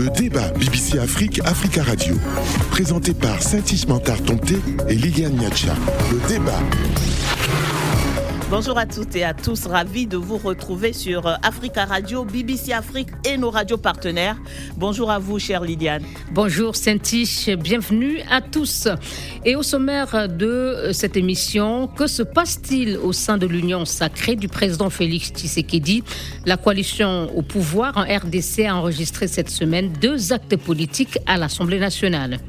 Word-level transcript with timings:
Le 0.00 0.08
débat 0.08 0.48
BBC 0.58 0.98
Afrique, 0.98 1.42
Africa 1.44 1.82
Radio. 1.82 2.14
Présenté 2.70 3.12
par 3.12 3.42
Saint-Ismantar 3.42 4.16
Tomté 4.22 4.56
et 4.88 4.94
Liliane 4.94 5.34
Niacha. 5.34 5.74
Le 6.10 6.26
débat. 6.26 6.58
Bonjour 8.50 8.78
à 8.78 8.84
toutes 8.84 9.14
et 9.14 9.22
à 9.22 9.32
tous, 9.32 9.66
ravi 9.66 10.08
de 10.08 10.16
vous 10.16 10.36
retrouver 10.36 10.92
sur 10.92 11.24
Africa 11.44 11.84
Radio, 11.84 12.24
BBC 12.24 12.72
Afrique 12.72 13.06
et 13.24 13.36
nos 13.36 13.48
radios 13.48 13.76
partenaires. 13.76 14.36
Bonjour 14.76 15.08
à 15.12 15.20
vous, 15.20 15.38
chère 15.38 15.62
Liliane. 15.62 16.02
Bonjour 16.32 16.74
Saint-Tiche, 16.74 17.48
bienvenue 17.50 18.18
à 18.28 18.40
tous. 18.40 18.88
Et 19.44 19.54
au 19.54 19.62
sommaire 19.62 20.28
de 20.28 20.90
cette 20.92 21.16
émission, 21.16 21.86
que 21.86 22.08
se 22.08 22.24
passe-t-il 22.24 22.96
au 22.96 23.12
sein 23.12 23.38
de 23.38 23.46
l'Union 23.46 23.84
sacrée 23.84 24.34
du 24.34 24.48
président 24.48 24.90
Félix 24.90 25.28
Tshisekedi? 25.28 26.02
La 26.44 26.56
coalition 26.56 27.30
au 27.36 27.42
pouvoir 27.42 27.98
en 27.98 28.02
RDC 28.02 28.64
a 28.66 28.74
enregistré 28.74 29.28
cette 29.28 29.48
semaine 29.48 29.92
deux 30.00 30.32
actes 30.32 30.56
politiques 30.56 31.20
à 31.26 31.36
l'Assemblée 31.36 31.78
nationale 31.78 32.40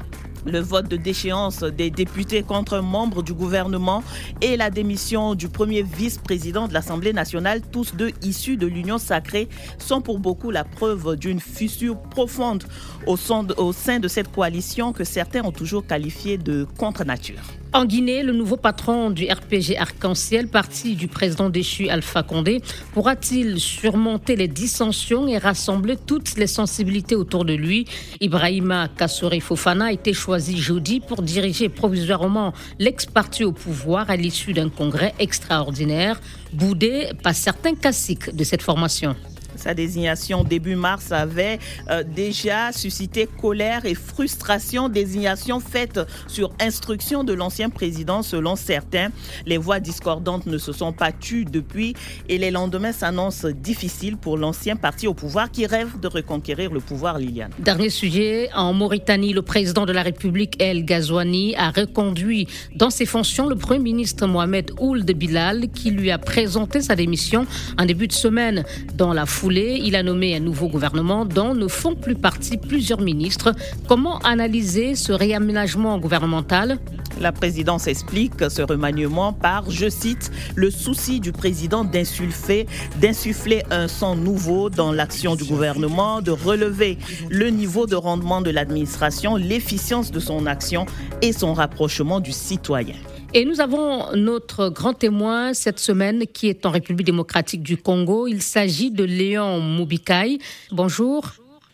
le 0.44 0.60
vote 0.60 0.88
de 0.88 0.96
déchéance 0.96 1.62
des 1.62 1.90
députés 1.90 2.42
contre 2.42 2.74
un 2.74 2.82
membre 2.82 3.22
du 3.22 3.34
gouvernement 3.34 4.02
et 4.40 4.56
la 4.56 4.70
démission 4.70 5.34
du 5.34 5.48
premier 5.48 5.82
vice-président 5.82 6.68
de 6.68 6.74
l'Assemblée 6.74 7.12
nationale, 7.12 7.60
tous 7.70 7.94
deux 7.94 8.10
issus 8.22 8.56
de 8.56 8.66
l'Union 8.66 8.98
sacrée, 8.98 9.48
sont 9.78 10.00
pour 10.00 10.18
beaucoup 10.18 10.50
la 10.50 10.64
preuve 10.64 11.16
d'une 11.16 11.40
fissure 11.40 12.00
profonde 12.00 12.64
au 13.06 13.16
sein 13.16 13.98
de 13.98 14.08
cette 14.08 14.30
coalition 14.32 14.92
que 14.92 15.04
certains 15.04 15.42
ont 15.42 15.52
toujours 15.52 15.86
qualifiée 15.86 16.38
de 16.38 16.66
contre-nature. 16.78 17.61
En 17.74 17.86
Guinée, 17.86 18.22
le 18.22 18.34
nouveau 18.34 18.58
patron 18.58 19.08
du 19.08 19.24
RPG 19.24 19.78
Arc-en-Ciel, 19.78 20.48
parti 20.48 20.94
du 20.94 21.08
président 21.08 21.48
déchu 21.48 21.88
Alpha 21.88 22.22
Condé, 22.22 22.60
pourra-t-il 22.92 23.58
surmonter 23.58 24.36
les 24.36 24.46
dissensions 24.46 25.26
et 25.26 25.38
rassembler 25.38 25.96
toutes 25.96 26.36
les 26.36 26.46
sensibilités 26.46 27.14
autour 27.14 27.46
de 27.46 27.54
lui? 27.54 27.86
Ibrahima 28.20 28.88
Kassouri 28.88 29.40
Fofana 29.40 29.86
a 29.86 29.92
été 29.92 30.12
choisi 30.12 30.58
jeudi 30.58 31.00
pour 31.00 31.22
diriger 31.22 31.70
provisoirement 31.70 32.52
l'ex-parti 32.78 33.42
au 33.42 33.52
pouvoir 33.52 34.10
à 34.10 34.16
l'issue 34.16 34.52
d'un 34.52 34.68
congrès 34.68 35.14
extraordinaire, 35.18 36.20
boudé 36.52 37.08
par 37.22 37.34
certains 37.34 37.74
classiques 37.74 38.36
de 38.36 38.44
cette 38.44 38.62
formation. 38.62 39.16
Sa 39.62 39.74
désignation 39.74 40.42
début 40.42 40.74
mars 40.74 41.12
avait 41.12 41.60
euh, 41.88 42.02
déjà 42.02 42.72
suscité 42.72 43.28
colère 43.40 43.84
et 43.84 43.94
frustration. 43.94 44.88
Désignation 44.88 45.60
faite 45.60 46.00
sur 46.26 46.50
instruction 46.60 47.22
de 47.22 47.32
l'ancien 47.32 47.70
président 47.70 48.22
selon 48.22 48.56
certains. 48.56 49.10
Les 49.46 49.58
voix 49.58 49.78
discordantes 49.78 50.46
ne 50.46 50.58
se 50.58 50.72
sont 50.72 50.92
pas 50.92 51.12
tues 51.12 51.44
depuis 51.44 51.94
et 52.28 52.38
les 52.38 52.50
lendemains 52.50 52.90
s'annoncent 52.90 53.46
difficiles 53.50 54.16
pour 54.16 54.36
l'ancien 54.36 54.74
parti 54.74 55.06
au 55.06 55.14
pouvoir 55.14 55.48
qui 55.52 55.64
rêve 55.64 56.00
de 56.00 56.08
reconquérir 56.08 56.72
le 56.72 56.80
pouvoir, 56.80 57.18
Liliane. 57.18 57.52
Dernier 57.60 57.90
sujet, 57.90 58.50
en 58.56 58.72
Mauritanie, 58.72 59.32
le 59.32 59.42
président 59.42 59.86
de 59.86 59.92
la 59.92 60.02
République, 60.02 60.60
El 60.60 60.84
Ghazouani, 60.84 61.54
a 61.54 61.70
reconduit 61.70 62.48
dans 62.74 62.90
ses 62.90 63.06
fonctions 63.06 63.46
le 63.46 63.54
Premier 63.54 63.78
ministre 63.78 64.26
Mohamed 64.26 64.72
Ould 64.80 65.08
Bilal 65.12 65.68
qui 65.72 65.92
lui 65.92 66.10
a 66.10 66.18
présenté 66.18 66.80
sa 66.80 66.96
démission 66.96 67.46
en 67.78 67.84
début 67.84 68.08
de 68.08 68.12
semaine 68.12 68.64
dans 68.96 69.12
la 69.12 69.24
foulée 69.24 69.51
il 69.60 69.96
a 69.96 70.02
nommé 70.02 70.34
un 70.36 70.40
nouveau 70.40 70.68
gouvernement 70.68 71.24
dont 71.24 71.54
ne 71.54 71.68
font 71.68 71.94
plus 71.94 72.14
partie 72.14 72.56
plusieurs 72.56 73.00
ministres. 73.00 73.54
Comment 73.88 74.18
analyser 74.20 74.94
ce 74.94 75.12
réaménagement 75.12 75.98
gouvernemental? 75.98 76.78
La 77.20 77.32
présidence 77.32 77.86
explique 77.86 78.32
ce 78.48 78.62
remaniement 78.62 79.32
par, 79.32 79.70
je 79.70 79.88
cite, 79.88 80.30
le 80.54 80.70
souci 80.70 81.20
du 81.20 81.32
président 81.32 81.84
d'insuffler, 81.84 82.66
un 83.70 83.88
sang 83.88 84.16
nouveau 84.16 84.70
dans 84.70 84.92
l'action 84.92 85.36
du 85.36 85.44
gouvernement, 85.44 86.22
de 86.22 86.30
relever 86.30 86.98
le 87.28 87.50
niveau 87.50 87.86
de 87.86 87.96
rendement 87.96 88.40
de 88.40 88.50
l'administration, 88.50 89.36
l'efficience 89.36 90.10
de 90.10 90.20
son 90.20 90.46
action 90.46 90.86
et 91.20 91.32
son 91.32 91.52
rapprochement 91.52 92.20
du 92.20 92.32
citoyen. 92.32 92.96
Et 93.34 93.46
nous 93.46 93.62
avons 93.62 94.14
notre 94.14 94.68
grand 94.68 94.92
témoin 94.92 95.54
cette 95.54 95.78
semaine 95.78 96.26
qui 96.26 96.48
est 96.48 96.66
en 96.66 96.70
République 96.70 97.06
démocratique 97.06 97.62
du 97.62 97.78
Congo. 97.78 98.26
Il 98.26 98.42
s'agit 98.42 98.90
de 98.90 99.04
Léon 99.04 99.58
Moubikai. 99.58 100.38
Bonjour. 100.70 101.24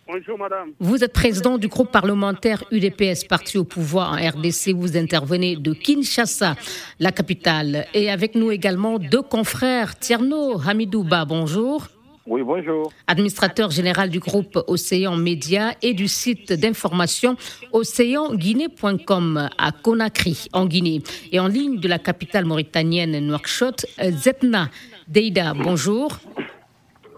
Bonjour 0.07 0.39
madame. 0.39 0.71
Vous 0.79 1.03
êtes 1.03 1.13
président 1.13 1.59
du 1.59 1.67
groupe 1.67 1.91
parlementaire 1.91 2.63
UDPS, 2.71 3.25
parti 3.29 3.59
au 3.59 3.65
pouvoir 3.65 4.13
en 4.13 4.17
RDC. 4.17 4.73
Vous 4.73 4.97
intervenez 4.97 5.57
de 5.57 5.73
Kinshasa, 5.73 6.55
la 7.01 7.11
capitale. 7.11 7.87
Et 7.93 8.09
avec 8.09 8.37
nous 8.37 8.53
également 8.53 9.01
deux 9.01 9.23
confrères, 9.23 9.99
Tierno 9.99 10.61
Hamidouba, 10.65 11.25
bonjour. 11.25 11.89
Oui, 12.31 12.43
bonjour. 12.43 12.93
Administrateur 13.07 13.71
général 13.71 14.11
du 14.11 14.19
groupe 14.19 14.63
Océan 14.67 15.17
Média 15.17 15.73
et 15.81 15.95
du 15.95 16.09
site 16.09 16.53
d'information 16.53 17.37
océanguinée.com 17.73 19.49
à 19.57 19.73
Conakry, 19.73 20.47
en 20.53 20.67
Guinée. 20.67 21.03
Et 21.33 21.41
en 21.41 21.49
ligne 21.49 21.81
de 21.81 21.89
la 21.89 21.99
capitale 21.99 22.45
mauritanienne 22.45 23.19
Nouakchott, 23.21 23.87
Zetna 24.11 24.69
Deida, 25.09 25.55
bonjour. 25.55 26.19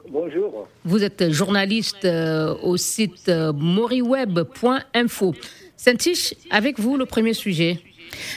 Bonjour. 0.09 0.69
Vous 0.85 1.03
êtes 1.03 1.33
journaliste 1.33 2.05
euh, 2.05 2.55
au 2.63 2.77
site 2.77 3.29
euh, 3.29 3.53
moriweb.info. 3.53 5.35
saint 5.77 5.95
avec 6.51 6.79
vous 6.79 6.97
le 6.97 7.07
premier 7.07 7.35
sujet. 7.35 7.81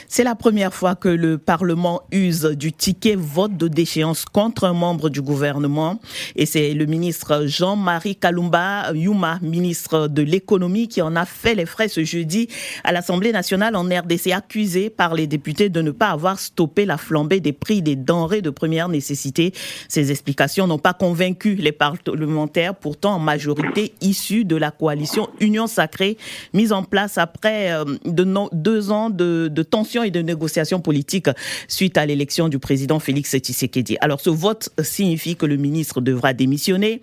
C'est 0.08 0.24
la 0.24 0.34
première 0.34 0.74
fois 0.74 0.94
que 0.94 1.08
le 1.08 1.38
Parlement 1.38 2.02
use 2.12 2.42
du 2.42 2.72
ticket 2.72 3.16
vote 3.16 3.56
de 3.56 3.68
déchéance 3.68 4.24
contre 4.24 4.64
un 4.64 4.72
membre 4.72 5.08
du 5.08 5.22
gouvernement. 5.22 6.00
Et 6.36 6.46
c'est 6.46 6.74
le 6.74 6.86
ministre 6.86 7.44
Jean-Marie 7.46 8.16
Kalumba 8.16 8.92
Yuma, 8.92 9.38
ministre 9.42 10.08
de 10.08 10.22
l'économie, 10.22 10.88
qui 10.88 11.02
en 11.02 11.16
a 11.16 11.24
fait 11.24 11.54
les 11.54 11.66
frais 11.66 11.88
ce 11.88 12.04
jeudi 12.04 12.48
à 12.84 12.92
l'Assemblée 12.92 13.32
nationale 13.32 13.76
en 13.76 13.84
RDC, 13.84 14.32
accusé 14.32 14.90
par 14.90 15.14
les 15.14 15.26
députés 15.26 15.68
de 15.68 15.82
ne 15.82 15.90
pas 15.90 16.08
avoir 16.08 16.38
stoppé 16.38 16.84
la 16.86 16.96
flambée 16.96 17.40
des 17.40 17.52
prix 17.52 17.82
des 17.82 17.96
denrées 17.96 18.42
de 18.42 18.50
première 18.50 18.88
nécessité. 18.88 19.52
Ces 19.88 20.10
explications 20.10 20.66
n'ont 20.66 20.78
pas 20.78 20.94
convaincu 20.94 21.54
les 21.54 21.72
parlementaires, 21.72 22.74
pourtant 22.74 23.14
en 23.14 23.18
majorité 23.18 23.94
issus 24.00 24.44
de 24.44 24.56
la 24.56 24.70
coalition 24.70 25.28
Union 25.40 25.66
Sacrée, 25.66 26.16
mise 26.52 26.72
en 26.72 26.82
place 26.82 27.18
après 27.18 27.72
euh, 27.72 27.84
de 28.04 28.24
deux 28.52 28.90
ans 28.90 29.10
de 29.10 29.63
tensions 29.64 30.02
et 30.02 30.10
de 30.10 30.20
négociations 30.20 30.80
politiques 30.80 31.28
suite 31.68 31.98
à 31.98 32.06
l'élection 32.06 32.48
du 32.48 32.58
président 32.58 32.98
Félix 32.98 33.36
Tshisekedi. 33.36 33.96
Alors 34.00 34.20
ce 34.20 34.30
vote 34.30 34.70
signifie 34.82 35.36
que 35.36 35.46
le 35.46 35.56
ministre 35.56 36.00
devra 36.00 36.32
démissionner. 36.32 37.00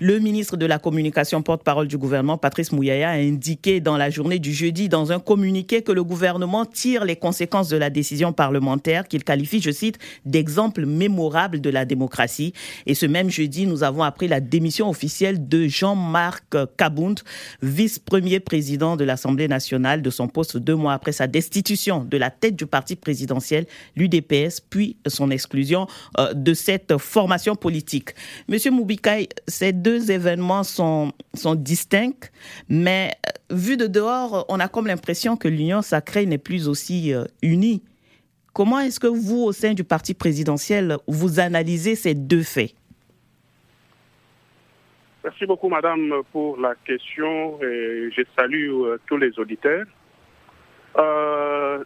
Le 0.00 0.18
ministre 0.18 0.56
de 0.56 0.66
la 0.66 0.78
Communication, 0.78 1.42
porte-parole 1.42 1.88
du 1.88 1.98
gouvernement, 1.98 2.38
Patrice 2.38 2.72
Mouyaya, 2.72 3.10
a 3.10 3.14
indiqué 3.14 3.80
dans 3.80 3.96
la 3.96 4.10
journée 4.10 4.38
du 4.38 4.52
jeudi 4.52 4.88
dans 4.88 5.12
un 5.12 5.18
communiqué 5.18 5.82
que 5.82 5.92
le 5.92 6.04
gouvernement 6.04 6.64
tire 6.64 7.04
les 7.04 7.16
conséquences 7.16 7.68
de 7.68 7.76
la 7.76 7.90
décision 7.90 8.32
parlementaire 8.32 9.08
qu'il 9.08 9.24
qualifie, 9.24 9.60
je 9.60 9.70
cite, 9.70 9.98
d'exemple 10.24 10.86
mémorable 10.86 11.60
de 11.60 11.70
la 11.70 11.84
démocratie. 11.84 12.52
Et 12.86 12.94
ce 12.94 13.06
même 13.06 13.30
jeudi, 13.30 13.66
nous 13.66 13.82
avons 13.82 14.02
appris 14.02 14.28
la 14.28 14.40
démission 14.40 14.88
officielle 14.88 15.48
de 15.48 15.66
Jean-Marc 15.66 16.56
Kabound, 16.76 17.20
vice-premier 17.62 18.40
président 18.40 18.96
de 18.96 19.04
l'Assemblée 19.04 19.48
nationale, 19.48 20.02
de 20.02 20.10
son 20.10 20.28
poste 20.28 20.56
deux 20.56 20.74
mois 20.74 20.92
après 20.92 21.12
sa 21.12 21.26
destitution 21.26 21.95
de 22.04 22.16
la 22.16 22.30
tête 22.30 22.56
du 22.56 22.66
parti 22.66 22.96
présidentiel, 22.96 23.66
l'UDPS, 23.96 24.60
puis 24.60 24.96
son 25.06 25.30
exclusion 25.30 25.86
euh, 26.18 26.32
de 26.34 26.54
cette 26.54 26.98
formation 26.98 27.54
politique. 27.54 28.10
Monsieur 28.48 28.70
Moubikai, 28.70 29.28
ces 29.46 29.72
deux 29.72 30.10
événements 30.10 30.64
sont, 30.64 31.12
sont 31.34 31.54
distincts, 31.54 32.30
mais 32.68 33.12
euh, 33.26 33.54
vu 33.56 33.76
de 33.76 33.86
dehors, 33.86 34.44
on 34.48 34.60
a 34.60 34.68
comme 34.68 34.86
l'impression 34.86 35.36
que 35.36 35.48
l'Union 35.48 35.82
sacrée 35.82 36.26
n'est 36.26 36.38
plus 36.38 36.68
aussi 36.68 37.12
euh, 37.12 37.24
unie. 37.42 37.82
Comment 38.52 38.80
est-ce 38.80 39.00
que 39.00 39.06
vous, 39.06 39.42
au 39.42 39.52
sein 39.52 39.74
du 39.74 39.84
parti 39.84 40.14
présidentiel, 40.14 40.96
vous 41.06 41.40
analysez 41.40 41.94
ces 41.94 42.14
deux 42.14 42.42
faits? 42.42 42.74
Merci 45.22 45.44
beaucoup, 45.44 45.68
madame, 45.68 46.22
pour 46.32 46.56
la 46.58 46.74
question. 46.86 47.60
Et 47.60 48.10
je 48.16 48.22
salue 48.36 48.70
tous 49.06 49.16
les 49.18 49.38
auditeurs. 49.38 49.84
Euh, 50.98 51.84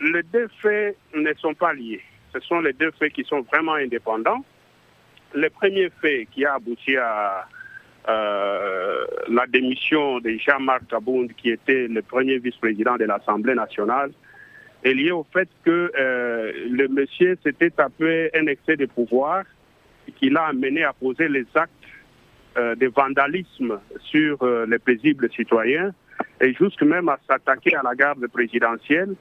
les 0.00 0.22
deux 0.22 0.48
faits 0.60 0.96
ne 1.14 1.32
sont 1.34 1.54
pas 1.54 1.72
liés. 1.72 2.02
Ce 2.32 2.40
sont 2.40 2.60
les 2.60 2.72
deux 2.72 2.90
faits 2.92 3.12
qui 3.12 3.24
sont 3.24 3.40
vraiment 3.42 3.74
indépendants. 3.74 4.44
Le 5.34 5.48
premier 5.50 5.90
fait 6.00 6.26
qui 6.32 6.44
a 6.44 6.54
abouti 6.54 6.96
à 6.96 7.46
euh, 8.08 9.04
la 9.28 9.46
démission 9.46 10.18
de 10.20 10.30
Jean-Marc 10.30 10.88
Kabound, 10.88 11.32
qui 11.34 11.50
était 11.50 11.88
le 11.88 12.02
premier 12.02 12.38
vice-président 12.38 12.96
de 12.96 13.04
l'Assemblée 13.04 13.54
nationale, 13.54 14.12
est 14.82 14.94
lié 14.94 15.12
au 15.12 15.24
fait 15.32 15.48
que 15.64 15.92
euh, 15.96 16.52
le 16.70 16.88
monsieur 16.88 17.38
s'était 17.44 17.70
tapé 17.70 18.30
un 18.34 18.46
excès 18.46 18.76
de 18.76 18.86
pouvoir 18.86 19.44
qui 20.16 20.30
l'a 20.30 20.46
amené 20.46 20.82
à 20.82 20.92
poser 20.92 21.28
les 21.28 21.46
actes 21.54 21.70
de 22.54 22.86
vandalisme 22.88 23.80
sur 24.00 24.44
les 24.66 24.78
paisibles 24.78 25.30
citoyens 25.32 25.94
et 26.42 26.52
jusque 26.54 26.82
même 26.82 27.08
à 27.08 27.18
s'attaquer 27.26 27.74
à 27.76 27.82
la 27.82 27.94
garde 27.94 28.26
présidentielle, 28.26 29.14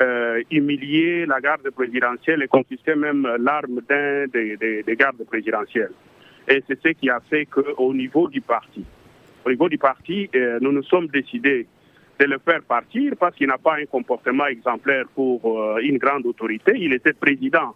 euh, 0.00 0.42
humilier 0.50 1.26
la 1.26 1.38
garde 1.40 1.68
présidentielle 1.70 2.42
et 2.42 2.48
confisquer 2.48 2.94
même 2.94 3.28
l'arme 3.38 3.80
d'un 3.88 4.26
des, 4.26 4.56
des, 4.56 4.96
gardes 4.96 5.22
présidentiels. 5.24 5.92
Et 6.48 6.64
c'est 6.66 6.80
ce 6.82 6.88
qui 6.88 7.10
a 7.10 7.20
fait 7.20 7.44
qu'au 7.44 7.92
niveau 7.92 8.26
du 8.26 8.40
parti, 8.40 8.84
au 9.44 9.50
niveau 9.50 9.68
du 9.68 9.78
parti, 9.78 10.30
nous 10.60 10.72
nous 10.72 10.82
sommes 10.84 11.08
décidés 11.08 11.66
de 12.18 12.24
le 12.24 12.38
faire 12.38 12.62
partir 12.62 13.12
parce 13.20 13.36
qu'il 13.36 13.48
n'a 13.48 13.58
pas 13.58 13.76
un 13.76 13.84
comportement 13.84 14.46
exemplaire 14.46 15.04
pour 15.14 15.78
une 15.80 15.98
grande 15.98 16.26
autorité. 16.26 16.72
Il 16.76 16.94
était 16.94 17.12
président 17.12 17.74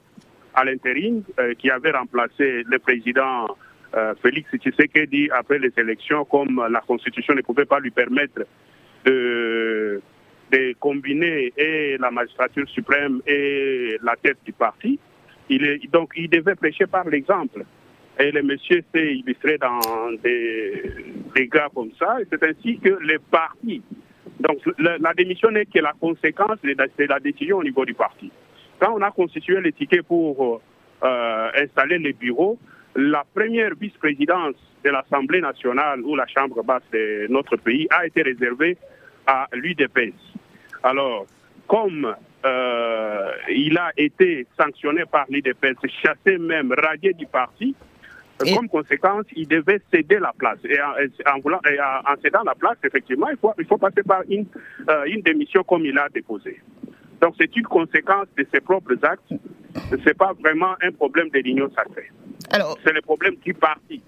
à 0.54 0.64
l'intérim 0.64 1.22
qui 1.58 1.70
avait 1.70 1.90
remplacé 1.90 2.62
le 2.64 2.78
président 2.78 3.46
Félix 4.22 4.48
Tshisekedi 4.50 5.28
après 5.30 5.58
les 5.58 5.72
élections, 5.76 6.24
comme 6.24 6.64
la 6.70 6.80
Constitution 6.80 7.34
ne 7.34 7.42
pouvait 7.42 7.66
pas 7.66 7.78
lui 7.78 7.90
permettre 7.90 8.42
de, 9.06 10.02
combiner 10.80 11.52
et 11.56 11.96
la 11.98 12.10
magistrature 12.10 12.68
suprême 12.68 13.20
et 13.26 13.96
la 14.02 14.16
tête 14.16 14.38
du 14.44 14.52
parti. 14.52 14.98
Il 15.48 15.64
est, 15.64 15.90
donc, 15.90 16.12
il 16.16 16.28
devait 16.28 16.54
prêcher 16.54 16.86
par 16.86 17.08
l'exemple. 17.08 17.64
Et 18.18 18.30
le 18.30 18.42
monsieur 18.42 18.82
s'est 18.94 19.16
illustré 19.16 19.58
dans 19.58 19.80
des, 20.22 20.92
des 21.34 21.48
cas 21.48 21.68
comme 21.74 21.90
ça. 21.98 22.16
C'est 22.30 22.42
ainsi 22.42 22.78
que 22.78 22.98
les 23.02 23.18
partis. 23.18 23.82
Donc, 24.40 24.58
la, 24.78 25.14
démission 25.14 25.50
n'est 25.50 25.66
que 25.66 25.78
la 25.78 25.92
conséquence 25.98 26.58
de 26.62 27.06
la, 27.08 27.20
décision 27.20 27.58
au 27.58 27.64
niveau 27.64 27.84
du 27.84 27.94
parti. 27.94 28.30
Quand 28.78 28.94
on 28.94 29.02
a 29.02 29.10
constitué 29.10 29.60
les 29.60 29.72
tickets 29.72 30.02
pour 30.02 30.60
euh, 31.02 31.50
installer 31.58 31.98
les 31.98 32.12
bureaux, 32.12 32.58
la 32.94 33.24
première 33.34 33.74
vice-présidence 33.74 34.56
de 34.84 34.90
l'Assemblée 34.90 35.40
nationale 35.40 36.00
ou 36.02 36.16
la 36.16 36.26
Chambre 36.26 36.62
basse 36.62 36.82
de 36.92 37.26
notre 37.28 37.56
pays 37.56 37.86
a 37.90 38.06
été 38.06 38.22
réservée 38.22 38.76
à 39.26 39.46
l'UDPS. 39.52 40.14
Alors, 40.82 41.26
comme 41.66 42.14
euh, 42.44 43.30
il 43.48 43.76
a 43.78 43.90
été 43.96 44.46
sanctionné 44.58 45.04
par 45.10 45.26
l'UDPS, 45.28 45.86
chassé 46.02 46.38
même, 46.38 46.72
radié 46.72 47.12
du 47.12 47.26
parti, 47.26 47.74
comme 48.54 48.68
conséquence, 48.68 49.24
il 49.34 49.48
devait 49.48 49.80
céder 49.92 50.18
la 50.18 50.32
place. 50.36 50.58
Et 50.64 50.78
en, 50.80 51.38
voulant, 51.40 51.58
en, 51.58 52.22
cédant 52.22 52.42
la 52.44 52.54
place, 52.54 52.76
effectivement, 52.84 53.28
il 53.30 53.36
faut, 53.38 53.52
il 53.58 53.64
faut 53.64 53.78
passer 53.78 54.02
par 54.02 54.22
une, 54.28 54.46
euh, 54.90 55.04
une 55.06 55.22
démission 55.22 55.62
comme 55.64 55.86
il 55.86 55.98
a 55.98 56.08
déposé. 56.10 56.60
Donc 57.20 57.34
c'est 57.38 57.54
une 57.56 57.64
conséquence 57.64 58.26
de 58.36 58.46
ses 58.52 58.60
propres 58.60 58.98
actes. 59.02 59.32
Ce 59.90 59.96
n'est 59.96 60.14
pas 60.14 60.32
vraiment 60.34 60.74
un 60.82 60.92
problème 60.92 61.30
de 61.30 61.38
l'Union 61.38 61.70
sacrée. 61.74 62.10
C'est 62.52 62.92
le 62.92 63.02
problème 63.02 63.34
du 63.44 63.54
parti. 63.54 64.02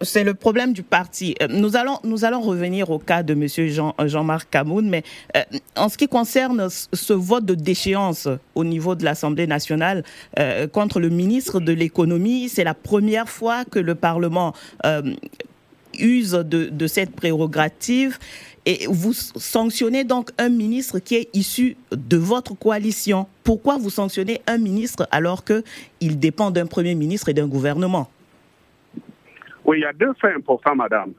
C'est 0.00 0.24
le 0.24 0.34
problème 0.34 0.72
du 0.72 0.82
parti. 0.82 1.34
Euh, 1.42 1.48
nous 1.50 1.76
allons, 1.76 1.98
nous 2.02 2.24
allons 2.24 2.40
revenir 2.40 2.90
au 2.90 2.98
cas 2.98 3.22
de 3.22 3.34
M. 3.34 3.46
Jean, 3.68 3.94
euh, 4.00 4.08
Jean-Marc 4.08 4.48
Camoun, 4.50 4.88
mais 4.88 5.02
euh, 5.36 5.42
en 5.76 5.88
ce 5.88 5.98
qui 5.98 6.08
concerne 6.08 6.68
ce 6.70 7.12
vote 7.12 7.44
de 7.44 7.54
déchéance 7.54 8.26
au 8.54 8.64
niveau 8.64 8.94
de 8.94 9.04
l'Assemblée 9.04 9.46
nationale 9.46 10.02
contre 10.72 11.00
le 11.00 11.08
ministre 11.08 11.60
de 11.60 11.72
l'économie, 11.72 12.48
c'est 12.48 12.64
la 12.64 12.74
première 12.74 13.28
fois 13.28 13.64
que 13.64 13.78
le 13.78 13.94
Parlement 13.94 14.54
use 15.98 16.32
de, 16.32 16.66
de 16.66 16.86
cette 16.86 17.14
prérogative. 17.14 18.18
Et 18.66 18.86
vous 18.88 19.12
sanctionnez 19.12 20.04
donc 20.04 20.30
un 20.38 20.48
ministre 20.48 20.98
qui 20.98 21.16
est 21.16 21.28
issu 21.34 21.76
de 21.90 22.16
votre 22.16 22.58
coalition. 22.58 23.26
Pourquoi 23.44 23.76
vous 23.76 23.90
sanctionnez 23.90 24.40
un 24.46 24.56
ministre 24.56 25.06
alors 25.10 25.44
qu'il 25.44 26.18
dépend 26.18 26.50
d'un 26.50 26.66
Premier 26.66 26.94
ministre 26.94 27.28
et 27.28 27.34
d'un 27.34 27.46
gouvernement? 27.46 28.08
Oui, 29.66 29.78
il 29.78 29.82
y 29.82 29.86
a 29.86 29.92
deux 29.92 30.12
faits 30.20 30.34
importants, 30.36 30.74
madame. 30.74 31.12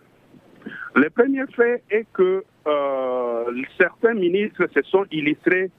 Le 0.95 1.09
premier 1.09 1.45
fait 1.55 1.83
est 1.89 2.07
que 2.13 2.43
euh, 2.67 3.61
certains 3.77 4.13
ministres 4.13 4.67
se 4.73 4.81
sont 4.83 5.05
illustrés 5.11 5.69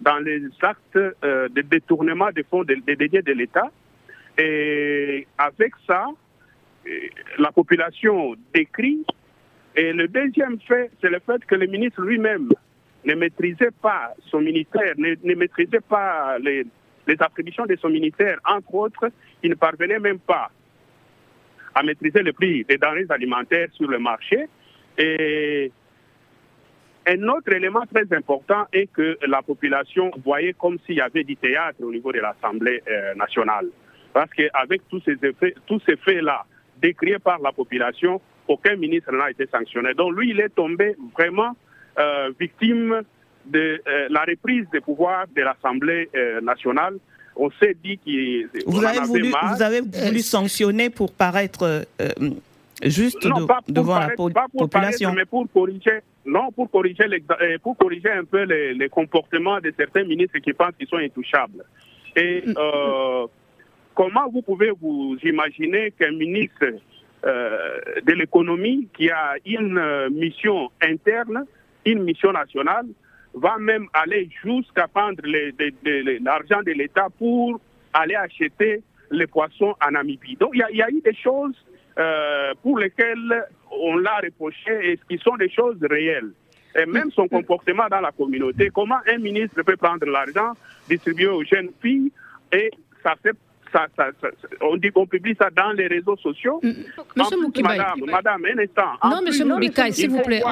dans 0.00 0.18
les 0.18 0.42
actes 0.60 0.96
euh, 0.96 1.48
de 1.48 1.62
détournement 1.62 2.30
des 2.30 2.42
fonds 2.42 2.64
dédiés 2.64 3.22
de 3.22 3.32
l'État. 3.32 3.70
Et 4.36 5.26
avec 5.38 5.72
ça, 5.86 6.06
euh, 6.86 6.90
la 7.38 7.52
population 7.52 8.34
décrit 8.52 9.04
et 9.76 9.92
le 9.92 10.08
deuxième 10.08 10.58
fait, 10.60 10.90
c'est 11.02 11.10
le 11.10 11.20
fait 11.20 11.44
que 11.44 11.54
le 11.54 11.66
ministre 11.66 12.00
lui-même 12.00 12.48
ne 13.04 13.14
maîtrisait 13.14 13.70
pas 13.82 14.14
son 14.30 14.40
ministère, 14.40 14.94
ne, 14.96 15.34
maîtrisait 15.34 15.80
pas 15.86 16.38
les, 16.38 16.64
attributions 17.20 17.66
de 17.66 17.76
son 17.76 17.90
ministère. 17.90 18.38
Entre 18.46 18.74
autres, 18.74 19.10
il 19.42 19.50
ne 19.50 19.54
parvenait 19.54 19.98
même 19.98 20.18
pas 20.18 20.50
à 21.74 21.82
maîtriser 21.82 22.22
le 22.22 22.32
prix 22.32 22.64
des 22.64 22.78
denrées 22.78 23.04
alimentaires 23.10 23.68
sur 23.72 23.88
le 23.88 23.98
marché. 23.98 24.48
Et 24.96 25.70
un 27.06 27.28
autre 27.28 27.52
élément 27.52 27.84
très 27.84 28.10
important 28.16 28.66
est 28.72 28.90
que 28.90 29.18
la 29.26 29.42
population 29.42 30.10
voyait 30.24 30.54
comme 30.54 30.78
s'il 30.86 30.96
y 30.96 31.00
avait 31.02 31.22
du 31.22 31.36
théâtre 31.36 31.82
au 31.82 31.92
niveau 31.92 32.12
de 32.12 32.20
l'Assemblée 32.20 32.82
euh, 32.88 33.14
nationale. 33.14 33.68
Parce 34.14 34.30
qu'avec 34.32 34.88
tous 34.88 35.02
ces 35.04 35.18
effets, 35.22 35.54
tous 35.66 35.80
ces 35.86 35.96
faits-là 35.96 36.46
décriés 36.80 37.18
par 37.18 37.38
la 37.40 37.52
population, 37.52 38.22
aucun 38.48 38.76
ministre 38.76 39.12
n'a 39.12 39.30
été 39.30 39.46
sanctionné. 39.46 39.94
Donc 39.94 40.16
lui, 40.16 40.30
il 40.30 40.40
est 40.40 40.54
tombé 40.54 40.94
vraiment 41.16 41.56
euh, 41.98 42.30
victime 42.38 43.02
de 43.46 43.80
euh, 43.86 44.06
la 44.10 44.24
reprise 44.24 44.66
des 44.72 44.80
pouvoirs 44.80 45.26
de 45.34 45.42
l'Assemblée 45.42 46.08
euh, 46.14 46.40
nationale. 46.40 46.96
On 47.36 47.50
s'est 47.50 47.76
dit 47.82 47.98
qu'il 47.98 48.48
vous, 48.66 48.84
avez 48.84 49.00
voulu, 49.00 49.30
vous 49.30 49.62
avez 49.62 49.80
voulu 49.80 50.20
sanctionner 50.20 50.88
pour 50.88 51.12
paraître 51.12 51.86
juste 52.82 53.26
devant 53.68 53.98
la 53.98 54.08
population. 54.56 55.12
mais 55.12 55.26
pour 55.26 55.46
corriger, 55.52 56.00
non, 56.24 56.50
pour 56.50 56.70
corriger, 56.70 57.04
pour 57.62 57.76
corriger 57.76 58.10
un 58.10 58.24
peu 58.24 58.42
les, 58.44 58.88
comportements 58.88 59.60
de 59.60 59.72
certains 59.76 60.04
ministres 60.04 60.38
qui 60.38 60.54
pensent 60.54 60.74
qu'ils 60.78 60.88
sont 60.88 60.96
intouchables. 60.96 61.62
Et 62.16 62.42
mm. 62.46 62.54
comment 63.94 64.28
vous 64.32 64.42
pouvez 64.42 64.70
vous 64.70 65.16
imaginer 65.24 65.90
qu'un 65.90 66.12
ministre 66.12 66.64
euh, 66.64 66.78
de 67.26 68.12
l'économie 68.12 68.88
qui 68.96 69.10
a 69.10 69.34
une 69.44 69.78
euh, 69.78 70.08
mission 70.10 70.70
interne, 70.80 71.44
une 71.84 72.02
mission 72.02 72.32
nationale, 72.32 72.86
va 73.34 73.58
même 73.58 73.86
aller 73.92 74.30
jusqu'à 74.44 74.86
prendre 74.88 75.20
l'argent 75.24 76.62
de 76.64 76.72
l'État 76.72 77.08
pour 77.18 77.60
aller 77.92 78.14
acheter 78.14 78.82
les 79.10 79.26
poissons 79.26 79.74
en 79.84 79.90
Namibie. 79.90 80.36
Donc 80.36 80.50
il 80.54 80.76
y, 80.76 80.82
a 80.82 80.90
eu 80.90 81.00
des 81.00 81.14
choses 81.14 81.54
euh, 81.98 82.54
pour 82.62 82.78
lesquelles 82.78 83.44
on 83.70 83.96
l'a 83.96 84.18
reproché 84.22 84.92
et 84.92 84.98
qui 85.08 85.18
sont 85.18 85.36
des 85.36 85.50
choses 85.50 85.78
réelles. 85.82 86.32
Et 86.78 86.86
même 86.86 87.10
son 87.10 87.28
comportement 87.28 87.88
dans 87.90 88.00
la 88.00 88.12
communauté, 88.12 88.70
comment 88.72 88.98
un 89.06 89.18
ministre 89.18 89.62
peut 89.62 89.76
prendre 89.76 90.06
l'argent, 90.06 90.52
distribuer 90.88 91.28
aux 91.28 91.44
jeunes 91.44 91.70
filles 91.82 92.12
et 92.52 92.70
ça 93.02 93.14
on 94.60 94.76
dit 94.76 94.90
qu'on 94.90 95.06
publie 95.06 95.34
ça 95.40 95.48
dans 95.50 95.72
les 95.72 95.86
réseaux 95.86 96.16
sociaux. 96.16 96.60
Mm. 96.62 96.70
Monsieur. 97.16 97.36
Madame, 98.06 98.44
un 98.44 98.58
instant. 98.58 99.08
Non, 99.08 99.22
Monsieur 99.24 99.44
Moukibaï, 99.44 99.92
s'il 99.92 100.10
vous 100.10 100.22
plaît, 100.22 100.42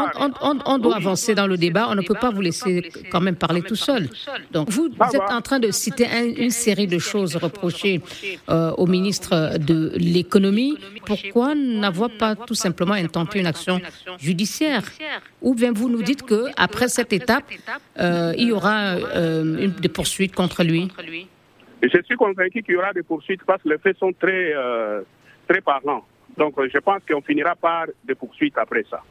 on, 0.40 0.78
doit 0.78 0.97
avancer 0.97 1.35
dans 1.35 1.47
le 1.47 1.57
débat. 1.57 1.87
On 1.90 1.95
ne 1.95 2.02
peut 2.02 2.14
pas 2.14 2.31
vous 2.31 2.40
laisser 2.40 2.90
quand 3.11 3.21
même 3.21 3.37
parler 3.37 3.62
tout 3.62 3.76
seul. 3.76 4.09
Donc, 4.52 4.71
vous, 4.71 4.87
êtes 4.87 5.31
en 5.31 5.40
train 5.40 5.59
de 5.59 5.71
citer 5.71 6.07
une 6.37 6.50
série 6.50 6.87
de 6.87 6.99
choses 6.99 7.37
reprochées 7.37 8.00
euh, 8.49 8.73
au 8.73 8.87
ministre 8.87 9.59
de 9.59 9.93
l'économie. 9.97 10.76
Pourquoi 11.07 11.54
n'avoir 11.54 12.11
pas 12.11 12.35
tout 12.35 12.54
simplement 12.54 12.95
intenté 12.95 13.40
une 13.40 13.47
action 13.47 13.81
judiciaire? 14.19 14.83
Ou 15.43 15.54
bien 15.54 15.73
vous 15.73 15.88
nous 15.88 16.02
dites 16.02 16.23
que 16.23 16.47
après 16.57 16.88
cette 16.88 17.12
étape, 17.12 17.45
euh, 17.99 18.33
il 18.37 18.49
y 18.49 18.52
aura 18.52 18.95
euh, 18.95 19.59
une, 19.59 19.73
des 19.73 19.88
poursuites 19.88 20.35
contre 20.35 20.64
lui 20.64 20.90
je 21.88 22.03
suis 22.03 22.17
convaincu 22.17 22.62
qu'il 22.62 22.75
y 22.75 22.76
aura 22.76 22.93
des 22.93 23.03
poursuites 23.03 23.45
parce 23.45 23.62
que 23.62 23.69
les 23.69 23.79
faits 23.79 23.97
sont 23.99 24.12
très, 24.12 24.53
euh, 24.55 25.03
très 25.49 25.61
parlants. 25.61 26.05
Donc 26.37 26.55
je 26.73 26.79
pense 26.79 27.03
qu'on 27.09 27.21
finira 27.21 27.55
par 27.55 27.87
des 28.05 28.14
poursuites 28.14 28.57
après 28.59 28.85
ça. 28.88 29.03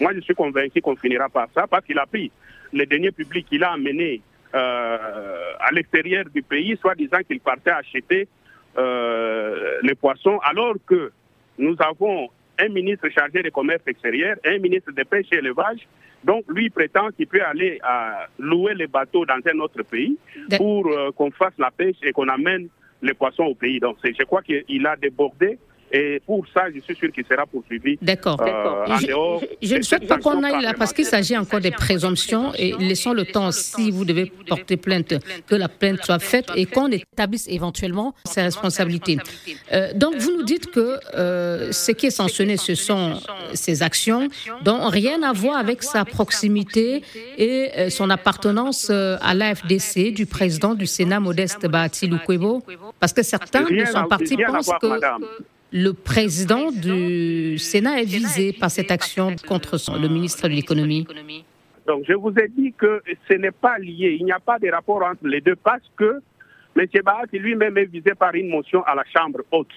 Moi, 0.00 0.12
je 0.14 0.20
suis 0.20 0.34
convaincu 0.34 0.80
qu'on 0.80 0.96
finira 0.96 1.28
par 1.28 1.48
ça 1.54 1.66
parce 1.66 1.84
qu'il 1.84 1.98
a 1.98 2.06
pris 2.06 2.30
les 2.72 2.86
deniers 2.86 3.12
publics 3.12 3.46
qu'il 3.48 3.64
a 3.64 3.72
amenés 3.72 4.20
euh, 4.54 5.52
à 5.60 5.70
l'extérieur 5.72 6.24
du 6.32 6.42
pays, 6.42 6.76
soit 6.80 6.94
disant 6.94 7.18
qu'il 7.26 7.40
partait 7.40 7.70
acheter 7.70 8.28
euh, 8.76 9.78
les 9.82 9.94
poissons, 9.94 10.38
alors 10.44 10.74
que 10.86 11.12
nous 11.58 11.76
avons 11.80 12.28
un 12.58 12.68
ministre 12.68 13.08
chargé 13.10 13.42
des 13.42 13.50
commerces 13.50 13.86
extérieurs, 13.86 14.36
un 14.44 14.58
ministre 14.58 14.92
de 14.92 15.02
pêche 15.02 15.26
et 15.32 15.36
élevage. 15.36 15.86
Donc, 16.24 16.44
lui 16.48 16.68
prétend 16.70 17.08
qu'il 17.10 17.26
peut 17.26 17.42
aller 17.42 17.78
à 17.82 18.26
louer 18.38 18.74
les 18.74 18.86
bateaux 18.86 19.24
dans 19.24 19.38
un 19.52 19.58
autre 19.60 19.82
pays 19.82 20.16
pour 20.56 20.86
euh, 20.88 21.10
qu'on 21.12 21.30
fasse 21.30 21.54
la 21.58 21.70
pêche 21.70 21.96
et 22.02 22.12
qu'on 22.12 22.28
amène 22.28 22.68
les 23.02 23.14
poissons 23.14 23.44
au 23.44 23.54
pays. 23.54 23.78
Donc, 23.78 23.96
je 24.02 24.24
crois 24.24 24.42
qu'il 24.42 24.86
a 24.86 24.96
débordé 24.96 25.58
et 25.90 26.20
pour 26.26 26.44
ça, 26.52 26.64
je 26.74 26.80
suis 26.80 26.94
sûr 26.94 27.10
qu'il 27.12 27.24
sera 27.24 27.46
poursuivi. 27.46 27.98
D'accord. 28.02 28.40
Euh, 28.40 29.38
je, 29.62 29.76
ne 29.76 29.82
souhaite 29.82 30.06
pas 30.06 30.18
qu'on 30.18 30.42
aille 30.42 30.62
là 30.62 30.74
parce 30.78 30.92
qu'il 30.92 31.04
s'agit 31.04 31.36
encore 31.36 31.60
des 31.60 31.70
présomptions 31.70 32.52
et 32.54 32.72
laissons 32.78 33.12
le 33.12 33.24
temps, 33.24 33.50
si 33.52 33.90
vous 33.90 34.04
devez 34.04 34.30
porter 34.46 34.76
plainte, 34.76 35.14
que 35.46 35.54
la 35.54 35.68
plainte 35.68 36.04
soit 36.04 36.18
faite 36.18 36.50
et 36.54 36.66
qu'on 36.66 36.90
établisse 36.90 37.46
éventuellement 37.48 38.14
ses 38.24 38.42
responsabilités. 38.42 39.18
Euh, 39.72 39.92
donc, 39.94 40.16
vous 40.16 40.36
nous 40.36 40.42
dites 40.42 40.70
que 40.70 40.98
euh, 41.14 41.72
ce 41.72 41.92
qui 41.92 42.06
est 42.06 42.10
sanctionné, 42.10 42.56
ce 42.56 42.74
sont 42.74 43.20
ses 43.54 43.82
actions, 43.82 44.28
dont 44.62 44.88
rien 44.88 45.22
à 45.22 45.32
voir 45.32 45.56
avec 45.56 45.82
sa 45.82 46.04
proximité 46.04 47.02
et 47.38 47.90
son 47.90 48.10
appartenance 48.10 48.90
à 48.90 49.34
l'AFDC 49.34 50.12
du 50.12 50.26
président 50.26 50.74
du 50.74 50.86
Sénat, 50.86 51.20
Modeste 51.20 51.66
Bahati 51.66 52.06
Lukwebo, 52.06 52.62
parce 53.00 53.12
que 53.12 53.22
certains 53.22 53.62
de 53.62 53.84
son 53.86 54.04
parti 54.04 54.36
pensent 54.36 54.70
que... 54.80 54.88
le 55.72 55.92
président 55.92 56.70
du 56.70 57.58
Sénat 57.58 58.00
est 58.00 58.04
visé 58.04 58.52
par 58.52 58.70
cette 58.70 58.90
action 58.90 59.34
contre 59.46 59.76
le 60.00 60.08
ministre 60.08 60.48
de 60.48 60.54
l'économie. 60.54 61.06
Donc 61.86 62.04
je 62.06 62.14
vous 62.14 62.32
ai 62.38 62.48
dit 62.48 62.72
que 62.76 63.02
ce 63.28 63.34
n'est 63.34 63.50
pas 63.50 63.78
lié, 63.78 64.16
il 64.18 64.24
n'y 64.24 64.32
a 64.32 64.40
pas 64.40 64.58
de 64.58 64.68
rapport 64.70 65.02
entre 65.02 65.26
les 65.26 65.40
deux 65.40 65.56
parce 65.56 65.90
que 65.96 66.20
M. 66.76 66.86
Bahati 67.02 67.38
lui-même 67.38 67.76
est 67.78 67.86
visé 67.86 68.14
par 68.14 68.34
une 68.34 68.50
motion 68.50 68.82
à 68.84 68.94
la 68.94 69.04
Chambre 69.04 69.40
haute. 69.50 69.72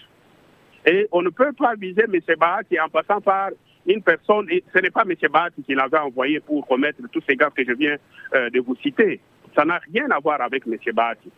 Et 0.85 1.07
on 1.11 1.21
ne 1.21 1.29
peut 1.29 1.53
pas 1.53 1.73
viser 1.75 2.03
M. 2.03 2.19
Bahati 2.37 2.79
en 2.79 2.89
passant 2.89 3.21
par 3.21 3.49
une 3.87 4.01
personne, 4.01 4.45
et 4.51 4.63
ce 4.73 4.79
n'est 4.79 4.89
pas 4.89 5.03
M. 5.07 5.15
Bahati 5.31 5.63
qui 5.63 5.73
l'avait 5.73 5.97
envoyé 5.97 6.39
pour 6.39 6.67
commettre 6.67 6.99
tous 7.11 7.23
ces 7.27 7.35
gaffes 7.35 7.53
que 7.53 7.63
je 7.65 7.73
viens 7.73 7.97
euh, 8.35 8.49
de 8.49 8.59
vous 8.59 8.75
citer. 8.83 9.19
Ça 9.55 9.65
n'a 9.65 9.79
rien 9.93 10.09
à 10.11 10.19
voir 10.19 10.41
avec 10.41 10.63
M. 10.67 10.77
Bahati. 10.93 11.31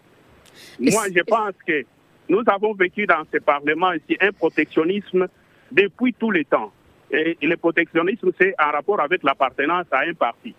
Moi, 0.79 1.03
je 1.15 1.21
pense 1.23 1.53
que 1.65 1.83
nous 2.29 2.41
avons 2.47 2.73
vécu 2.73 3.05
dans 3.05 3.23
ce 3.31 3.37
Parlement 3.39 3.91
ici 3.93 4.17
un 4.21 4.31
protectionnisme 4.31 5.27
depuis 5.71 6.13
tout 6.13 6.31
le 6.31 6.45
temps. 6.45 6.71
Et 7.11 7.37
le 7.41 7.57
protectionnisme, 7.57 8.31
c'est 8.39 8.55
en 8.59 8.71
rapport 8.71 8.99
avec 8.99 9.23
l'appartenance 9.23 9.85
à 9.91 9.99
un 10.01 10.13
parti. 10.13 10.55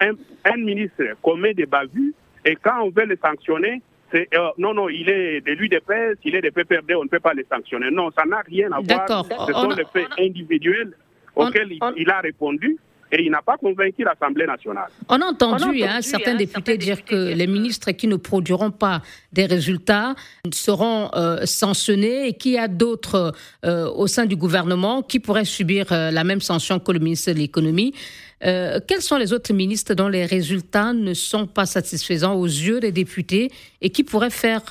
Un, 0.00 0.12
un, 0.44 0.56
ministre 0.56 1.02
commet 1.22 1.54
des 1.54 1.66
bavures 1.66 2.12
et 2.44 2.56
quand 2.56 2.82
on 2.82 2.90
veut 2.90 3.04
le 3.04 3.18
sanctionner, 3.22 3.82
c'est 4.10 4.28
euh, 4.34 4.48
non, 4.56 4.72
non, 4.72 4.88
il 4.88 5.08
est 5.08 5.40
de 5.40 5.52
l'UDPS, 5.52 6.18
il 6.24 6.34
est 6.34 6.40
de 6.40 6.50
PPRD, 6.50 6.94
on 6.94 7.04
ne 7.04 7.08
peut 7.08 7.20
pas 7.20 7.34
le 7.34 7.44
sanctionner. 7.50 7.90
Non, 7.90 8.10
ça 8.16 8.24
n'a 8.24 8.40
rien 8.40 8.70
à 8.72 8.80
voir. 8.80 9.24
Ce 9.46 9.52
sont 9.52 9.68
des 9.68 9.84
faits 9.92 10.08
individuels 10.18 10.92
auxquels 11.34 11.72
il 11.96 12.10
a 12.10 12.20
répondu 12.20 12.78
et 13.12 13.22
il 13.22 13.30
n'a 13.30 13.42
pas 13.42 13.56
convaincu 13.56 14.02
l'Assemblée 14.02 14.46
nationale. 14.46 14.88
On 15.08 15.20
a 15.20 15.26
entendu, 15.26 15.84
hein, 15.84 16.00
certains 16.02 16.34
députés 16.34 16.76
dire 16.76 17.04
que 17.04 17.34
les 17.34 17.46
ministres 17.46 17.92
qui 17.92 18.08
ne 18.08 18.16
produiront 18.16 18.70
pas 18.70 19.02
des 19.32 19.46
résultats 19.46 20.14
seront 20.52 21.10
euh, 21.14 21.44
sanctionnés 21.44 22.28
et 22.28 22.32
qu'il 22.34 22.52
y 22.52 22.58
a 22.58 22.68
d'autres 22.68 23.32
euh, 23.64 23.88
au 23.90 24.06
sein 24.06 24.26
du 24.26 24.36
gouvernement 24.36 25.02
qui 25.02 25.20
pourraient 25.20 25.44
subir 25.44 25.92
euh, 25.92 26.10
la 26.10 26.24
même 26.24 26.40
sanction 26.40 26.78
que 26.80 26.92
le 26.92 26.98
ministre 26.98 27.32
de 27.32 27.38
l'économie. 27.38 27.94
quels 28.40 29.00
sont 29.00 29.16
les 29.16 29.32
autres 29.32 29.54
ministres 29.54 29.94
dont 29.94 30.08
les 30.08 30.26
résultats 30.26 30.92
ne 30.92 31.14
sont 31.14 31.46
pas 31.46 31.64
satisfaisants 31.64 32.34
aux 32.34 32.44
yeux 32.46 32.80
des 32.80 32.92
députés 32.92 33.50
et 33.80 33.88
qui 33.88 34.04
pourraient 34.04 34.38
faire 34.46 34.62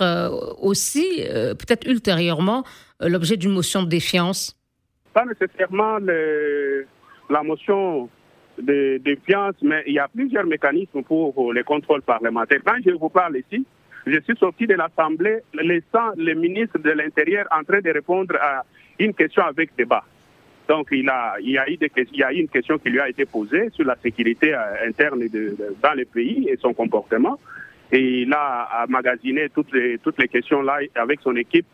aussi, 0.61 1.05
peut-être 1.59 1.87
ultérieurement, 1.87 2.63
l'objet 2.99 3.37
d'une 3.37 3.53
motion 3.59 3.81
de 3.81 3.89
défiance? 3.89 4.55
Pas 5.13 5.25
nécessairement 5.25 5.97
la 7.29 7.43
motion 7.43 8.07
de 8.59 8.97
défiance, 9.03 9.55
mais 9.61 9.83
il 9.87 9.93
y 9.93 9.99
a 9.99 10.07
plusieurs 10.07 10.45
mécanismes 10.45 11.03
pour 11.03 11.53
les 11.53 11.63
contrôles 11.63 12.01
parlementaires. 12.01 12.61
Quand 12.65 12.77
je 12.85 12.91
vous 12.91 13.09
parle 13.09 13.37
ici, 13.37 13.65
je 14.05 14.19
suis 14.21 14.37
sorti 14.37 14.67
de 14.67 14.75
l'Assemblée 14.75 15.39
laissant 15.53 16.11
le 16.17 16.33
ministre 16.33 16.77
de 16.77 16.91
l'Intérieur 16.91 17.47
en 17.51 17.63
train 17.63 17.81
de 17.81 17.89
répondre 17.89 18.35
à 18.39 18.63
une 18.99 19.13
question 19.13 19.43
avec 19.43 19.75
débat. 19.75 20.03
Donc 20.67 20.87
il, 20.91 21.07
a, 21.09 21.35
il, 21.39 21.51
y 21.51 21.57
a 22.23 22.33
eu 22.33 22.37
une 22.37 22.49
question 22.49 22.77
qui 22.77 22.89
lui 22.89 22.99
a 22.99 23.09
été 23.09 23.25
posée 23.25 23.69
sur 23.71 23.85
la 23.85 23.95
sécurité 24.01 24.53
euh, 24.53 24.87
interne 24.87 25.19
dans 25.81 25.93
le 25.93 26.05
pays 26.05 26.47
et 26.49 26.57
son 26.57 26.73
comportement. 26.73 27.39
Et 27.91 28.21
il 28.21 28.33
a 28.33 28.85
magasiné 28.89 29.49
toutes 29.49 29.71
les, 29.73 29.99
toutes 29.99 30.19
les 30.19 30.27
questions 30.27 30.61
là 30.61 30.79
avec 30.95 31.19
son 31.21 31.35
équipe 31.35 31.67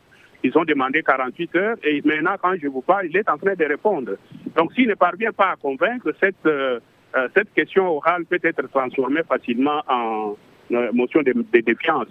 ils 0.43 0.57
ont 0.57 0.63
demandé 0.63 1.03
48 1.03 1.55
heures 1.55 1.77
et 1.83 2.01
maintenant, 2.03 2.35
quand 2.41 2.53
je 2.61 2.67
vous 2.67 2.81
parle, 2.81 3.07
il 3.07 3.17
est 3.17 3.29
en 3.29 3.37
train 3.37 3.53
de 3.53 3.65
répondre. 3.65 4.13
Donc, 4.55 4.73
s'il 4.73 4.87
ne 4.87 4.95
parvient 4.95 5.31
pas 5.31 5.51
à 5.51 5.55
convaincre, 5.55 6.13
cette, 6.19 6.45
euh, 6.45 6.79
euh, 7.15 7.27
cette 7.35 7.53
question 7.53 7.87
orale 7.87 8.25
peut 8.25 8.39
être 8.43 8.67
transformée 8.69 9.21
facilement 9.27 9.83
en 9.87 10.35
euh, 10.71 10.91
motion 10.93 11.21
de, 11.21 11.33
défiance. 11.61 12.07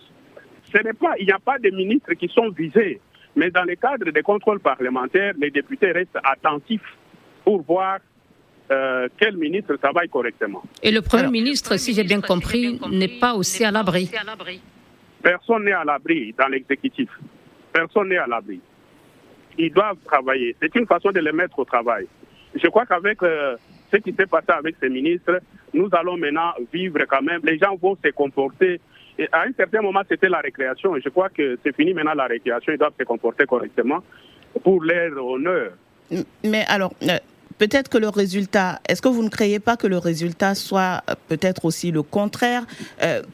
Ce 0.73 0.79
n'est 0.83 0.93
pas, 0.93 1.15
il 1.19 1.27
n'y 1.27 1.33
a 1.33 1.41
pas 1.41 1.59
de 1.59 1.71
ministres 1.71 2.13
qui 2.15 2.29
sont 2.29 2.51
visés, 2.51 3.01
mais 3.35 3.51
dans 3.51 3.65
le 3.65 3.75
cadre 3.75 4.11
des 4.11 4.23
contrôles 4.23 4.61
parlementaires, 4.61 5.35
les 5.39 5.51
députés 5.51 5.91
restent 5.91 6.19
attentifs 6.23 6.97
pour 7.45 7.63
voir 7.63 7.99
quel 9.19 9.37
ministre 9.37 9.75
travaille 9.75 10.09
correctement. 10.09 10.63
Et 10.81 10.93
le 10.93 11.03
Premier 11.03 11.29
ministre, 11.29 11.77
si 11.77 11.93
j'ai 11.93 12.05
bien 12.05 12.21
compris, 12.21 12.79
n'est 12.93 13.19
pas 13.19 13.35
aussi 13.35 13.65
à 13.65 13.73
l'abri. 13.73 14.09
Personne 15.21 15.65
n'est 15.65 15.73
à 15.73 15.83
l'abri 15.83 16.33
dans 16.39 16.47
l'exécutif. 16.47 17.09
Personne 17.73 18.09
n'est 18.09 18.19
à 18.19 18.27
l'abri. 18.27 18.61
Ils 19.59 19.73
doivent 19.73 19.99
travailler. 20.05 20.57
C'est 20.61 20.75
une 20.75 20.87
façon 20.87 21.11
de 21.11 21.21
les 21.21 21.33
mettre 21.33 21.59
au 21.59 21.65
travail. 21.65 22.07
Je 22.55 22.67
crois 22.69 22.87
qu'avec 22.87 23.23
euh, 23.23 23.57
ce 23.93 23.99
qui 23.99 24.13
s'est 24.13 24.27
passé 24.27 24.47
avec 24.49 24.77
ces 24.81 24.89
ministres, 24.89 25.41
nous 25.73 25.89
allons 25.93 26.17
maintenant 26.17 26.53
vivre 26.73 26.99
quand 27.09 27.23
même. 27.23 27.41
Les 27.45 27.59
gens 27.59 27.77
vont 27.77 27.97
se 28.03 28.11
comporter. 28.11 28.81
À 29.33 29.43
un 29.43 29.53
certain 29.57 29.83
moment, 29.83 30.01
c'était 30.09 30.29
la 30.29 30.41
récréation. 30.41 30.95
Je 31.03 31.09
crois 31.11 31.29
que 31.29 31.59
c'est 31.63 31.75
fini 31.77 31.93
maintenant 31.95 32.15
la 32.15 32.27
récréation. 32.27 32.73
Ils 32.73 32.79
doivent 32.79 32.95
se 32.99 33.05
comporter 33.05 33.45
correctement 33.47 34.03
pour 34.65 34.83
leur 34.83 35.25
honneur. 35.25 35.73
Mais 36.45 36.65
alors, 36.69 36.93
euh, 37.03 37.19
peut-être 37.59 37.89
que 37.89 37.99
le 37.99 38.09
résultat, 38.09 38.81
est-ce 38.89 39.03
que 39.03 39.09
vous 39.09 39.23
ne 39.23 39.29
croyez 39.29 39.61
pas 39.61 39.77
que 39.77 39.87
le 39.87 39.99
résultat 39.99 40.55
soit 40.55 41.03
euh, 41.09 41.15
peut-être 41.29 41.67
aussi 41.67 41.93
le 41.93 42.03
contraire? 42.03 42.65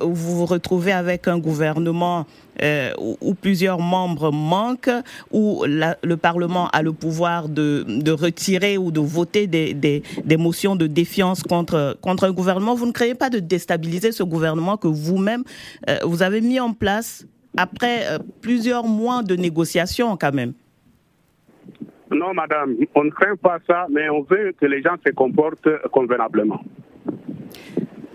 Vous 0.00 0.14
vous 0.14 0.46
retrouvez 0.46 0.92
avec 0.92 1.28
un 1.28 1.38
gouvernement 1.38 2.26
euh, 2.62 2.90
où, 2.98 3.34
plusieurs 3.34 3.80
membres 3.80 4.32
manquent, 4.32 4.90
où 5.30 5.64
le 5.66 6.14
Parlement 6.16 6.68
a 6.68 6.82
le 6.82 6.92
pouvoir 6.92 7.48
de, 7.48 8.10
retirer 8.10 8.78
ou 8.78 8.90
de 8.90 9.00
voter 9.00 9.46
des, 9.46 10.02
motions 10.38 10.76
de 10.76 10.86
défiance 10.86 11.42
contre, 11.42 11.96
contre 12.00 12.24
un 12.24 12.32
gouvernement. 12.32 12.74
Vous 12.74 12.86
ne 12.86 12.92
croyez 12.92 13.14
pas 13.14 13.30
de 13.30 13.38
déstabiliser 13.38 14.12
ce 14.12 14.22
gouvernement 14.22 14.76
que 14.76 14.88
vous-même, 14.88 15.44
vous 16.04 16.22
avez 16.22 16.40
mis 16.40 16.60
en 16.60 16.72
place 16.72 17.26
après 17.56 18.18
plusieurs 18.40 18.84
mois 18.84 19.22
de 19.22 19.36
négociations 19.36 20.16
quand 20.16 20.34
même? 20.34 20.52
Non, 22.10 22.32
madame, 22.34 22.76
on 22.94 23.04
ne 23.04 23.10
craint 23.10 23.36
pas 23.36 23.58
ça, 23.66 23.86
mais 23.90 24.08
on 24.08 24.22
veut 24.22 24.54
que 24.58 24.66
les 24.66 24.80
gens 24.80 24.94
se 25.04 25.12
comportent 25.12 25.68
convenablement. 25.90 26.60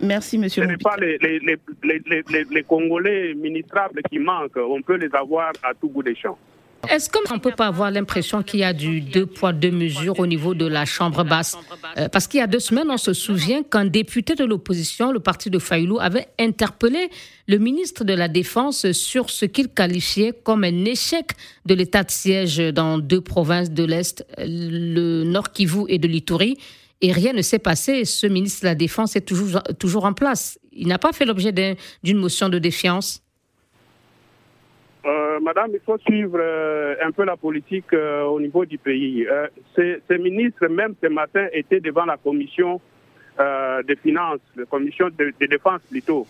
Merci, 0.02 0.38
monsieur. 0.38 0.64
Ce 0.64 0.68
n'est 0.68 0.78
pas 0.78 0.96
les, 0.98 1.18
les, 1.20 1.40
les, 1.40 2.46
les, 2.50 2.64
Congolais 2.64 3.34
ministrables 3.34 4.02
qui 4.10 4.20
manquent. 4.20 4.58
On 4.58 4.82
peut 4.82 4.96
les 4.96 5.14
avoir 5.14 5.52
à 5.64 5.74
tout 5.74 5.90
bout 5.90 6.04
des 6.04 6.16
champs. 6.16 6.38
Est-ce 6.90 7.10
qu'on 7.10 7.36
ne 7.36 7.40
peut 7.40 7.52
pas 7.52 7.68
avoir 7.68 7.92
l'impression 7.92 8.42
qu'il 8.42 8.62
y 8.62 8.64
a 8.64 8.74
du 8.74 9.02
deux 9.02 9.26
poids, 9.28 9.54
deux 9.54 9.72
mesures 9.72 10.20
au 10.20 10.26
niveau 10.26 10.56
de 10.56 10.66
la 10.66 10.86
Chambre 10.86 11.24
basse? 11.24 11.56
Euh, 11.98 12.10
Parce 12.10 12.26
qu'il 12.26 12.40
y 12.40 12.44
a 12.44 12.48
deux 12.48 12.60
semaines, 12.60 12.90
on 12.90 12.98
se 12.98 13.14
souvient 13.14 13.62
qu'un 13.62 13.86
député 13.86 14.34
de 14.34 14.44
l'opposition, 14.44 15.12
le 15.12 15.20
parti 15.20 15.50
de 15.52 15.60
Fayoulou, 15.60 16.00
avait 16.00 16.28
interpellé 16.40 17.10
le 17.48 17.58
ministre 17.60 18.04
de 18.04 18.14
la 18.14 18.28
Défense 18.28 18.92
sur 18.94 19.30
ce 19.30 19.46
qu'il 19.46 19.70
qualifiait 19.70 20.34
comme 20.44 20.64
un 20.64 20.86
échec 20.86 21.28
de 21.66 21.76
l'état 21.76 22.04
de 22.04 22.12
siège 22.12 22.58
dans 22.58 22.98
deux 22.98 23.22
provinces 23.22 23.70
de 23.70 23.84
l'Est, 23.84 24.26
le 24.40 25.24
Nord 25.24 25.52
Kivu 25.52 25.84
et 25.88 26.00
de 26.00 26.08
l'Itourie. 26.08 26.58
Et 27.02 27.12
rien 27.12 27.34
ne 27.34 27.42
s'est 27.42 27.60
passé. 27.60 28.06
Ce 28.06 28.28
ministre 28.28 28.62
de 28.62 28.68
la 28.68 28.76
Défense 28.76 29.16
est 29.16 29.28
toujours, 29.28 29.62
toujours 29.80 30.06
en 30.06 30.14
place. 30.14 30.60
Il 30.72 30.88
n'a 30.88 31.00
pas 31.00 31.12
fait 31.12 31.26
l'objet 31.26 31.52
d'une 32.04 32.18
motion 32.18 32.48
de 32.48 32.60
défiance. 32.60 33.24
Euh, 35.04 35.40
madame, 35.40 35.72
il 35.74 35.80
faut 35.84 35.98
suivre 35.98 36.38
euh, 36.40 36.96
un 37.02 37.12
peu 37.12 37.26
la 37.26 37.36
politique 37.36 37.92
euh, 37.94 38.22
au 38.24 38.40
niveau 38.40 38.66
du 38.66 38.78
pays. 38.78 39.26
ces, 39.76 40.18
ministres, 40.20 40.68
même 40.68 40.94
ce 41.02 41.08
matin, 41.08 41.48
étaient 41.54 41.80
devant 41.80 42.06
la 42.06 42.18
commission 42.18 42.80
des 43.88 43.96
finances, 43.96 44.42
la 44.56 44.66
commission 44.66 45.10
de, 45.18 45.34
défense 45.48 45.82
plutôt, 45.90 46.28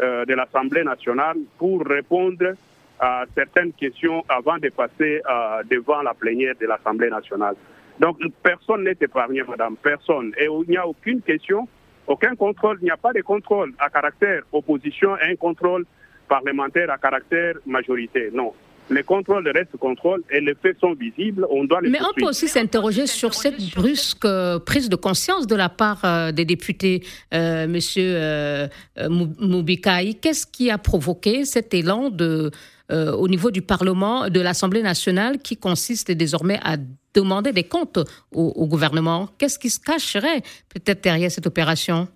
de 0.00 0.32
l'Assemblée 0.32 0.82
nationale 0.82 1.36
pour 1.58 1.84
répondre 1.84 2.54
à 2.98 3.24
certaines 3.34 3.72
questions 3.74 4.24
avant 4.30 4.56
de 4.56 4.70
passer 4.70 5.20
devant 5.68 6.00
la 6.00 6.14
plénière 6.14 6.54
de 6.58 6.66
l'Assemblée 6.66 7.10
nationale. 7.10 7.56
Donc, 8.00 8.18
personne 8.42 8.84
n'est 8.84 8.96
épargné, 9.00 9.42
madame, 9.42 9.76
personne. 9.76 10.32
Et 10.38 10.46
il 10.46 10.70
n'y 10.70 10.76
a 10.76 10.86
aucune 10.86 11.22
question, 11.22 11.68
aucun 12.06 12.34
contrôle, 12.34 12.78
il 12.80 12.84
n'y 12.84 12.90
a 12.90 12.96
pas 12.96 13.12
de 13.12 13.20
contrôle 13.22 13.72
à 13.78 13.88
caractère 13.88 14.42
opposition 14.52 15.16
et 15.18 15.32
un 15.32 15.36
contrôle 15.36 15.86
parlementaire 16.28 16.90
à 16.90 16.98
caractère 16.98 17.54
majorité. 17.66 18.30
Non. 18.32 18.52
Les 18.90 19.02
contrôles 19.02 19.48
restent 19.48 19.78
contrôles 19.78 20.22
et 20.30 20.40
les 20.40 20.54
faits 20.54 20.78
sont 20.78 20.92
visibles. 20.92 21.46
On 21.48 21.64
doit 21.64 21.80
les 21.80 21.88
Mais 21.88 22.00
on 22.02 22.12
peut 22.14 22.26
aussi 22.26 22.48
s'interroger 22.48 23.06
sur 23.06 23.32
cette 23.32 23.74
brusque 23.74 24.26
euh, 24.26 24.58
prise 24.58 24.90
de 24.90 24.96
conscience 24.96 25.46
de 25.46 25.56
la 25.56 25.70
part 25.70 26.04
euh, 26.04 26.32
des 26.32 26.44
députés, 26.44 27.02
euh, 27.32 27.66
Monsieur 27.66 28.12
euh, 28.14 28.68
Moubikai. 29.08 30.14
Qu'est-ce 30.20 30.46
qui 30.46 30.70
a 30.70 30.76
provoqué 30.76 31.46
cet 31.46 31.72
élan 31.72 32.10
de, 32.10 32.50
au 32.90 33.28
niveau 33.28 33.50
du 33.50 33.62
Parlement, 33.62 34.28
de 34.28 34.40
l'Assemblée 34.40 34.82
nationale, 34.82 35.38
qui 35.38 35.56
consiste 35.56 36.10
désormais 36.10 36.58
à 36.62 36.76
demander 37.14 37.52
des 37.52 37.64
comptes 37.64 37.98
au 38.32 38.66
gouvernement 38.66 39.28
Qu'est-ce 39.38 39.58
qui 39.58 39.70
se 39.70 39.80
cacherait 39.80 40.42
peut-être 40.68 41.02
derrière 41.02 41.30
cette 41.30 41.46
opération? 41.46 42.08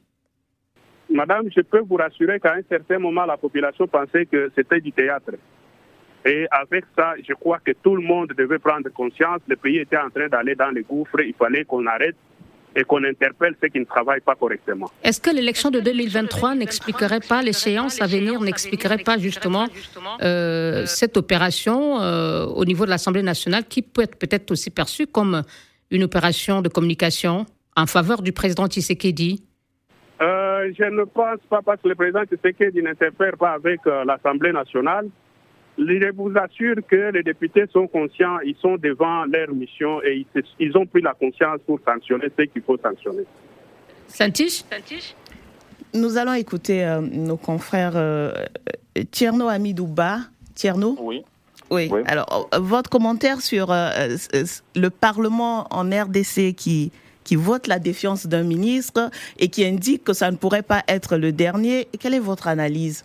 Madame, 1.10 1.48
je 1.54 1.62
peux 1.62 1.80
vous 1.80 1.96
rassurer 1.96 2.38
qu'à 2.38 2.54
un 2.54 2.62
certain 2.68 2.98
moment, 2.98 3.24
la 3.24 3.36
population 3.36 3.86
pensait 3.86 4.26
que 4.26 4.50
c'était 4.54 4.80
du 4.80 4.92
théâtre. 4.92 5.32
Et 6.24 6.46
avec 6.50 6.84
ça, 6.96 7.14
je 7.26 7.32
crois 7.32 7.58
que 7.64 7.72
tout 7.82 7.96
le 7.96 8.02
monde 8.02 8.32
devait 8.36 8.58
prendre 8.58 8.90
conscience. 8.90 9.40
Le 9.48 9.56
pays 9.56 9.78
était 9.78 9.96
en 9.96 10.10
train 10.10 10.28
d'aller 10.28 10.54
dans 10.54 10.70
les 10.70 10.82
gouffres. 10.82 11.20
Il 11.20 11.34
fallait 11.34 11.64
qu'on 11.64 11.86
arrête 11.86 12.16
et 12.76 12.84
qu'on 12.84 13.02
interpelle 13.04 13.54
ceux 13.60 13.68
qui 13.68 13.80
ne 13.80 13.84
travaillent 13.84 14.20
pas 14.20 14.34
correctement. 14.34 14.90
Est-ce 15.02 15.20
que 15.20 15.30
l'élection 15.30 15.70
de 15.70 15.80
2023 15.80 16.54
n'expliquerait 16.54 17.20
pas, 17.20 17.42
l'échéance 17.42 18.00
à 18.00 18.06
venir 18.06 18.40
n'expliquerait 18.40 18.98
pas 18.98 19.18
justement 19.18 19.66
euh, 20.22 20.86
cette 20.86 21.16
opération 21.16 22.00
euh, 22.00 22.46
au 22.46 22.64
niveau 22.64 22.84
de 22.84 22.90
l'Assemblée 22.90 23.22
nationale 23.22 23.64
qui 23.64 23.82
peut 23.82 24.02
être 24.02 24.18
peut-être 24.18 24.50
aussi 24.50 24.70
perçue 24.70 25.06
comme 25.06 25.42
une 25.90 26.04
opération 26.04 26.62
de 26.62 26.68
communication 26.68 27.46
en 27.76 27.86
faveur 27.86 28.22
du 28.22 28.32
président 28.32 28.66
Tshisekedi? 28.66 29.44
Euh, 30.20 30.72
Je 30.76 30.84
ne 30.84 31.04
pense 31.04 31.40
pas 31.48 31.62
parce 31.64 31.80
que 31.80 31.88
le 31.88 31.94
président 31.94 32.24
Tshisekedi 32.24 32.82
n'interfère 32.82 33.36
pas 33.38 33.52
avec 33.52 33.80
l'Assemblée 34.04 34.52
nationale. 34.52 35.08
Je 35.78 36.12
vous 36.12 36.32
assure 36.36 36.76
que 36.88 37.12
les 37.12 37.22
députés 37.22 37.66
sont 37.72 37.86
conscients, 37.86 38.38
ils 38.44 38.56
sont 38.60 38.76
devant 38.76 39.24
leur 39.26 39.52
mission 39.54 40.02
et 40.02 40.26
ils, 40.58 40.76
ont 40.76 40.86
pris 40.86 41.00
la 41.00 41.14
conscience 41.14 41.60
pour 41.66 41.78
sanctionner 41.86 42.26
ce 42.36 42.44
qu'il 42.44 42.62
faut 42.62 42.76
sanctionner. 42.78 43.24
Santiche? 44.08 44.64
Nous 45.94 46.16
allons 46.18 46.34
écouter 46.34 46.84
euh, 46.84 47.00
nos 47.00 47.36
confrères 47.36 47.92
euh, 47.94 48.32
Tierno 49.10 49.48
Amidouba. 49.48 50.18
Tierno? 50.54 50.96
Oui. 51.00 51.22
oui. 51.70 51.90
Alors, 52.06 52.48
euh, 52.52 52.58
votre 52.58 52.90
commentaire 52.90 53.40
sur 53.40 53.68
le 53.68 54.88
Parlement 54.88 55.66
en 55.70 55.88
RDC 55.88 56.54
qui, 56.56 56.90
qui 57.22 57.36
vote 57.36 57.68
la 57.68 57.78
défiance 57.78 58.26
d'un 58.26 58.42
ministre 58.42 59.10
et 59.38 59.48
qui 59.48 59.64
indique 59.64 60.02
que 60.02 60.12
ça 60.12 60.30
ne 60.32 60.36
pourrait 60.36 60.62
pas 60.62 60.82
être 60.88 61.16
le 61.16 61.30
dernier, 61.30 61.86
quelle 62.00 62.14
est 62.14 62.18
votre 62.18 62.48
analyse? 62.48 63.04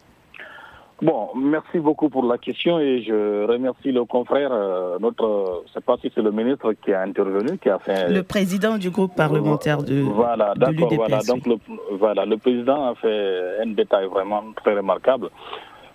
Bon, 1.04 1.32
merci 1.36 1.80
beaucoup 1.80 2.08
pour 2.08 2.24
la 2.24 2.38
question 2.38 2.80
et 2.80 3.02
je 3.04 3.46
remercie 3.46 3.92
le 3.92 4.06
confrère, 4.06 4.52
euh, 4.54 4.98
notre, 5.02 5.64
je 5.68 5.74
sais 5.74 5.82
pas 5.82 5.98
si 6.02 6.10
c'est 6.16 6.22
le 6.22 6.32
ministre 6.32 6.72
qui 6.82 6.94
a 6.94 7.02
intervenu, 7.02 7.58
qui 7.58 7.70
a 7.70 7.78
fait. 7.78 8.10
Le 8.10 8.24
président 8.24 8.78
du 8.78 8.90
groupe 8.90 9.14
parlementaire 9.14 9.84
de. 9.84 10.00
Voilà, 10.00 10.54
d'accord, 10.56 10.94
voilà. 10.96 11.20
Donc, 11.28 11.46
le, 11.46 11.56
voilà, 11.92 12.24
le 12.26 12.38
président 12.38 12.92
a 12.92 12.96
fait 12.96 13.58
un 13.62 13.68
détail 13.68 14.06
vraiment 14.08 14.44
très 14.56 14.74
remarquable. 14.76 15.30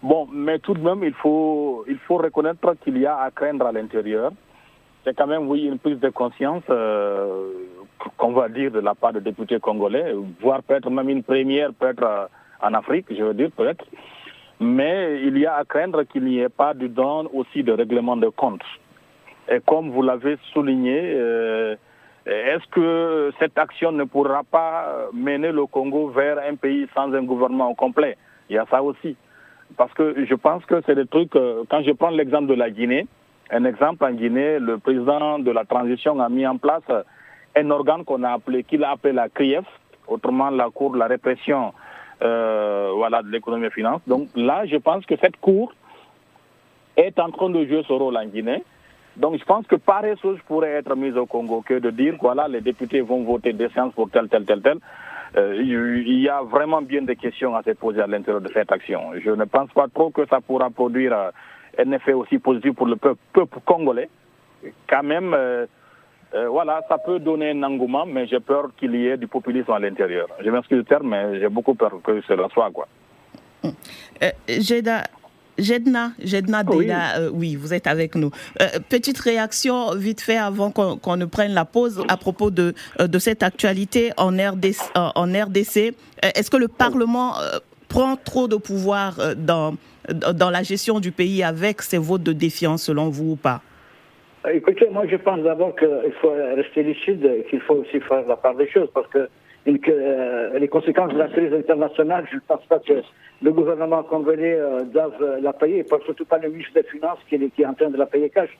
Bon, 0.03 0.29
mais 0.31 0.59
tout 0.59 0.75
de 0.75 0.81
même, 0.81 1.03
il 1.03 1.15
faut, 1.15 1.87
il 1.88 1.97
faut 2.07 2.19
reconnaître 2.19 2.75
qu'il 2.85 2.99
y 2.99 3.07
a 3.07 3.17
à 3.17 3.31
craindre 3.31 3.65
à 3.65 3.73
l'intérieur. 3.73 4.31
C'est 5.05 5.17
quand 5.17 5.27
même, 5.27 5.49
oui, 5.49 5.62
une 5.65 5.79
prise 5.79 6.00
de 6.00 6.11
conscience, 6.11 6.65
euh, 6.69 7.49
qu'on 8.19 8.33
va 8.33 8.50
dire 8.50 8.71
de 8.73 8.81
la 8.81 8.95
part 8.95 9.15
des 9.15 9.23
députés 9.23 9.59
congolais, 9.59 10.15
voire 10.43 10.62
peut-être 10.62 10.91
même 10.91 11.09
une 11.09 11.23
première, 11.23 11.73
peut-être 11.73 12.03
euh, 12.03 12.27
en 12.61 12.75
Afrique, 12.75 13.07
je 13.09 13.23
veux 13.23 13.33
dire, 13.33 13.50
peut-être. 13.57 13.87
Mais 14.61 15.21
il 15.23 15.38
y 15.38 15.47
a 15.47 15.57
à 15.57 15.65
craindre 15.65 16.03
qu'il 16.03 16.25
n'y 16.25 16.41
ait 16.41 16.49
pas 16.49 16.75
du 16.75 16.88
don 16.88 17.29
aussi 17.33 17.62
de 17.62 17.73
règlement 17.73 18.17
de 18.17 18.29
compte. 18.29 18.62
Et 19.49 19.61
comme 19.65 19.91
vous 19.91 20.03
l'avez 20.03 20.37
souligné, 20.53 21.00
euh, 21.15 21.77
est-ce 22.27 22.67
que 22.71 23.33
cette 23.38 23.57
action 23.57 23.93
ne 23.93 24.05
pourra 24.05 24.43
pas 24.43 25.09
mener 25.12 25.53
le 25.53 25.67
Congo 25.67 26.09
vers 26.09 26.38
un 26.38 26.57
pays 26.57 26.87
sans 26.95 27.12
un 27.15 27.23
gouvernement 27.23 27.73
complet? 27.75 28.17
Il 28.50 28.57
y 28.57 28.59
a 28.59 28.67
ça 28.71 28.83
aussi. 28.83 29.17
Parce 29.77 29.93
que 29.95 30.25
je 30.25 30.35
pense 30.35 30.65
que 30.65 30.83
c'est 30.87 30.95
des 30.95 31.07
trucs, 31.07 31.37
euh, 31.37 31.62
quand 31.71 31.83
je 31.83 31.93
prends 31.93 32.11
l'exemple 32.11 32.47
de 32.47 32.55
la 32.55 32.71
Guinée, 32.71 33.07
un 33.50 33.65
exemple 33.65 34.05
en 34.05 34.12
Guinée, 34.12 34.59
le 34.59 34.79
président 34.79 35.38
de 35.38 35.50
la 35.50 35.65
transition 35.65 36.21
a 36.21 36.29
mis 36.29 36.47
en 36.47 36.59
place 36.59 36.83
un 37.57 37.71
organe 37.71 38.05
qu'on 38.05 38.23
a 38.25 38.33
appelé, 38.33 38.65
qu'il 38.65 38.85
a 38.85 38.91
appelé 38.91 39.15
la 39.15 39.29
CRIEF, 39.29 39.65
autrement 40.07 40.50
la 40.50 40.69
Cour 40.71 40.93
de 40.93 40.99
la 40.99 41.07
répression 41.07 41.73
euh, 42.22 42.92
voilà, 42.94 43.22
de 43.22 43.28
l'économie 43.28 43.66
et 43.66 43.70
finance. 43.70 44.00
Donc 44.06 44.28
là, 44.34 44.66
je 44.66 44.76
pense 44.76 45.06
que 45.06 45.16
cette 45.16 45.37
Cour 45.38 45.72
est 46.96 47.18
en 47.18 47.30
train 47.30 47.50
de 47.50 47.64
jouer 47.64 47.84
ce 47.87 47.92
rôle 47.92 48.16
en 48.16 48.26
Guinée. 48.26 48.62
Donc 49.16 49.38
je 49.38 49.44
pense 49.44 49.66
que 49.66 49.76
pareille 49.76 50.16
chose 50.22 50.38
pourrait 50.46 50.70
être 50.70 50.94
mise 50.94 51.16
au 51.16 51.26
Congo 51.26 51.62
que 51.62 51.78
de 51.78 51.90
dire 51.90 52.14
voilà, 52.20 52.46
les 52.46 52.60
députés 52.60 53.00
vont 53.00 53.25
voter 53.25 53.52
des 53.52 53.68
séances 53.70 53.92
pour 53.94 54.10
tel, 54.10 54.28
tel, 54.28 54.44
tel, 54.44 54.62
tel. 54.62 54.78
Euh, 55.37 55.56
il 55.60 56.20
y 56.20 56.28
a 56.28 56.42
vraiment 56.42 56.80
bien 56.82 57.02
des 57.02 57.16
questions 57.16 57.54
à 57.54 57.62
se 57.62 57.70
poser 57.72 58.00
à 58.00 58.06
l'intérieur 58.06 58.40
de 58.40 58.48
cette 58.48 58.72
action. 58.72 59.12
Je 59.22 59.30
ne 59.30 59.44
pense 59.44 59.70
pas 59.70 59.87
trop 59.88 60.10
que 60.10 60.26
ça 60.26 60.40
pourra 60.40 60.70
produire 60.70 61.12
euh, 61.12 61.30
un 61.78 61.92
effet 61.92 62.12
aussi 62.12 62.38
positif 62.38 62.75
pour 62.75 62.87
le 62.87 62.96
peuple, 62.96 63.60
congolais. 63.64 64.08
Quand 64.88 65.02
même, 65.02 65.37
voilà, 66.50 66.82
ça 66.88 66.99
peut 66.99 67.18
donner 67.18 67.50
un 67.50 67.62
engouement, 67.62 68.06
mais 68.06 68.26
j'ai 68.26 68.40
peur 68.40 68.68
qu'il 68.78 68.94
y 68.94 69.06
ait 69.06 69.16
du 69.16 69.26
populisme 69.26 69.73
à 69.73 69.78
l'intérieur. 69.78 70.28
Je 70.44 70.50
m'excuse 70.50 70.78
du 70.78 70.85
terme, 70.85 71.08
mais 71.08 71.40
j'ai 71.40 71.48
beaucoup 71.48 71.74
peur 71.74 71.92
que 72.05 72.20
cela 72.29 72.48
soit. 72.53 72.70
Quoi. 72.70 72.87
Euh, 73.64 74.31
Jedna, 75.59 76.12
Jedna 76.22 76.62
oui. 76.68 76.88
Euh, 76.90 77.31
oui. 77.33 77.57
vous 77.57 77.74
êtes 77.74 77.87
avec 77.87 78.14
nous. 78.14 78.31
petite 78.88 79.18
réaction 79.18 79.94
vite 79.96 80.20
fait 80.20 80.37
avant 80.37 80.70
qu'on 80.70 81.16
ne 81.16 81.24
prenne 81.24 81.53
la 81.53 81.64
pause 81.64 82.05
à 82.09 82.16
propos 82.16 82.50
de, 82.50 82.74
de 83.00 83.18
cette 83.18 83.42
actualité 83.42 84.12
en 84.16 84.31
RDC. 84.31 84.79
En 84.94 85.24
RDC. 85.24 85.94
Est-ce 86.22 86.50
que 86.50 86.57
le 86.57 86.68
Parlement 86.68 87.35
prend 87.88 88.16
trop 88.16 88.46
de 88.46 88.57
pouvoir 88.57 89.35
dans, 89.37 89.74
dans 90.12 90.50
la 90.50 90.62
gestion 90.62 91.00
du 91.00 91.11
pays 91.11 91.42
avec 91.42 91.83
ses 91.83 91.98
votes 91.98 92.22
de 92.22 92.33
défiance 92.33 92.83
selon 92.85 93.09
vous 93.09 93.33
ou 93.33 93.37
pas? 93.37 93.62
Écoutez, 94.46 94.88
moi 94.90 95.05
je 95.07 95.16
pense 95.16 95.40
d'abord 95.40 95.74
qu'il 95.74 96.12
faut 96.20 96.31
rester 96.55 96.85
lucide 96.85 97.24
et 97.24 97.44
qu'il 97.51 97.61
faut 97.61 97.74
aussi 97.74 97.98
faire 98.01 98.24
la 98.27 98.37
part 98.37 98.55
des 98.55 98.68
choses 98.68 98.88
parce 98.94 99.09
que, 99.09 99.29
euh, 99.66 100.59
les 100.59 100.68
conséquences 100.68 101.12
de 101.12 101.18
la 101.18 101.27
crise 101.29 101.53
internationale, 101.53 102.24
je 102.31 102.37
ne 102.37 102.40
pense 102.46 102.64
pas 102.66 102.79
que 102.79 103.03
le 103.42 103.53
gouvernement 103.53 104.05
congolais 104.05 104.55
euh, 104.55 104.85
doive 104.85 105.40
la 105.42 105.53
payer, 105.53 105.81
et 105.81 105.87
surtout 106.05 106.24
pas 106.24 106.38
le 106.38 106.51
ministre 106.51 106.72
des 106.74 106.85
Finances 106.85 107.18
qui 107.29 107.35
est, 107.35 107.66
en 107.66 107.74
train 107.74 107.90
de 107.90 107.96
la 107.96 108.07
payer 108.07 108.31
cash. 108.31 108.57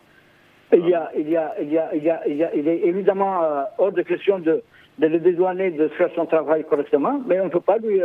Il 0.73 0.87
y 0.89 0.95
a, 0.95 1.11
il 1.17 1.31
y 1.31 1.37
a, 1.37 1.55
il 1.63 1.73
y 1.73 1.79
a, 1.79 1.95
il 1.95 2.03
y 2.03 2.11
a, 2.11 2.21
il 2.27 2.37
y 2.37 2.45
a, 2.45 2.55
il 2.55 2.69
est 2.69 2.81
évidemment 2.85 3.43
euh, 3.43 3.63
hors 3.79 3.93
de 3.93 4.03
question 4.03 4.41
de, 4.41 4.63
de 4.99 5.07
le 5.07 5.21
dédouaner 5.21 5.71
de 5.71 5.89
faire 5.89 6.11
son 6.17 6.27
travail 6.27 6.65
correctement, 6.65 7.23
mais 7.27 7.41
on 7.41 7.45
ne 7.45 7.51
peut 7.51 7.61
pas 7.61 7.79
lui 7.79 8.01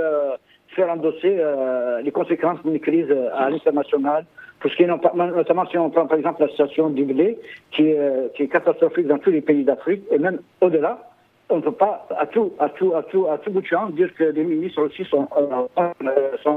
faire 0.75 0.89
endosser 0.89 1.39
les 2.03 2.11
conséquences 2.11 2.61
d'une 2.63 2.79
crise 2.79 3.11
à 3.33 3.49
l'international 3.49 4.25
parce 4.63 4.75
que 4.75 4.83
notamment 4.83 5.67
si 5.69 5.77
on 5.77 5.89
prend 5.89 6.07
par 6.07 6.17
exemple 6.17 6.41
la 6.41 6.47
situation 6.47 6.89
du 6.89 7.03
blé, 7.03 7.37
qui 7.71 7.89
est, 7.89 7.99
euh, 7.99 8.29
qui 8.35 8.43
est 8.43 8.47
catastrophique 8.47 9.07
dans 9.07 9.17
tous 9.17 9.29
les 9.29 9.41
pays 9.41 9.65
d'Afrique, 9.65 10.03
et 10.09 10.17
même 10.17 10.39
au-delà, 10.61 10.97
on 11.49 11.57
ne 11.57 11.61
peut 11.61 11.73
pas 11.73 12.07
à 12.17 12.25
tout, 12.25 12.53
à 12.59 12.69
tout, 12.69 12.95
à 12.95 13.03
tout, 13.03 13.27
à 13.27 13.37
tout 13.37 13.51
bout 13.51 13.61
de 13.61 13.67
champ 13.67 13.89
dire 13.89 14.09
que 14.15 14.23
les 14.23 14.43
ministres 14.43 14.81
aussi 14.81 15.03
sont, 15.05 15.27
euh, 15.37 16.37
sont 16.41 16.55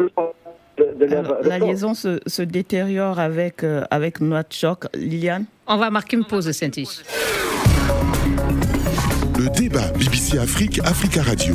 de, 0.78 0.94
de 0.94 1.14
Alors, 1.14 1.38
la 1.42 1.58
liaison 1.58 1.94
se, 1.94 2.20
se, 2.26 2.42
détériore 2.42 3.18
avec, 3.18 3.64
euh, 3.64 3.82
avec 3.90 4.18
Choc. 4.50 4.84
Liliane? 4.94 5.46
On 5.66 5.76
va 5.76 5.90
marquer 5.90 6.16
une 6.16 6.24
pause, 6.24 6.50
saint 6.52 6.70
le 9.38 9.50
débat 9.50 9.92
BBC 9.98 10.38
Afrique, 10.38 10.80
Africa 10.84 11.22
Radio. 11.22 11.54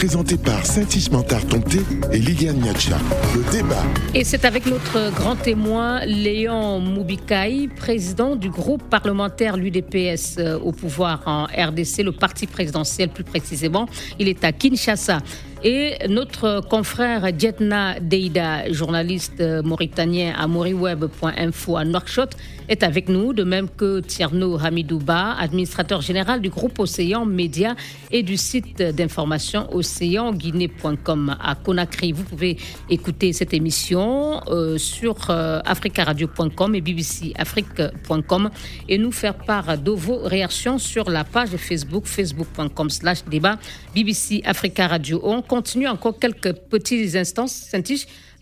Présenté 0.00 0.38
par 0.38 0.64
Saint-Ismantar 0.64 1.44
Tomté 1.44 1.80
et 2.10 2.18
Liliane 2.18 2.56
Niacha. 2.56 2.96
Le 3.34 3.52
débat. 3.52 3.84
Et 4.14 4.24
c'est 4.24 4.46
avec 4.46 4.64
notre 4.64 5.12
grand 5.14 5.36
témoin, 5.36 6.00
Léon 6.06 6.80
Moubikai, 6.80 7.68
président 7.76 8.34
du 8.34 8.48
groupe 8.48 8.82
parlementaire 8.88 9.58
l'UDPS 9.58 10.38
euh, 10.38 10.58
au 10.58 10.72
pouvoir 10.72 11.20
en 11.26 11.44
RDC, 11.44 12.02
le 12.02 12.12
parti 12.12 12.46
présidentiel 12.46 13.10
plus 13.10 13.24
précisément. 13.24 13.90
Il 14.18 14.28
est 14.28 14.42
à 14.42 14.52
Kinshasa. 14.52 15.18
Et 15.62 15.98
notre 16.08 16.62
confrère 16.66 17.38
Djetna 17.38 18.00
Deida, 18.00 18.72
journaliste 18.72 19.42
mauritanien 19.62 20.32
à 20.34 20.46
moriweb.info 20.46 21.76
à 21.76 21.84
Nouakchott, 21.84 22.34
est 22.70 22.82
avec 22.82 23.10
nous, 23.10 23.34
de 23.34 23.44
même 23.44 23.68
que 23.68 24.00
Tierno 24.00 24.58
Hamidouba, 24.58 25.32
administrateur 25.38 26.00
général 26.00 26.40
du 26.40 26.48
groupe 26.48 26.78
Océan 26.78 27.26
Média 27.26 27.74
et 28.10 28.22
du 28.22 28.38
site 28.38 28.80
d'information 28.80 29.68
océanguinée.com 29.90 31.36
à 31.40 31.54
Conakry. 31.56 32.12
Vous 32.12 32.22
pouvez 32.22 32.56
écouter 32.88 33.32
cette 33.32 33.52
émission 33.52 34.40
euh, 34.48 34.78
sur 34.78 35.30
euh, 35.30 35.60
africaradio.com 35.64 36.74
et 36.74 36.80
bbcafrique.com 36.80 38.50
et 38.88 38.98
nous 38.98 39.12
faire 39.12 39.34
part 39.34 39.76
de 39.76 39.90
vos 39.90 40.18
réactions 40.18 40.78
sur 40.78 41.10
la 41.10 41.24
page 41.24 41.50
Facebook, 41.56 42.06
facebook.com 42.06 42.88
slash 42.88 43.24
débat 43.24 43.58
BBC 43.94 44.42
Africa 44.44 44.86
Radio 44.86 45.20
continue 45.48 45.88
encore 45.88 46.18
quelques 46.18 46.52
petits 46.52 47.16
instants, 47.18 47.46
saint 47.46 47.80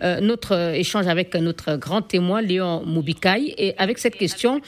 euh, 0.01 0.21
notre 0.21 0.75
échange 0.75 1.07
avec 1.09 1.35
notre 1.35 1.77
grand 1.77 2.03
témoin, 2.03 2.41
Léon 2.41 2.85
Moubikai. 2.85 3.55
Et 3.57 3.75
avec 3.79 3.99
cette 3.99 4.17
question, 4.17 4.61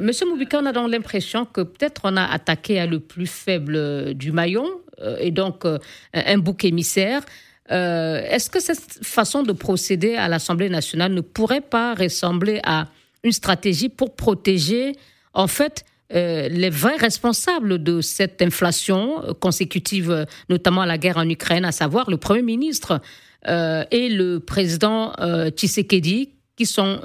Monsieur 0.00 0.26
Moubikai, 0.26 0.56
on 0.60 0.66
a 0.66 0.72
donc 0.72 0.90
l'impression 0.90 1.44
que 1.44 1.60
peut-être 1.60 2.02
on 2.04 2.16
a 2.16 2.24
attaqué 2.24 2.78
à 2.80 2.86
le 2.86 3.00
plus 3.00 3.26
faible 3.26 4.14
du 4.14 4.32
maillon, 4.32 4.66
et 5.20 5.30
donc 5.30 5.64
un 6.14 6.38
bouc 6.38 6.64
émissaire. 6.64 7.22
Est-ce 7.68 8.48
que 8.48 8.60
cette 8.60 9.04
façon 9.04 9.42
de 9.42 9.52
procéder 9.52 10.14
à 10.14 10.28
l'Assemblée 10.28 10.68
nationale 10.68 11.12
ne 11.12 11.20
pourrait 11.20 11.60
pas 11.60 11.94
ressembler 11.94 12.60
à 12.64 12.86
une 13.24 13.32
stratégie 13.32 13.88
pour 13.88 14.14
protéger, 14.14 14.92
en 15.34 15.48
fait, 15.48 15.84
euh, 16.14 16.48
les 16.48 16.70
vrais 16.70 16.96
responsables 16.96 17.82
de 17.82 18.00
cette 18.00 18.40
inflation 18.40 19.22
euh, 19.24 19.32
consécutive, 19.32 20.10
euh, 20.10 20.24
notamment 20.48 20.82
à 20.82 20.86
la 20.86 20.98
guerre 20.98 21.16
en 21.16 21.28
Ukraine, 21.28 21.64
à 21.64 21.72
savoir 21.72 22.08
le 22.08 22.16
Premier 22.16 22.42
ministre 22.42 23.00
et 23.48 24.08
le 24.08 24.40
président 24.40 25.12
Tshisekedi, 25.50 26.32
qui 26.56 26.66
sont 26.66 27.00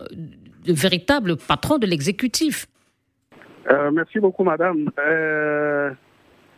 de 0.65 0.73
véritables 0.73 1.37
patrons 1.37 1.77
de 1.77 1.85
l'exécutif? 1.85 2.65
merci 3.93 4.19
beaucoup, 4.19 4.43
madame. 4.43 4.89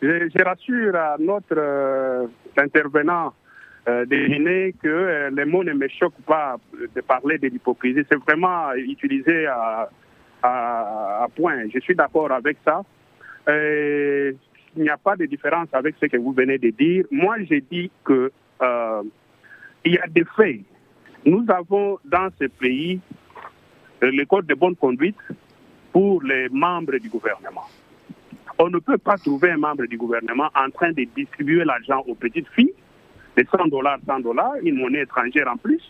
Je, 0.02 0.44
rassure 0.44 0.94
à 0.96 1.16
notre 1.18 1.56
euh, 1.56 2.26
intervenant 2.56 3.32
euh, 3.88 4.04
deviner 4.04 4.74
que 4.82 4.88
euh, 4.88 5.30
les 5.30 5.44
mots 5.44 5.64
ne 5.64 5.72
me 5.72 5.88
choquent 5.88 6.22
pas 6.26 6.56
de 6.94 7.00
parler 7.00 7.38
de 7.38 7.48
l'hypocrisie. 7.48 8.04
C'est 8.10 8.18
vraiment 8.18 8.72
utilisé 8.74 9.46
à, 9.46 9.88
point. 11.36 11.68
Je 11.72 11.78
suis 11.80 11.94
d'accord 11.94 12.30
avec 12.30 12.58
ça. 12.64 12.82
il 13.48 14.36
n'y 14.76 14.90
a 14.90 14.98
pas 14.98 15.16
de 15.16 15.24
différence 15.24 15.68
avec 15.72 15.94
ce 16.00 16.06
que 16.06 16.18
vous 16.18 16.32
venez 16.32 16.58
de 16.58 16.68
dire. 16.70 17.06
Moi, 17.10 17.36
j'ai 17.48 17.62
dit 17.62 17.90
que 18.04 18.30
il 19.86 19.94
y 19.94 19.98
a 19.98 20.06
des 20.06 20.24
faits. 20.36 20.60
Nous 21.24 21.44
avons 21.48 21.98
dans 22.04 22.28
ce 22.38 22.44
pays 22.44 23.00
le 24.02 24.24
code 24.24 24.46
de 24.46 24.54
bonne 24.54 24.76
conduite 24.76 25.16
pour 25.92 26.22
les 26.22 26.50
membres 26.50 26.98
du 26.98 27.08
gouvernement. 27.08 27.64
On 28.58 28.70
ne 28.70 28.78
peut 28.78 28.98
pas 28.98 29.16
trouver 29.16 29.50
un 29.50 29.56
membre 29.56 29.86
du 29.86 29.96
gouvernement 29.96 30.48
en 30.54 30.70
train 30.70 30.92
de 30.92 31.04
distribuer 31.16 31.64
l'argent 31.64 32.04
aux 32.06 32.14
petites 32.14 32.48
filles, 32.50 32.72
de 33.36 33.44
100 33.50 33.66
dollars, 33.66 33.98
100 34.06 34.20
dollars, 34.20 34.54
une 34.62 34.78
monnaie 34.78 35.02
étrangère 35.02 35.48
en 35.48 35.56
plus, 35.56 35.82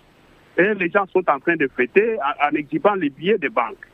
et 0.56 0.72
les 0.74 0.88
gens 0.90 1.06
sont 1.12 1.28
en 1.28 1.38
train 1.40 1.56
de 1.56 1.68
fêter 1.76 2.16
en, 2.42 2.54
exhibant 2.54 2.94
les 2.94 3.10
billets 3.10 3.38
de 3.38 3.48
banque. 3.48 3.86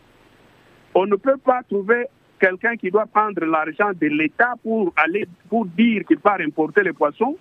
On 0.95 1.07
ne 1.07 1.17
peut 1.17 1.39
pas 1.39 1.63
trouver 1.69 2.07
quelqu'un 2.39 2.77
qui 2.77 2.91
doit 2.91 3.07
prendre 3.07 3.45
l'argent 3.45 3.91
de 4.01 4.07
l'État 4.07 4.55
pour 4.63 4.93
aller 4.97 5.27
pour 5.49 5.67
dire 5.67 6.05
qu'il 6.07 6.19
va 6.19 6.37
importer 6.41 6.83
les 6.83 6.93
poissons 6.93 7.37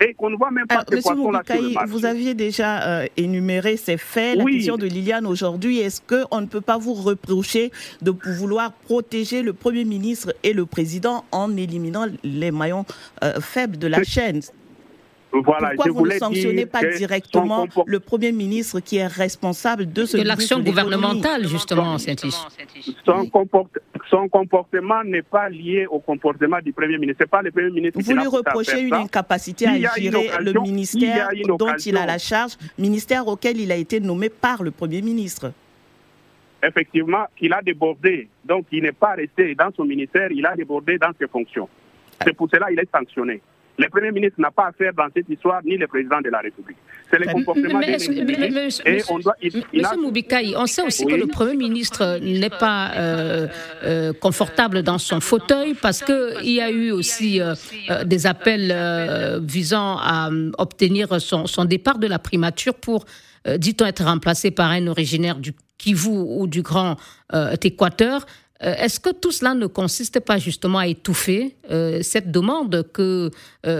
et 0.00 0.14
qu'on 0.14 0.30
ne 0.30 0.36
voit 0.36 0.50
même 0.50 0.66
pas 0.66 0.84
vous 1.86 2.04
aviez 2.04 2.34
déjà 2.34 2.82
euh, 2.82 3.06
énuméré 3.16 3.76
ces 3.76 3.96
faits, 3.96 4.38
la 4.38 4.44
question 4.44 4.76
de 4.76 4.86
Liliane 4.86 5.26
aujourd'hui. 5.26 5.80
Est-ce 5.80 6.00
qu'on 6.00 6.40
ne 6.40 6.46
peut 6.46 6.60
pas 6.60 6.78
vous 6.78 6.94
reprocher 6.94 7.70
de 8.02 8.12
vouloir 8.38 8.72
protéger 8.72 9.42
le 9.42 9.52
Premier 9.52 9.84
ministre 9.84 10.34
et 10.42 10.52
le 10.52 10.66
Président 10.66 11.24
en 11.32 11.56
éliminant 11.56 12.06
les 12.24 12.50
maillons 12.50 12.84
euh, 13.24 13.40
faibles 13.40 13.78
de 13.78 13.86
la 13.86 14.02
chaîne? 14.02 14.40
Pourquoi 15.30 15.58
vous 15.92 16.06
ne 16.06 16.10
sanctionnez 16.10 16.66
pas 16.66 16.84
directement 16.84 17.66
le 17.86 18.00
Premier 18.00 18.32
ministre 18.32 18.80
qui 18.80 18.96
est 18.96 19.06
responsable 19.06 19.92
de 19.92 20.04
ce 20.04 20.16
De 20.16 20.22
l'action 20.22 20.60
gouvernementale, 20.60 21.46
justement, 21.46 21.96
son, 21.98 23.30
son, 24.10 24.28
comportement 24.28 25.04
n'est 25.04 25.22
pas 25.22 25.48
lié 25.48 25.86
au 25.86 26.00
comportement 26.00 26.58
du 26.60 26.72
Premier 26.72 26.98
ministre. 26.98 27.22
C'est 27.22 27.30
pas 27.30 27.42
le 27.42 27.50
Premier 27.50 27.70
ministre 27.70 28.00
Vous 28.00 28.12
lui 28.12 28.26
reprochez 28.26 28.80
une 28.80 28.94
incapacité 28.94 29.66
à 29.66 29.76
gérer 29.96 30.30
le 30.40 30.52
ministère 30.60 31.28
dont 31.46 31.76
il 31.84 31.96
a 31.96 32.06
la 32.06 32.18
charge, 32.18 32.56
ministère 32.78 33.26
auquel 33.26 33.60
il 33.60 33.70
a 33.70 33.76
été 33.76 34.00
nommé 34.00 34.28
par 34.28 34.62
le 34.62 34.70
Premier 34.70 35.02
ministre 35.02 35.52
effectivement, 36.62 37.24
qu'il 37.36 37.52
a 37.54 37.62
débordé. 37.62 38.28
Donc, 38.44 38.66
il 38.70 38.82
n'est 38.82 38.92
pas 38.92 39.14
resté 39.14 39.54
dans 39.54 39.70
son 39.74 39.84
ministère, 39.84 40.30
il 40.30 40.44
a 40.44 40.54
débordé 40.54 40.98
dans 40.98 41.12
ses 41.18 41.26
fonctions. 41.26 41.68
C'est 42.22 42.34
pour 42.34 42.50
cela 42.50 42.68
qu'il 42.68 42.78
est 42.78 42.90
sanctionné. 42.94 43.40
Le 43.80 43.88
Premier 43.88 44.12
ministre 44.12 44.38
n'a 44.38 44.50
pas 44.50 44.66
à 44.66 44.72
faire 44.72 44.92
dans 44.92 45.08
cette 45.14 45.28
histoire, 45.30 45.62
ni 45.64 45.78
le 45.78 45.86
président 45.86 46.20
de 46.20 46.28
la 46.28 46.40
République. 46.40 46.76
C'est 47.10 47.18
le 47.18 47.32
comportement 47.32 47.80
des 47.80 47.86
ministres. 47.96 48.82
Monsieur 48.84 49.96
Moubikaï, 50.02 50.54
on 50.54 50.66
sait 50.66 50.82
aussi 50.82 51.06
que 51.06 51.14
le 51.14 51.26
Premier 51.26 51.56
ministre 51.56 52.18
n'est 52.20 52.50
pas 52.50 52.90
euh, 52.94 53.48
euh, 53.84 54.12
confortable 54.12 54.82
dans 54.82 54.98
son 54.98 55.20
fauteuil 55.20 55.72
parce 55.72 56.02
qu'il 56.02 56.50
y 56.50 56.60
a 56.60 56.70
eu 56.70 56.90
aussi 56.90 57.40
euh, 57.40 57.54
des 58.04 58.26
appels 58.26 58.70
visant 59.42 59.96
à 59.98 60.28
obtenir 60.58 61.18
son, 61.18 61.46
son, 61.46 61.64
départ 61.64 61.98
de 61.98 62.06
la 62.06 62.18
primature 62.18 62.74
pour, 62.74 63.06
dit-on, 63.56 63.86
être 63.86 64.04
remplacé 64.04 64.50
par 64.50 64.70
un 64.70 64.86
originaire 64.88 65.36
du 65.36 65.54
Kivu 65.78 66.10
ou 66.10 66.46
du 66.46 66.60
Grand 66.60 66.96
Équateur. 67.62 68.26
Euh, 68.62 68.74
est-ce 68.74 69.00
que 69.00 69.10
tout 69.10 69.30
cela 69.30 69.54
ne 69.54 69.66
consiste 69.66 70.20
pas 70.20 70.36
justement 70.36 70.78
à 70.78 70.86
étouffer 70.86 71.56
euh, 71.70 72.00
cette 72.02 72.30
demande 72.30 72.84
euh, 72.98 73.30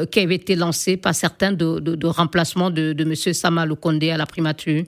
qui 0.07 0.21
avait 0.21 0.37
été 0.37 0.57
lancée 0.57 0.97
par 0.97 1.15
certains 1.15 1.53
de, 1.53 2.07
remplacement 2.07 2.71
de, 2.71 2.95
de 2.95 3.05
M. 3.05 3.15
Samal 3.15 3.75
Condé 3.77 4.11
à 4.11 4.17
la 4.17 4.27
primature? 4.27 4.85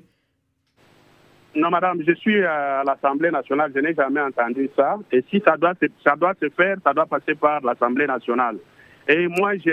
Non, 1.54 1.68
madame, 1.68 2.00
je 2.06 2.14
suis 2.14 2.42
à 2.42 2.82
l'Assemblée 2.84 3.30
nationale, 3.30 3.70
je 3.74 3.80
n'ai 3.80 3.94
jamais 3.94 4.22
entendu 4.22 4.70
ça. 4.74 4.96
Et 5.12 5.22
si 5.30 5.42
ça 5.44 5.58
doit, 5.58 5.74
ça 6.02 6.16
doit 6.16 6.32
se 6.40 6.48
faire, 6.48 6.76
ça 6.82 6.94
doit 6.94 7.04
passer 7.04 7.34
par 7.34 7.60
l'Assemblée 7.60 8.06
nationale. 8.06 8.56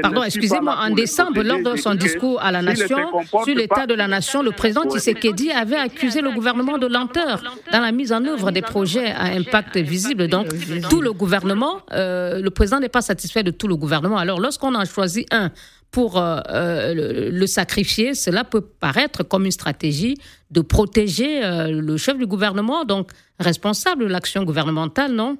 Pardon, 0.01 0.23
excusez-moi, 0.23 0.75
en 0.79 0.89
décembre, 0.89 1.43
lors 1.43 1.61
de 1.61 1.75
son 1.77 1.95
discours 1.95 2.41
à 2.41 2.51
la 2.51 2.61
Nation 2.61 2.97
sur 3.43 3.55
l'état 3.55 3.85
de 3.85 3.93
la 3.93 4.07
Nation, 4.07 4.41
le 4.41 4.51
président 4.51 4.83
Tshisekedi 4.89 5.51
avait 5.51 5.75
accusé 5.75 6.21
le 6.21 6.31
gouvernement 6.31 6.77
de 6.77 6.87
lenteur 6.87 7.43
dans 7.71 7.79
la 7.79 7.91
mise 7.91 8.11
en 8.11 8.23
œuvre 8.25 8.51
des 8.51 8.61
projets 8.61 9.11
à 9.11 9.25
impact 9.25 9.77
visible. 9.77 10.27
Donc, 10.27 10.47
tout 10.89 11.01
le 11.01 11.13
gouvernement, 11.13 11.81
euh, 11.91 12.41
le 12.41 12.49
président 12.49 12.79
n'est 12.79 12.89
pas 12.89 13.01
satisfait 13.01 13.43
de 13.43 13.51
tout 13.51 13.67
le 13.67 13.75
gouvernement. 13.75 14.17
Alors, 14.17 14.39
lorsqu'on 14.39 14.73
en 14.75 14.85
choisit 14.85 15.31
un 15.31 15.51
pour 15.91 16.17
euh, 16.17 16.39
euh, 16.49 17.31
le, 17.31 17.47
sacrifier, 17.47 18.13
cela 18.13 18.43
peut 18.43 18.61
paraître 18.61 19.23
comme 19.23 19.45
une 19.45 19.51
stratégie 19.51 20.17
de 20.51 20.61
protéger 20.61 21.41
le 21.69 21.97
chef 21.97 22.17
du 22.17 22.25
gouvernement, 22.25 22.85
donc 22.85 23.11
responsable 23.39 24.03
de 24.03 24.09
l'action 24.09 24.43
gouvernementale, 24.43 25.13
non? 25.13 25.37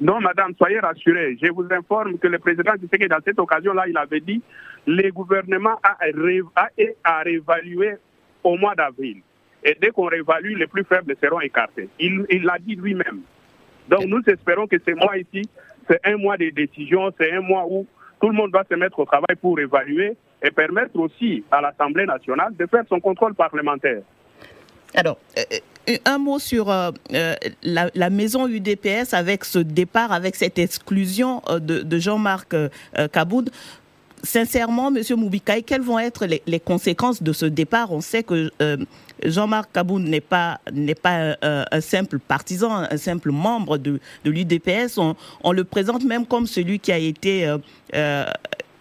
Non, 0.00 0.20
madame, 0.20 0.54
soyez 0.56 0.78
rassurée. 0.78 1.36
Je 1.42 1.50
vous 1.50 1.66
informe 1.70 2.18
que 2.18 2.28
le 2.28 2.38
président 2.38 2.72
que 2.72 3.06
dans 3.06 3.18
cette 3.24 3.38
occasion-là, 3.38 3.84
il 3.88 3.96
avait 3.96 4.20
dit 4.20 4.40
le 4.86 5.10
gouvernement 5.10 5.78
a, 5.82 5.96
à 7.04 7.22
réévaluer 7.22 7.94
au 8.44 8.56
mois 8.56 8.74
d'avril. 8.74 9.22
Et 9.64 9.76
dès 9.80 9.90
qu'on 9.90 10.06
réévalue, 10.06 10.56
les 10.56 10.68
plus 10.68 10.84
faibles 10.84 11.16
seront 11.20 11.40
écartés. 11.40 11.88
Il 11.98 12.44
l'a 12.44 12.58
dit 12.60 12.76
lui-même. 12.76 13.22
Donc 13.88 14.04
nous 14.04 14.22
espérons 14.26 14.66
que 14.66 14.76
ce 14.78 14.92
mois 14.92 15.16
ici, 15.16 15.48
c'est 15.88 16.00
un 16.04 16.16
mois 16.16 16.36
de 16.36 16.50
décision, 16.50 17.10
c'est 17.18 17.32
un 17.32 17.40
mois 17.40 17.64
où 17.68 17.86
tout 18.20 18.28
le 18.28 18.34
monde 18.34 18.52
va 18.52 18.64
se 18.70 18.74
mettre 18.74 18.98
au 18.98 19.04
travail 19.04 19.36
pour 19.40 19.58
évaluer 19.58 20.16
et 20.42 20.50
permettre 20.50 20.96
aussi 20.98 21.44
à 21.50 21.60
l'Assemblée 21.60 22.06
nationale 22.06 22.54
de 22.56 22.66
faire 22.66 22.84
son 22.88 23.00
contrôle 23.00 23.34
parlementaire. 23.34 24.02
Alors, 24.94 25.18
euh, 25.36 25.42
euh, 25.52 25.56
un 26.04 26.18
mot 26.18 26.38
sur 26.38 26.70
euh, 26.70 26.90
la, 27.62 28.10
maison 28.10 28.46
UDPS 28.46 29.12
avec 29.12 29.44
ce 29.44 29.58
départ, 29.58 30.12
avec 30.12 30.36
cette 30.36 30.58
exclusion 30.58 31.42
de, 31.60 31.98
Jean-Marc 31.98 32.54
Kaboud. 33.12 33.50
Sincèrement, 34.24 34.90
Monsieur 34.90 35.14
Moubikaï, 35.14 35.62
quelles 35.62 35.82
vont 35.82 35.98
être 35.98 36.26
les, 36.26 36.60
conséquences 36.60 37.22
de 37.22 37.32
ce 37.32 37.46
départ? 37.46 37.92
On 37.92 38.00
sait 38.00 38.22
que 38.22 38.50
Jean-Marc 39.24 39.72
Kaboud 39.72 40.02
n'est 40.02 40.20
pas, 40.20 40.60
n'est 40.72 40.94
pas 40.94 41.36
un, 41.42 41.80
simple 41.80 42.18
partisan, 42.18 42.86
un 42.90 42.96
simple 42.96 43.30
membre 43.30 43.78
de, 43.78 44.00
l'UDPS. 44.24 44.98
On, 44.98 45.52
le 45.52 45.64
présente 45.64 46.04
même 46.04 46.26
comme 46.26 46.46
celui 46.46 46.80
qui 46.80 46.92
a 46.92 46.98
été 46.98 47.46
à, 47.92 48.32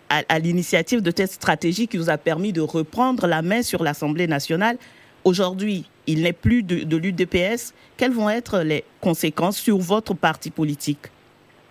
à 0.09 0.39
l'initiative 0.39 1.01
de 1.01 1.13
cette 1.15 1.31
stratégie 1.31 1.87
qui 1.87 1.97
nous 1.97 2.09
a 2.09 2.17
permis 2.17 2.53
de 2.53 2.61
reprendre 2.61 3.27
la 3.27 3.41
main 3.41 3.61
sur 3.61 3.83
l'Assemblée 3.83 4.27
nationale. 4.27 4.77
Aujourd'hui, 5.23 5.85
il 6.07 6.23
n'est 6.23 6.33
plus 6.33 6.63
de, 6.63 6.97
l'UDPS, 6.97 7.73
quelles 7.97 8.13
vont 8.13 8.29
être 8.29 8.59
les 8.63 8.83
conséquences 9.01 9.57
sur 9.57 9.77
votre 9.77 10.13
parti 10.13 10.49
politique? 10.49 11.07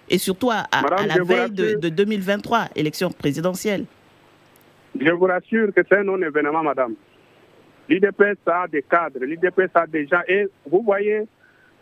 Et 0.09 0.18
surtout 0.18 0.51
à, 0.51 0.66
la 1.07 1.25
veille 1.25 1.51
de, 1.51 1.88
2023, 1.88 2.68
élection 2.77 3.11
présidentielle 3.11 3.87
Je 5.01 5.11
vous 5.11 5.25
rassure 5.25 5.75
que 5.75 5.81
c'est 5.88 5.99
un 5.99 6.05
non-événement, 6.05 6.62
madame. 6.62 6.94
L'UDPS 7.88 8.38
a 8.46 8.68
des 8.68 8.83
cadres, 8.83 9.20
l'UDPS 9.20 9.70
a 9.75 9.87
des 9.87 10.07
gens. 10.07 10.20
Et 10.29 10.46
vous 10.70 10.83
voyez, 10.83 11.22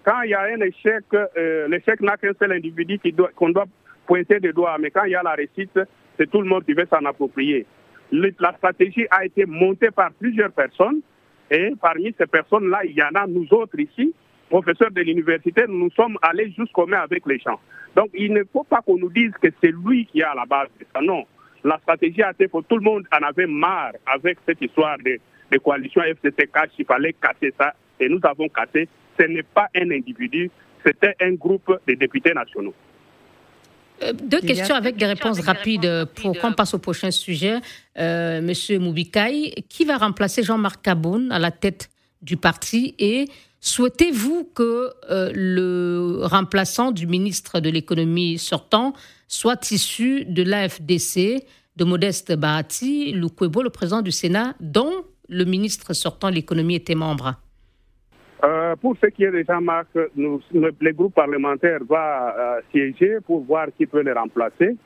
quand 0.05 0.23
il 0.23 0.31
y 0.31 0.35
a 0.35 0.43
un 0.43 0.61
échec, 0.61 1.05
euh, 1.13 1.69
l'échec 1.69 2.01
n'a 2.01 2.17
qu'un 2.17 2.33
seul 2.39 2.53
individu 2.53 2.99
qu'on 3.35 3.51
doit, 3.51 3.67
pointer 4.07 4.39
des 4.39 4.53
doigts. 4.53 4.77
Mais 4.79 4.91
quand 4.91 5.05
il 5.05 5.13
y 5.13 5.17
a 5.17 5.23
la 5.23 5.33
réussite, 5.33 5.79
c'est 6.19 6.31
tout 6.31 6.41
le 6.41 6.49
monde 6.49 6.65
qui 6.65 6.73
veut 6.73 6.87
s'en 6.89 7.05
approprier. 7.05 7.67
la 8.13 8.55
stratégie 8.57 9.07
a 9.11 9.25
été 9.25 9.45
montée 9.45 9.91
par 9.91 10.13
plusieurs 10.13 10.53
personnes 10.53 11.01
et 11.55 11.73
parmi 11.81 12.13
ces 12.19 12.27
personnes-là, 12.27 12.81
il 12.85 12.97
y 12.97 13.03
en 13.03 13.15
a 13.15 13.29
nous 13.29 13.47
autres 13.53 13.79
ici, 13.79 14.13
professeurs 14.51 14.91
de 14.91 15.03
l'université, 15.03 15.63
nous 15.69 15.89
sommes 15.91 16.19
allés 16.21 16.53
jusqu'au 16.59 16.85
main 16.85 16.99
avec 16.99 17.25
les 17.27 17.39
gens. 17.39 17.61
Donc 17.95 18.11
il 18.13 18.33
ne 18.33 18.43
faut 18.53 18.65
pas 18.65 18.81
qu'on 18.81 18.99
nous 18.99 19.11
dise 19.11 19.31
que 19.41 19.47
c'est 19.63 19.71
lui 19.71 20.05
qui 20.07 20.21
à 20.21 20.35
la 20.35 20.47
base 20.47 20.67
de 20.81 20.87
ça. 20.93 21.01
Non. 21.01 21.25
La 21.63 21.79
stratégie 21.79 22.23
a 22.25 22.33
été 22.33 22.49
pour 22.49 22.65
tout 22.65 22.77
le 22.77 22.83
monde 22.83 23.05
en 23.13 23.25
avait 23.25 23.47
marre 23.47 23.93
avec 24.05 24.39
cette 24.47 24.61
histoire 24.61 24.99
de, 24.99 25.19
de 25.53 25.59
coalition 25.59 26.03
FCTK, 26.03 26.71
il 26.77 26.85
fallait 26.87 27.13
casser 27.13 27.55
ça. 27.57 27.73
Et 28.01 28.09
nous 28.09 28.21
avons 28.25 28.49
cassé. 28.49 28.89
Ce 29.19 29.25
n'est 29.25 29.45
pas 29.45 29.69
un 29.77 29.93
individu, 29.93 30.51
c'était 30.85 31.15
un 31.21 31.35
groupe 31.35 31.73
de 31.87 31.95
députés 31.95 32.35
nationaux. 32.35 32.75
Euh, 34.03 34.13
deux 34.13 34.41
questions 34.41 34.75
avec 34.75 34.97
des 34.97 35.07
réponses 35.07 35.41
rapides 35.41 36.07
pour 36.17 36.39
qu'on 36.39 36.53
passe 36.53 36.75
au 36.75 36.79
prochain 36.79 37.11
sujet. 37.11 37.61
Euh, 37.99 38.41
Monsieur 38.43 38.79
Moubikaï, 38.79 39.55
qui 39.69 39.85
va 39.85 39.99
remplacer 39.99 40.43
Jean-Marc 40.43 40.83
Caboun 40.83 41.31
à 41.31 41.39
la 41.39 41.51
tête 41.51 41.91
du 42.23 42.37
parti 42.37 42.95
et 42.99 43.29
souhaitez-vous 43.61 44.51
que 44.55 44.91
euh, 45.11 45.31
le 45.35 46.21
remplaçant 46.23 46.91
du 46.91 47.07
ministre 47.07 47.61
de 47.61 47.71
l'économie 47.71 48.39
sortant 48.39 48.95
soit 49.29 49.71
issu 49.71 50.25
de 50.25 50.43
l'AFDC, 50.43 51.45
de 51.77 51.85
Modeste 51.85 52.33
Bahati, 52.35 53.13
Lukwebo, 53.13 53.63
le 53.63 53.71
président 53.71 54.03
du 54.03 54.13
Sénat, 54.13 54.55
dont 54.61 54.93
le 55.29 55.45
ministre 55.45 55.93
sortant 55.93 56.31
de 56.31 56.35
l'économie 56.35 56.77
était 56.77 56.95
membre? 56.95 57.35
Euh, 58.45 58.77
pour 58.77 58.95
ce 59.03 59.07
qui 59.07 59.25
est 59.25 59.31
de 59.31 59.43
Jean-Marc, 59.49 59.89
le, 59.95 60.93
groupe 60.93 61.15
parlementaire 61.15 61.79
va 61.89 62.35
euh, 62.37 62.61
siéger 62.71 63.19
pour 63.27 63.43
voir 63.45 63.69
qui 63.77 63.87
peut 63.87 64.03
le 64.03 64.13
remplacer. 64.13 64.77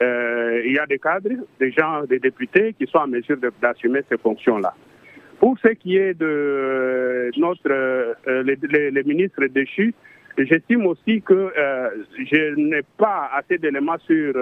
il 0.00 0.72
y 0.72 0.78
a 0.78 0.86
des 0.86 0.98
cadres, 0.98 1.44
des 1.60 1.72
gens, 1.72 2.04
des 2.04 2.18
députés 2.18 2.74
qui 2.74 2.86
sont 2.86 2.98
en 2.98 3.08
mesure 3.08 3.36
d'assumer 3.60 4.00
ces 4.08 4.16
fonctions-là. 4.16 4.72
Pour 5.38 5.58
ce 5.58 5.68
qui 5.68 5.96
est 5.96 6.14
de 6.14 7.30
notre, 7.36 8.14
les, 8.42 8.90
les, 8.90 9.02
ministres 9.04 9.44
déchus, 9.46 9.94
j'estime 10.38 10.86
aussi 10.86 11.20
que 11.20 11.52
je 12.18 12.54
n'ai 12.54 12.82
pas 12.96 13.30
assez 13.34 13.58
d'éléments 13.58 13.98
sur 14.06 14.32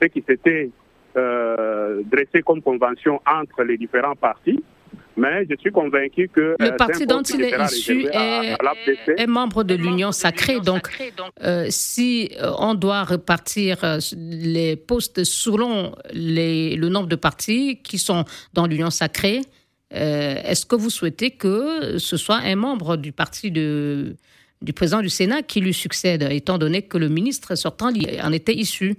ce 0.00 0.06
qui 0.06 0.22
s'était 0.26 0.70
dressé 1.14 2.42
comme 2.46 2.62
convention 2.62 3.20
entre 3.26 3.64
les 3.64 3.76
différents 3.76 4.16
partis. 4.16 4.62
Mais 5.16 5.46
je 5.48 5.56
suis 5.56 5.70
convaincu 5.70 6.28
que... 6.28 6.56
Le 6.58 6.72
euh, 6.72 6.76
parti 6.76 7.06
dont 7.06 7.22
il 7.22 7.42
est 7.42 7.60
issu 7.62 8.06
est, 8.12 9.26
membre 9.26 9.64
de 9.64 9.74
l'Union 9.74 10.12
sacrée. 10.12 10.60
Donc, 10.60 10.88
euh, 11.42 11.66
si 11.68 12.30
euh, 12.40 12.50
on 12.58 12.74
doit 12.74 13.04
repartir 13.04 13.78
les 14.12 14.76
postes 14.76 15.24
selon 15.24 15.94
les, 16.12 16.76
le 16.76 16.88
nombre 16.88 17.08
de 17.08 17.16
partis 17.16 17.80
qui 17.82 17.98
sont 17.98 18.24
dans 18.54 18.66
l'Union 18.66 18.90
sacrée, 18.90 19.40
est-ce 19.90 20.64
que 20.66 20.76
vous 20.76 20.90
souhaitez 20.90 21.32
que 21.32 21.98
ce 21.98 22.16
soit 22.16 22.40
un 22.44 22.54
membre 22.54 22.96
du 22.96 23.10
parti 23.10 23.50
de, 23.50 24.14
du 24.62 24.72
président 24.72 25.00
du 25.00 25.08
Sénat 25.08 25.42
qui 25.42 25.60
lui 25.60 25.74
succède, 25.74 26.22
étant 26.30 26.58
donné 26.58 26.82
que 26.82 26.96
le 26.96 27.08
ministre 27.08 27.56
sortant 27.56 27.88
en 27.88 28.32
était 28.32 28.54
issu? 28.54 28.94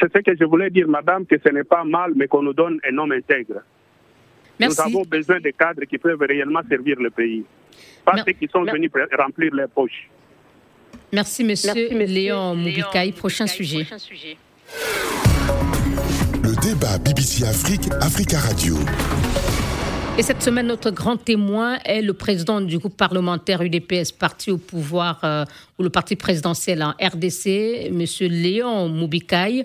C'est 0.00 0.10
ce 0.10 0.18
que 0.22 0.34
je 0.34 0.44
voulais 0.44 0.70
dire, 0.70 0.88
madame, 0.88 1.26
que 1.26 1.36
ce 1.44 1.52
n'est 1.52 1.64
pas 1.64 1.84
mal, 1.84 2.12
mais 2.16 2.26
qu'on 2.26 2.42
nous 2.42 2.54
donne 2.54 2.80
un 2.90 2.96
homme 2.96 3.12
intègre. 3.12 3.60
Nous 4.60 4.80
avons 4.80 5.02
besoin 5.02 5.40
de 5.40 5.50
cadres 5.50 5.84
qui 5.84 5.98
peuvent 5.98 6.20
réellement 6.20 6.60
servir 6.68 6.96
le 7.00 7.10
pays. 7.10 7.44
Pas 8.04 8.16
ceux 8.24 8.32
qui 8.32 8.48
sont 8.48 8.64
venus 8.64 8.90
remplir 9.16 9.54
les 9.54 9.66
poches. 9.72 10.08
Merci, 11.12 11.44
monsieur, 11.44 11.88
Léon 11.90 12.54
Moubikaï. 12.54 13.12
Prochain, 13.12 13.46
sujet. 13.46 13.86
Le 16.42 16.60
débat 16.60 16.98
BBC 16.98 17.44
Afrique, 17.44 17.88
Africa 18.00 18.38
Radio. 18.38 18.76
Et 20.18 20.22
cette 20.22 20.42
semaine, 20.42 20.66
notre 20.66 20.90
grand 20.90 21.16
témoin 21.16 21.78
est 21.84 22.02
le 22.02 22.12
président 22.12 22.60
du 22.60 22.78
groupe 22.78 22.96
parlementaire 22.96 23.62
UDPS, 23.62 24.10
parti 24.10 24.50
au 24.50 24.58
pouvoir, 24.58 25.20
euh, 25.22 25.44
ou 25.78 25.82
le 25.82 25.90
parti 25.90 26.16
présidentiel 26.16 26.82
en 26.82 26.90
RDC, 27.00 27.90
monsieur 27.92 28.28
Léon 28.28 28.88
Moubikaï. 28.88 29.64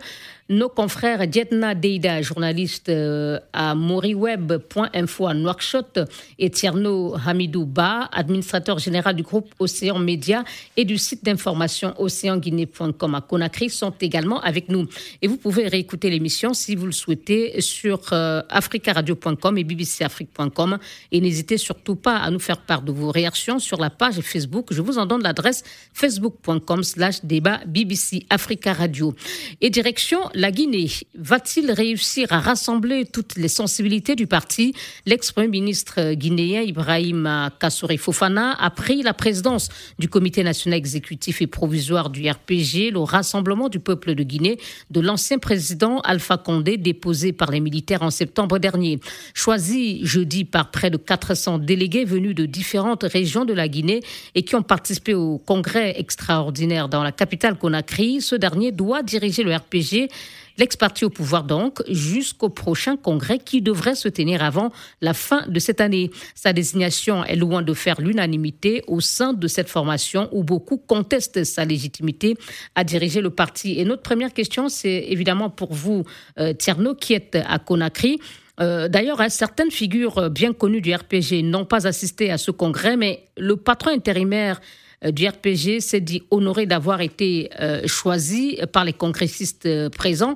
Nos 0.50 0.68
confrères 0.68 1.26
Dietna 1.26 1.74
Deida, 1.74 2.22
journaliste 2.22 2.90
euh, 2.90 3.40
à 3.54 3.76
moriweb.info 3.76 5.28
à 5.28 5.34
Nouakchott, 5.34 6.00
et 6.38 6.50
Tierno 6.50 7.16
Hamidou 7.26 7.66
Ba, 7.66 8.10
administrateur 8.12 8.78
général 8.78 9.16
du 9.16 9.24
groupe 9.24 9.56
Océan 9.58 10.00
Média 10.00 10.44
et 10.76 10.84
du 10.84 10.98
site 10.98 11.24
d'information 11.24 11.94
océanguinée.com 11.98 13.16
à 13.16 13.22
Conakry, 13.22 13.70
sont 13.70 13.94
également 14.02 14.42
avec 14.42 14.68
nous. 14.68 14.86
Et 15.22 15.28
vous 15.28 15.38
pouvez 15.38 15.70
réécouter 15.70 16.10
l'émission 16.10 16.54
si 16.54 16.76
vous 16.76 16.88
le 16.88 16.92
souhaitez 16.92 17.62
sur 17.62 18.12
euh, 18.12 18.42
africaradio.com 18.50 19.58
et 19.58 19.64
bbcafrique.com. 19.64 20.78
Et 21.14 21.22
n'hésitez 21.22 21.58
surtout 21.58 21.96
pas 21.96 22.18
à 22.18 22.30
nous 22.30 22.40
faire 22.40 22.60
part 22.60 22.82
de 22.82 22.92
vos 22.92 23.12
réactions 23.12 23.60
sur 23.60 23.80
la 23.80 23.90
page 23.90 24.20
Facebook. 24.20 24.68
Je 24.72 24.82
vous 24.82 24.98
en 24.98 25.06
donne 25.06 25.24
l'adresse 25.24 25.64
facebook.com 26.04 26.84
slash 26.84 27.24
débat 27.24 27.62
BBC 27.66 28.26
Africa 28.30 28.74
Radio. 28.74 29.16
Et 29.62 29.70
direction 29.70 30.20
la 30.34 30.52
Guinée. 30.52 30.90
Va-t-il 31.16 31.72
réussir 31.72 32.28
à 32.32 32.42
rassembler 32.42 33.06
toutes 33.06 33.38
les 33.38 33.48
sensibilités 33.48 34.18
du 34.18 34.28
parti? 34.28 34.74
L'ex-premier 35.06 35.48
ministre 35.48 36.12
guinéen 36.16 36.62
Ibrahim 36.64 37.50
Kassouri 37.58 37.98
Fofana 37.98 38.52
a 38.52 38.70
pris 38.70 39.02
la 39.02 39.14
présidence 39.14 39.70
du 39.98 40.10
comité 40.10 40.44
national 40.44 40.78
exécutif 40.78 41.42
et 41.42 41.48
provisoire 41.48 42.10
du 42.10 42.30
RPG, 42.30 42.92
le 42.92 43.00
rassemblement 43.00 43.70
du 43.70 43.80
peuple 43.80 44.14
de 44.14 44.24
Guinée 44.24 44.58
de 44.92 45.00
l'ancien 45.00 45.38
président 45.38 46.02
Alpha 46.02 46.36
Condé 46.36 46.76
déposé 46.76 47.32
par 47.32 47.50
les 47.50 47.62
militaires 47.62 48.02
en 48.02 48.12
septembre 48.12 48.60
dernier. 48.60 49.00
Choisi 49.34 50.06
jeudi 50.06 50.44
par 50.44 50.70
près 50.70 50.90
de 50.90 50.98
400 50.98 51.60
délégués 51.60 52.04
venus 52.04 52.36
de 52.36 52.46
différentes 52.46 53.04
régions 53.04 53.46
de 53.46 53.54
la 53.54 53.70
Guinée 53.70 54.02
et 54.36 54.44
qui 54.44 54.56
ont 54.56 54.64
participé 54.64 55.14
au 55.14 55.38
congrès 55.38 55.93
extraordinaire 55.98 56.90
dans 56.90 57.04
la 57.04 57.12
capitale 57.12 57.58
Conakry, 57.58 58.22
ce 58.22 58.36
dernier 58.36 58.72
doit 58.72 59.04
diriger 59.04 59.44
le 59.44 59.56
RPG 59.56 60.10
L'ex-parti 60.58 61.04
au 61.04 61.10
pouvoir 61.10 61.44
donc 61.44 61.82
jusqu'au 61.90 62.50
prochain 62.50 62.96
congrès 62.96 63.40
qui 63.40 63.62
devrait 63.62 63.96
se 63.96 64.08
tenir 64.08 64.44
avant 64.44 64.72
la 65.02 65.14
fin 65.14 65.46
de 65.48 65.60
cette 65.60 65.82
année. 65.82 66.12
Sa 66.36 66.54
désignation 66.54 67.24
est 67.24 67.36
loin 67.36 67.64
de 67.64 67.74
faire 67.74 68.00
l'unanimité 68.00 68.84
au 68.88 69.00
sein 69.00 69.34
de 69.34 69.48
cette 69.48 69.70
formation 69.70 70.30
où 70.32 70.44
beaucoup 70.44 70.78
contestent 70.78 71.44
sa 71.44 71.66
légitimité 71.66 72.36
à 72.76 72.84
diriger 72.84 73.22
le 73.22 73.32
parti. 73.32 73.80
Et 73.80 73.86
notre 73.86 74.04
première 74.04 74.34
question, 74.34 74.70
c'est 74.70 75.06
évidemment 75.10 75.50
pour 75.50 75.74
vous, 75.74 76.04
euh, 76.38 76.54
Tierno, 76.54 76.94
qui 76.94 77.14
êtes 77.14 77.38
à 77.48 77.58
Conakry. 77.58 78.20
Euh, 78.60 78.88
d'ailleurs, 78.88 79.22
hein, 79.22 79.30
certaines 79.30 79.72
figures 79.72 80.30
bien 80.30 80.54
connues 80.54 80.82
du 80.82 80.94
RPG 80.94 81.42
n'ont 81.44 81.66
pas 81.66 81.88
assisté 81.88 82.30
à 82.30 82.38
ce 82.38 82.52
congrès, 82.52 82.96
mais 82.96 83.24
le 83.38 83.56
patron 83.58 83.90
intérimaire 83.90 84.58
euh, 84.58 84.83
du 85.12 85.28
RPG 85.28 85.80
s'est 85.80 86.02
dit 86.02 86.24
honoré 86.32 86.66
d'avoir 86.66 87.02
été 87.02 87.50
euh, 87.60 87.82
choisi 87.88 88.60
par 88.72 88.86
les 88.86 88.94
congressistes 88.94 89.66
euh, 89.66 89.90
présents. 89.90 90.36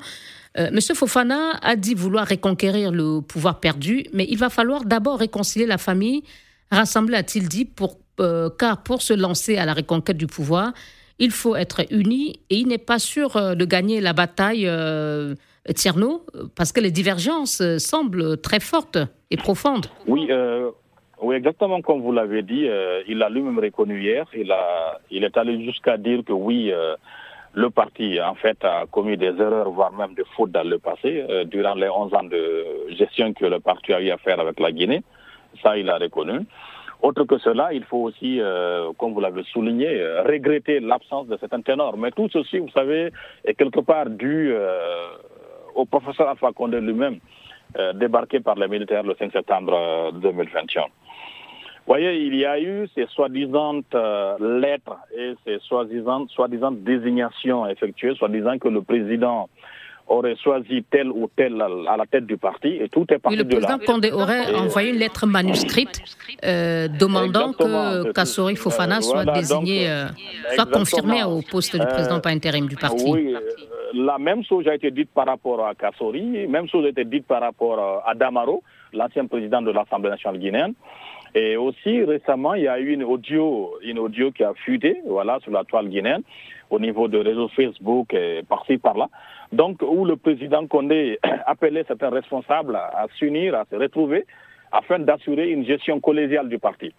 Monsieur 0.72 0.96
Fofana 0.96 1.52
a 1.62 1.76
dit 1.76 1.94
vouloir 1.94 2.28
reconquérir 2.28 2.92
le 2.92 3.22
pouvoir 3.22 3.60
perdu, 3.60 4.08
mais 4.12 4.26
il 4.28 4.40
va 4.40 4.50
falloir 4.50 4.86
d'abord 4.86 5.20
réconcilier 5.20 5.68
la 5.68 5.78
famille, 5.78 6.24
rassembler, 6.72 7.16
a-t-il 7.16 7.48
dit, 7.48 7.70
car 8.58 8.82
pour 8.82 9.04
se 9.04 9.14
lancer 9.14 9.58
à 9.58 9.66
la 9.68 9.76
reconquête 9.76 10.18
du 10.18 10.26
pouvoir, 10.26 10.74
il 11.20 11.30
faut 11.30 11.56
être 11.56 11.86
uni 11.92 12.40
et 12.50 12.56
il 12.56 12.68
n'est 12.70 12.80
pas 12.80 12.98
sûr 12.98 13.56
de 13.56 13.66
gagner 13.66 14.02
la 14.02 14.14
bataille 14.14 14.68
Tierno, 15.76 16.26
parce 16.56 16.72
que 16.72 16.80
les 16.80 16.90
divergences 16.90 17.62
semblent 17.78 18.42
très 18.42 18.60
fortes 18.60 18.98
et 19.30 19.38
profondes. 19.38 19.86
Oui, 20.08 20.28
oui, 21.20 21.36
exactement 21.36 21.82
comme 21.82 22.02
vous 22.02 22.12
l'avez 22.12 22.44
dit, 22.44 22.68
euh, 22.68 23.02
il 23.08 23.24
a 23.24 23.30
lui-même 23.30 23.58
reconnu 23.58 24.02
hier. 24.02 24.26
Il, 24.36 24.52
a, 24.52 25.00
il 25.10 25.24
est 25.24 25.36
allé 25.36 25.64
jusqu'à 25.66 25.98
dire 25.98 26.22
que 26.24 26.32
oui, 26.32 26.72
euh, 26.72 26.96
le 27.54 27.72
parti, 27.72 28.22
en 28.22 28.36
fait, 28.36 28.64
a 28.64 28.86
commis 28.92 29.18
des 29.18 29.34
erreurs, 29.40 29.72
voire 29.72 29.92
même 29.94 30.14
des 30.14 30.26
fautes 30.36 30.52
dans 30.52 30.68
le 30.68 30.78
passé, 30.78 31.26
euh, 31.28 31.44
durant 31.44 31.74
les 31.74 31.90
11 31.90 32.14
ans 32.14 32.24
de 32.24 32.66
gestion 32.90 33.34
que 33.34 33.46
le 33.46 33.60
parti 33.60 33.94
a 33.94 34.02
eu 34.02 34.12
à 34.12 34.18
faire 34.18 34.40
avec 34.40 34.60
la 34.60 34.72
Guinée. 34.72 35.02
Ça, 35.64 35.76
il 35.76 35.90
a 35.90 35.98
reconnu. 35.98 36.42
Autre 37.02 37.24
que 37.24 37.40
cela, 37.40 37.74
il 37.74 37.84
faut 37.84 38.04
aussi, 38.04 38.42
comme 38.98 39.14
vous 39.14 39.22
l'avez 39.22 39.44
souligné, 39.54 40.02
regretter 40.26 40.80
l'absence 40.80 41.28
de 41.28 41.38
certains 41.38 41.62
ténors. 41.62 41.96
Mais 41.96 42.10
tout 42.10 42.28
ceci, 42.34 42.58
vous 42.58 42.72
savez, 42.72 43.12
est 43.46 43.54
quelque 43.54 43.82
part 43.82 44.08
dû 44.10 44.52
au 45.76 45.86
professeur 45.86 46.28
Alpha 46.28 46.52
Condé 46.54 46.82
lui-même, 46.82 47.20
débarqué 47.94 48.40
par 48.40 48.56
les 48.56 48.68
militaires 48.68 49.04
le 49.04 49.14
5 49.14 49.32
septembre 49.32 50.12
2021 50.14 50.86
voyez, 51.88 52.22
il 52.26 52.36
y 52.36 52.46
a 52.46 52.60
eu 52.60 52.88
ces 52.94 53.08
soi-disant 53.08 53.82
euh, 53.96 54.60
lettres 54.60 54.98
et 55.18 55.34
ces 55.46 55.58
soi-disant 55.60 56.28
soi 56.28 56.48
désignations 56.50 57.68
effectuées, 57.68 58.14
soi-disant 58.16 58.58
que 58.60 58.68
le 58.68 58.82
président 58.82 59.50
aurait 60.08 60.36
choisi 60.38 60.84
tel 60.90 61.10
ou 61.10 61.30
tel 61.36 61.62
à 61.62 61.98
la 61.98 62.06
tête 62.06 62.26
du 62.26 62.38
parti 62.38 62.70
et 62.70 62.88
tout 62.88 63.06
est 63.10 63.20
parti 63.20 63.38
oui, 63.38 63.44
le 63.44 63.48
président 63.48 63.78
Condé 63.78 64.12
aurait 64.12 64.54
envoyé 64.56 64.92
une 64.92 65.00
lettre 65.00 65.26
manuscrite 65.28 66.02
euh, 66.46 66.88
demandant 66.88 67.52
que 67.52 68.12
Kassori 68.14 68.56
Fofana 68.56 69.02
soit 69.02 69.26
désigné, 69.26 69.90
euh, 69.90 70.06
soit 70.56 70.72
confirmé 70.72 71.24
au 71.24 71.42
poste 71.42 71.76
du 71.78 71.86
président 71.86 72.20
par 72.22 72.32
intérim 72.32 72.68
du 72.68 72.78
parti. 72.78 73.04
Oui, 73.06 73.36
la 73.94 74.18
même 74.18 74.44
chose 74.46 74.68
a 74.68 74.76
été 74.76 74.92
dite 74.92 75.10
par 75.14 75.26
rapport 75.26 75.66
à 75.66 75.76
Kassori, 75.76 76.48
même 76.48 76.70
chose 76.70 76.86
a 76.86 76.90
été 76.90 77.04
dite 77.04 77.26
par 77.26 77.42
rapport 77.42 78.04
à 78.06 78.14
Damaro, 78.16 78.64
l'ancien 78.94 79.26
président 79.26 79.62
de 79.62 79.72
l'Assemblée 79.72 80.10
nationale 80.10 80.40
guinéenne. 80.40 80.74
Et 81.36 81.58
aussi 81.58 82.04
récemment, 82.04 82.54
il 82.54 82.64
y 82.64 82.68
a 82.68 82.80
eu 82.80 82.94
une 82.94 83.04
audio, 83.04 83.76
une 83.84 84.00
audio 84.00 84.32
qui 84.32 84.44
a 84.44 84.54
fuité, 84.54 85.02
voilà, 85.06 85.40
sur 85.42 85.52
la 85.52 85.64
toile 85.64 85.90
guinéenne, 85.90 86.24
au 86.70 86.80
niveau 86.80 87.08
de 87.08 87.18
réseau 87.18 87.48
Facebook, 87.50 88.14
et 88.14 88.42
par-ci 88.48 88.78
par-là. 88.78 89.10
Donc, 89.52 89.82
où 89.82 90.06
le 90.06 90.16
président 90.16 90.66
Condé 90.68 91.20
appelait 91.46 91.86
certains 91.88 92.10
responsables 92.10 92.76
à 92.76 93.06
s'unir, 93.18 93.56
à 93.56 93.66
se 93.70 93.76
retrouver, 93.76 94.26
afin 94.72 95.00
d'assurer 95.00 95.50
une 95.50 95.66
gestion 95.66 96.00
collégiale 96.00 96.50
du 96.50 96.60
parti. 96.60 96.94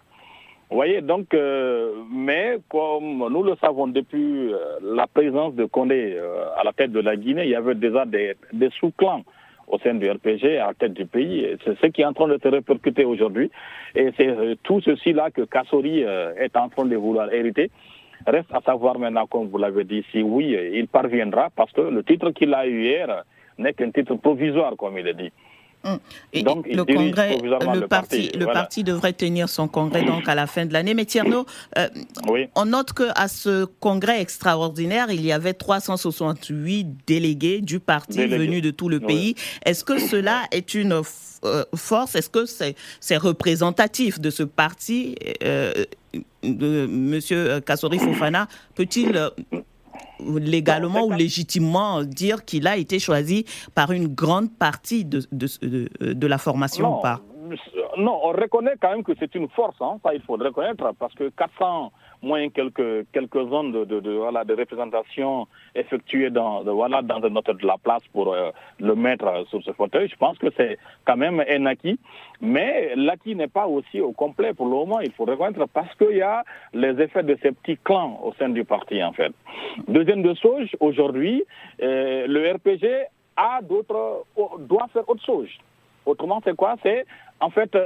Vous 0.69 0.75
voyez, 0.75 1.01
donc, 1.01 1.33
euh, 1.33 1.93
mais 2.11 2.57
comme 2.69 3.27
nous 3.31 3.41
le 3.41 3.55
savons 3.55 3.87
depuis 3.87 4.53
euh, 4.53 4.57
la 4.83 5.07
présence 5.07 5.55
de 5.55 5.65
Condé 5.65 6.15
euh, 6.15 6.45
à 6.57 6.63
la 6.63 6.73
tête 6.73 6.91
de 6.91 6.99
la 6.99 7.15
Guinée, 7.15 7.45
il 7.45 7.49
y 7.49 7.55
avait 7.55 7.73
déjà 7.73 8.05
des, 8.05 8.35
des 8.53 8.69
sous-clans 8.79 9.23
au 9.69 9.77
sein 9.79 9.95
du 9.95 10.09
RPG, 10.09 10.57
à 10.57 10.67
la 10.67 10.73
tête 10.73 10.93
du 10.93 11.05
pays. 11.05 11.47
C'est 11.63 11.77
ce 11.79 11.87
qui 11.87 12.01
est 12.01 12.05
en 12.05 12.13
train 12.13 12.27
de 12.27 12.39
se 12.41 12.47
répercuter 12.47 13.05
aujourd'hui. 13.05 13.51
Et 13.95 14.09
c'est 14.17 14.27
euh, 14.27 14.55
tout 14.63 14.81
ceci-là 14.81 15.31
que 15.31 15.43
Kassori 15.43 16.03
euh, 16.03 16.33
est 16.35 16.55
en 16.57 16.69
train 16.69 16.85
de 16.85 16.95
vouloir 16.95 17.31
hériter. 17.31 17.71
Reste 18.27 18.53
à 18.53 18.61
savoir 18.61 18.99
maintenant, 18.99 19.27
comme 19.27 19.47
vous 19.47 19.57
l'avez 19.57 19.85
dit, 19.85 20.03
si 20.11 20.21
oui, 20.21 20.57
il 20.73 20.87
parviendra, 20.87 21.49
parce 21.55 21.71
que 21.71 21.81
le 21.81 22.03
titre 22.03 22.31
qu'il 22.31 22.53
a 22.53 22.67
eu 22.67 22.83
hier 22.83 23.23
n'est 23.57 23.73
qu'un 23.73 23.91
titre 23.91 24.15
provisoire, 24.15 24.75
comme 24.77 24.97
il 24.97 25.07
est 25.07 25.13
dit. 25.13 25.31
Hum. 25.85 25.97
donc, 26.43 26.67
le 26.67 26.83
congrès, 26.83 27.37
le, 27.37 27.87
parti, 27.87 28.29
le 28.37 28.45
parti 28.47 28.83
devrait 28.83 29.13
tenir 29.13 29.47
son 29.47 29.69
congrès 29.69 30.03
donc 30.03 30.27
à 30.27 30.35
la 30.35 30.45
fin 30.45 30.65
de 30.65 30.73
l'année. 30.73 30.93
Mais 30.93 31.05
Tierno, 31.05 31.45
euh, 31.77 31.87
on 32.55 32.65
note 32.65 32.91
que 32.91 33.09
à 33.15 33.29
ce 33.29 33.63
congrès 33.63 34.21
extraordinaire, 34.21 35.09
il 35.09 35.25
y 35.25 35.31
avait 35.31 35.53
368 35.53 36.87
délégués 37.07 37.61
du 37.61 37.79
parti 37.79 38.25
venus 38.25 38.61
de 38.61 38.71
tout 38.71 38.89
le 38.89 38.99
pays. 38.99 39.35
Est-ce 39.65 39.85
que 39.85 39.99
cela 39.99 40.43
est 40.51 40.73
une 40.73 41.01
euh, 41.45 41.63
force? 41.75 42.15
Est-ce 42.15 42.29
que 42.29 42.45
c'est 42.45 43.17
représentatif 43.17 44.19
de 44.19 44.29
ce 44.29 44.43
parti? 44.43 45.15
Euh, 45.43 45.85
de 46.41 46.87
Monsieur 46.87 47.59
Kassori 47.59 47.99
Fofana 47.99 48.47
Peut-il 48.73 49.29
légalement 50.19 51.05
ou 51.05 51.11
légitimement 51.11 52.03
dire 52.03 52.45
qu'il 52.45 52.67
a 52.67 52.77
été 52.77 52.99
choisi 52.99 53.45
par 53.75 53.91
une 53.91 54.07
grande 54.07 54.51
partie 54.57 55.05
de, 55.05 55.21
de, 55.31 55.89
de, 56.13 56.27
la 56.27 56.37
formation 56.37 56.97
ou 56.97 57.01
pas? 57.01 57.21
Non, 57.97 58.19
on 58.23 58.31
reconnaît 58.31 58.75
quand 58.79 58.91
même 58.91 59.03
que 59.03 59.13
c'est 59.19 59.33
une 59.35 59.49
force, 59.49 59.75
hein, 59.81 59.97
ça 60.03 60.13
il 60.13 60.21
faut 60.21 60.37
le 60.37 60.45
reconnaître, 60.45 60.91
parce 60.99 61.13
que 61.15 61.29
400 61.29 61.91
moins 62.21 62.49
quelques, 62.49 63.05
quelques 63.11 63.49
zones 63.49 63.71
de, 63.85 64.11
voilà, 64.11 64.41
représentation 64.41 65.47
effectuées 65.75 66.29
dans, 66.29 66.63
voilà, 66.63 67.01
dans 67.01 67.19
notre 67.19 67.53
la 67.61 67.77
place 67.77 68.03
pour 68.13 68.33
euh, 68.33 68.51
le 68.79 68.95
mettre 68.95 69.45
sur 69.49 69.63
ce 69.63 69.71
fauteuil. 69.71 70.07
Je 70.09 70.15
pense 70.15 70.37
que 70.37 70.47
c'est 70.55 70.77
quand 71.05 71.17
même 71.17 71.43
un 71.47 71.65
acquis. 71.65 71.99
Mais 72.41 72.93
l'acquis 72.95 73.35
n'est 73.35 73.47
pas 73.47 73.67
aussi 73.67 73.99
au 73.99 74.13
complet 74.13 74.53
pour 74.53 74.67
le 74.67 74.71
moment, 74.71 74.99
il 75.01 75.11
faut 75.11 75.25
reconnaître, 75.25 75.65
parce 75.73 75.93
qu'il 75.95 76.17
y 76.17 76.21
a 76.21 76.43
les 76.73 77.01
effets 77.01 77.23
de 77.23 77.37
ces 77.41 77.51
petits 77.51 77.77
clans 77.83 78.19
au 78.23 78.33
sein 78.33 78.49
du 78.49 78.63
parti, 78.63 79.03
en 79.03 79.11
fait. 79.11 79.33
Deuxième 79.87 80.21
de 80.21 80.33
chose, 80.35 80.67
aujourd'hui, 80.79 81.43
euh, 81.81 82.27
le 82.27 82.51
RPG 82.53 83.07
a 83.35 83.61
d'autres, 83.61 84.25
doit 84.59 84.87
faire 84.93 85.07
autre 85.09 85.23
chose. 85.25 85.49
Autrement, 86.05 86.41
c'est 86.43 86.55
quoi? 86.55 86.75
C'est 86.81 87.05
en 87.41 87.49
fait 87.49 87.73
euh, 87.75 87.85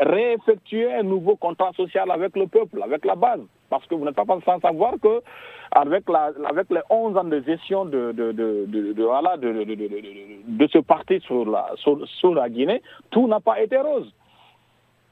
réeffectuer 0.00 0.92
un 0.92 1.02
nouveau 1.02 1.36
contrat 1.36 1.72
social 1.72 2.10
avec 2.10 2.36
le 2.36 2.46
peuple, 2.46 2.82
avec 2.82 3.04
la 3.04 3.14
base. 3.14 3.40
Parce 3.72 3.86
que 3.86 3.94
vous 3.94 4.04
n'êtes 4.04 4.14
pas 4.14 4.26
sans 4.44 4.60
savoir 4.60 4.96
que 5.02 5.22
avec, 5.70 6.06
la, 6.06 6.30
avec 6.46 6.68
les 6.68 6.82
11 6.90 7.16
ans 7.16 7.24
de 7.24 7.40
gestion 7.40 7.86
de, 7.86 8.12
de, 8.12 8.32
de, 8.32 8.66
de 8.92 9.02
voilà, 9.02 9.38
de, 9.38 10.66
ce 10.70 10.76
parti 10.76 11.20
sur 11.20 11.46
la, 11.46 11.70
sur, 11.76 12.34
la 12.34 12.50
Guinée, 12.50 12.82
tout 13.10 13.26
n'a 13.26 13.40
pas 13.40 13.62
été 13.62 13.78
rose. 13.78 14.12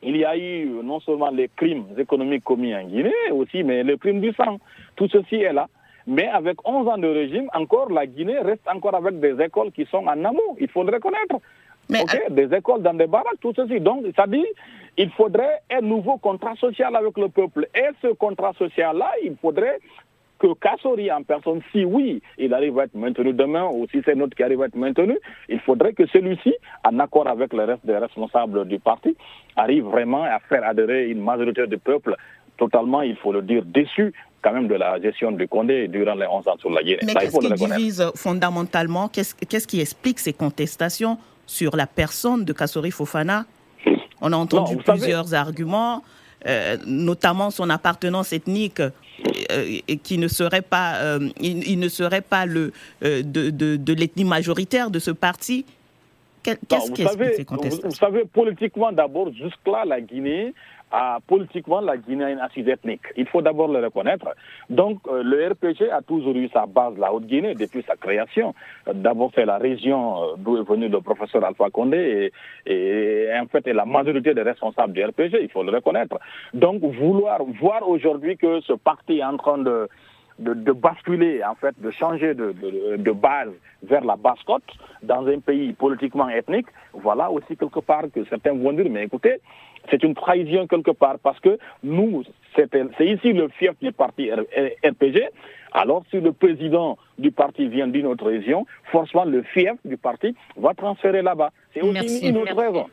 Il 0.03 0.15
y 0.19 0.27
a 0.27 0.37
eu 0.37 0.67
non 0.85 1.01
seulement 1.01 1.31
les 1.31 1.49
crimes 1.49 1.87
économiques 1.97 2.45
commis 2.45 2.75
en 2.75 2.85
Guinée, 2.85 3.15
aussi, 3.33 3.63
mais 3.63 3.83
les 3.83 3.97
crimes 3.97 4.21
du 4.21 4.35
sang. 4.35 4.59
Tout 4.95 5.09
ceci 5.09 5.37
est 5.37 5.55
là. 5.55 5.67
Mais 6.07 6.29
avec 6.29 6.59
11 6.69 6.87
ans 6.87 6.99
de 6.99 7.09
régime, 7.09 7.49
encore, 7.55 7.91
la 7.91 8.07
Guinée 8.07 8.41
reste 8.41 8.69
encore 8.71 8.95
avec 8.95 9.21
des 9.21 9.43
écoles 9.43 9.73
qui 9.73 9.87
sont 9.87 10.05
en 10.07 10.23
amont. 10.23 10.55
Il 10.61 10.69
faut 10.69 10.83
le 10.83 10.93
reconnaître. 10.93 11.37
Des 12.31 12.55
écoles 12.55 12.83
dans 12.83 12.95
des 12.95 13.07
baraques, 13.07 13.41
tout 13.41 13.55
ceci. 13.57 13.81
Donc, 13.81 14.05
ça 14.15 14.27
dit, 14.27 14.47
il 14.97 15.11
faudrait 15.11 15.61
un 15.71 15.81
nouveau 15.81 16.19
contrat 16.19 16.55
social 16.57 16.95
avec 16.97 17.17
le 17.19 17.29
peuple. 17.29 17.69
Et 17.75 17.89
ce 18.03 18.09
contrat 18.15 18.53
social-là, 18.59 19.11
il 19.25 19.37
faudrait 19.37 19.79
que 20.39 20.55
Kassori 20.55 21.13
en 21.13 21.23
personne, 21.23 21.61
si 21.71 21.85
oui, 21.85 22.23
il 22.39 22.55
arrive 22.55 22.79
à 22.79 22.85
être 22.85 22.95
maintenu 22.95 23.33
demain, 23.35 23.69
ou 23.71 23.87
si 23.91 24.01
c'est 24.05 24.15
notre 24.15 24.35
qui 24.35 24.43
arrive 24.43 24.63
à 24.63 24.67
être 24.67 24.77
maintenu, 24.77 25.19
il 25.49 25.61
faudrait 25.61 25.93
que 25.93 26.07
celui-ci, 26.07 26.55
en 26.83 26.99
accord 26.99 27.29
avec 27.29 27.53
le 27.53 27.65
reste 27.65 27.85
des 27.85 27.97
responsables 27.97 28.67
du 28.67 28.79
parti, 28.79 29.15
arrive 29.57 29.85
vraiment 29.85 30.25
à 30.25 30.39
faire 30.49 30.65
adhérer 30.65 31.09
une 31.09 31.23
majorité 31.23 31.67
du 31.67 31.77
peuple 31.79 32.17
totalement, 32.57 33.03
il 33.03 33.17
faut 33.17 33.33
le 33.33 33.43
dire, 33.43 33.63
déçu 33.65 34.13
quand 34.43 34.53
même 34.53 34.69
de 34.69 34.75
la 34.75 35.01
gestion 35.01 35.33
du 35.33 35.49
Condé 35.49 35.89
durant 35.89 36.15
les 36.15 36.27
11 36.27 36.49
ans 36.49 36.57
sur 36.59 36.71
la 36.71 36.83
Guinée. 36.83 36.99
Mais 37.05 37.15
qu'est-ce 37.15 37.39
qui 37.39 37.53
divise 37.55 38.11
fondamentalement? 38.15 39.09
Qu'est-ce 39.09 39.67
qui 39.67 39.81
explique 39.81 40.19
ces 40.19 40.33
contestations 40.33 41.19
sur 41.47 41.77
la 41.77 41.87
personne 41.87 42.45
de 42.45 42.53
Kassori 42.53 42.91
Fofana 42.91 43.45
On 44.21 44.33
a 44.33 44.37
entendu 44.37 44.77
plusieurs 44.77 45.35
arguments. 45.35 46.03
Euh, 46.47 46.79
notamment 46.87 47.51
son 47.51 47.69
appartenance 47.69 48.33
ethnique, 48.33 48.81
euh, 48.81 49.79
qui 50.03 50.17
ne 50.17 50.27
serait 50.27 50.63
pas, 50.63 50.95
euh, 50.97 51.29
il, 51.39 51.79
ne 51.79 51.89
serait 51.89 52.23
pas 52.23 52.47
le 52.47 52.73
de, 53.03 53.51
de, 53.51 53.93
l'ethnie 53.93 54.25
majoritaire 54.25 54.91
de 54.91 54.99
ce 54.99 55.11
parti. 55.11 55.67
Qu'est-ce 56.43 56.93
qui 56.93 57.03
explique 57.03 57.35
ces 57.35 57.45
contestations 57.45 57.89
Vous 57.91 57.95
savez, 57.95 58.25
politiquement 58.25 58.91
d'abord, 58.91 59.31
jusque-là, 59.35 59.85
la 59.85 60.01
Guinée 60.01 60.55
politiquement 61.27 61.81
la 61.81 61.97
Guinée 61.97 62.25
a 62.25 62.31
une 62.31 62.41
assise 62.41 62.69
ethnique. 62.69 63.03
Il 63.17 63.27
faut 63.27 63.43
d'abord 63.43 63.69
le 63.69 63.79
reconnaître. 63.85 64.29
Donc 64.69 64.99
euh, 65.09 65.23
le 65.23 65.49
RPG 65.49 65.91
a 65.93 66.03
toujours 66.03 66.35
eu 66.35 66.49
sa 66.49 66.67
base 66.67 66.99
la 66.99 67.13
Haute-Guinée 67.13 67.55
depuis 67.55 67.83
sa 67.87 67.97
création. 67.97 68.55
D'abord 68.93 69.31
c'est 69.35 69.45
la 69.47 69.59
région 69.59 70.23
euh, 70.23 70.27
d'où 70.39 70.57
est 70.59 70.69
venu 70.69 70.89
le 70.89 71.01
professeur 71.01 71.45
Alpha 71.45 71.71
Condé 71.71 72.33
et, 72.67 73.29
en 73.41 73.47
fait 73.47 73.67
la 73.69 73.85
majorité 73.85 74.35
des 74.35 74.43
responsables 74.43 74.93
du 74.93 75.05
RPG, 75.05 75.39
il 75.41 75.51
faut 75.51 75.63
le 75.63 75.73
reconnaître. 75.73 76.19
Donc 76.55 76.83
vouloir 76.83 77.45
voir 77.61 77.89
aujourd'hui 77.89 78.37
que 78.37 78.61
ce 78.63 78.73
parti 78.73 79.19
est 79.19 79.25
en 79.25 79.37
train 79.37 79.59
de 79.59 79.89
de, 80.41 80.73
basculer, 80.73 81.45
en 81.45 81.55
fait, 81.55 81.75
de 81.81 81.91
changer 81.91 82.35
de, 82.35 82.55
de, 82.97 83.13
base 83.13 83.51
vers 83.83 84.03
la 84.05 84.17
basse-côte 84.17 84.63
dans 85.03 85.27
un 85.27 85.39
pays 85.41 85.73
politiquement 85.75 86.29
ethnique, 86.31 86.67
voilà 86.95 87.31
aussi 87.31 87.57
quelque 87.57 87.81
part 87.81 88.05
que 88.15 88.25
certains 88.25 88.55
vont 88.55 88.73
dire, 88.73 88.87
mais 88.91 89.05
écoutez, 89.05 89.41
c'est 89.91 90.03
une 90.03 90.15
trahison 90.15 90.67
quelque 90.67 90.91
part 90.91 91.19
parce 91.23 91.41
que 91.41 91.59
nous, 91.83 92.25
c'est 92.57 92.69
ici 93.01 93.33
le 93.33 93.49
fief 93.49 93.73
du 93.81 93.93
parti 93.93 94.31
RPG. 94.31 95.21
Alors, 95.73 96.05
si 96.11 96.21
le 96.21 96.33
président 96.33 96.99
du 97.19 97.31
parti 97.31 97.69
vient 97.69 97.87
d'une 97.87 98.07
autre 98.07 98.27
région, 98.27 98.67
forcément 98.91 99.25
le 99.25 99.43
fief 99.43 99.75
du 99.85 99.97
parti 99.97 100.35
va 100.57 100.75
transférer 100.75 101.23
là-bas. 101.23 101.51
C'est 101.73 101.83
aussi 101.83 102.29
une 102.29 102.39
autre 102.39 102.57
raison. 102.57 102.87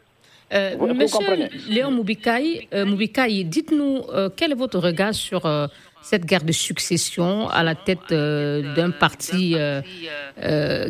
Euh, 0.54 0.78
monsieur 0.94 1.50
Léon 1.70 1.92
Moubikaï, 1.92 2.70
euh, 2.74 3.44
dites-nous 3.44 4.04
euh, 4.14 4.30
quel 4.34 4.54
est 4.54 4.56
votre 4.56 4.80
regard 4.80 5.14
sur 5.14 5.46
euh, 5.46 5.68
cette 6.02 6.26
guerre 6.26 6.46
de 6.46 6.54
succession 6.54 7.50
à 7.50 7.64
la 7.64 7.76
tête 7.76 8.12
d'un 8.12 8.92
parti 8.92 9.56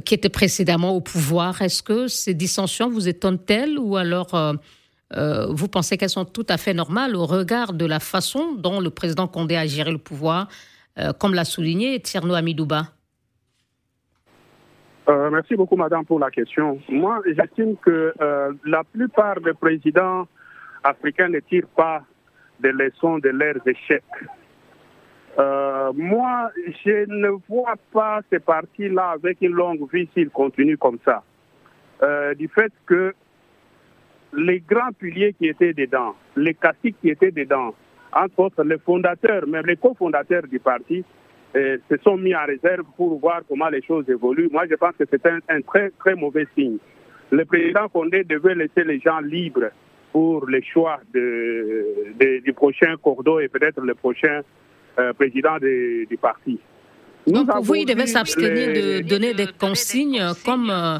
qui 0.05 0.13
était 0.13 0.29
précédemment 0.29 0.91
au 0.91 1.01
pouvoir? 1.01 1.61
Est-ce 1.63 1.81
que 1.81 2.07
ces 2.07 2.35
dissensions 2.35 2.89
vous 2.89 3.07
étonnent-elles 3.07 3.79
ou 3.79 3.95
alors 3.95 4.35
euh, 5.15 5.47
vous 5.49 5.67
pensez 5.67 5.97
qu'elles 5.97 6.09
sont 6.09 6.25
tout 6.25 6.45
à 6.49 6.57
fait 6.57 6.73
normales 6.73 7.15
au 7.15 7.25
regard 7.25 7.73
de 7.73 7.85
la 7.85 7.99
façon 7.99 8.53
dont 8.55 8.79
le 8.81 8.89
président 8.89 9.27
Condé 9.27 9.55
a 9.55 9.65
géré 9.65 9.91
le 9.91 9.97
pouvoir, 9.97 10.47
euh, 10.97 11.13
comme 11.13 11.33
l'a 11.33 11.45
souligné 11.45 11.99
Tierno 12.01 12.33
Amidouba? 12.33 12.83
Euh, 15.07 15.29
Merci 15.29 15.55
beaucoup, 15.55 15.77
madame, 15.77 16.05
pour 16.05 16.19
la 16.19 16.29
question. 16.29 16.79
Moi, 16.89 17.21
j'estime 17.25 17.77
que 17.77 18.13
la 18.65 18.83
plupart 18.83 19.39
des 19.39 19.53
présidents 19.53 20.27
africains 20.83 21.29
ne 21.29 21.39
tirent 21.39 21.67
pas 21.75 22.01
des 22.59 22.71
leçons 22.73 23.19
de 23.19 23.29
leurs 23.29 23.65
échecs. 23.65 24.03
moi, 25.37 26.51
je 26.83 27.05
ne 27.07 27.29
vois 27.47 27.75
pas 27.93 28.19
ces 28.29 28.39
partis-là 28.39 29.11
avec 29.11 29.37
une 29.41 29.53
longue 29.53 29.87
vie 29.93 30.09
s'ils 30.13 30.29
continuent 30.29 30.77
comme 30.77 30.97
ça. 31.05 31.23
du 32.35 32.49
fait 32.49 32.73
que 32.85 33.13
les 34.37 34.59
grands 34.59 34.93
piliers 34.97 35.33
qui 35.33 35.47
étaient 35.47 35.73
dedans, 35.73 36.15
les 36.35 36.53
caciques 36.53 36.95
qui 37.01 37.09
étaient 37.09 37.31
dedans, 37.31 37.73
entre 38.13 38.39
autres 38.39 38.63
les 38.63 38.77
fondateurs, 38.77 39.47
même 39.47 39.65
les 39.65 39.77
cofondateurs 39.77 40.43
du 40.43 40.59
parti, 40.59 41.03
euh, 41.55 41.77
se 41.89 41.97
sont 42.03 42.17
mis 42.17 42.35
en 42.35 42.45
réserve 42.45 42.85
pour 42.95 43.19
voir 43.19 43.41
comment 43.49 43.69
les 43.69 43.81
choses 43.81 44.07
évoluent. 44.09 44.49
Moi, 44.51 44.65
je 44.69 44.75
pense 44.75 44.93
que 44.97 45.05
c'est 45.09 45.25
un, 45.25 45.61
très, 45.61 45.89
très 45.99 46.13
mauvais 46.13 46.45
signe. 46.55 46.77
Le 47.31 47.45
président 47.45 47.89
Condé 47.89 48.23
devait 48.23 48.53
laisser 48.53 48.83
les 48.83 48.99
gens 48.99 49.19
libres 49.19 49.71
pour 50.11 50.45
le 50.45 50.61
choix 50.61 50.99
du 51.13 52.53
prochain 52.53 52.95
Cordo 53.01 53.39
et 53.39 53.47
peut-être 53.47 53.81
le 53.81 53.95
prochain 53.95 54.41
euh, 54.99 55.13
président 55.13 55.57
du 55.59 56.17
parti. 56.21 56.59
Donc 57.27 57.49
vous, 57.61 57.75
il 57.75 57.85
devait 57.85 58.07
s'abstenir 58.07 58.67
de 58.69 59.01
donner 59.01 59.33
des 59.33 59.47
consignes 59.47 60.21
comme 60.45 60.69
euh, 60.69 60.97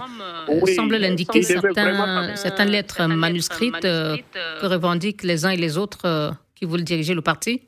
semble 0.76 0.98
l'indiquer 0.98 1.42
certaines 1.42 2.70
lettres 2.70 3.08
manuscrites 3.08 3.86
euh, 3.86 4.18
que 4.62 4.66
revendiquent 4.66 5.24
les 5.24 5.46
uns 5.46 5.52
et 5.52 5.58
les 5.58 5.78
autres 5.78 6.06
euh, 6.06 6.32
qui 6.54 6.66
voulaient 6.66 6.84
diriger 6.84 7.14
le 7.14 7.22
parti 7.22 7.64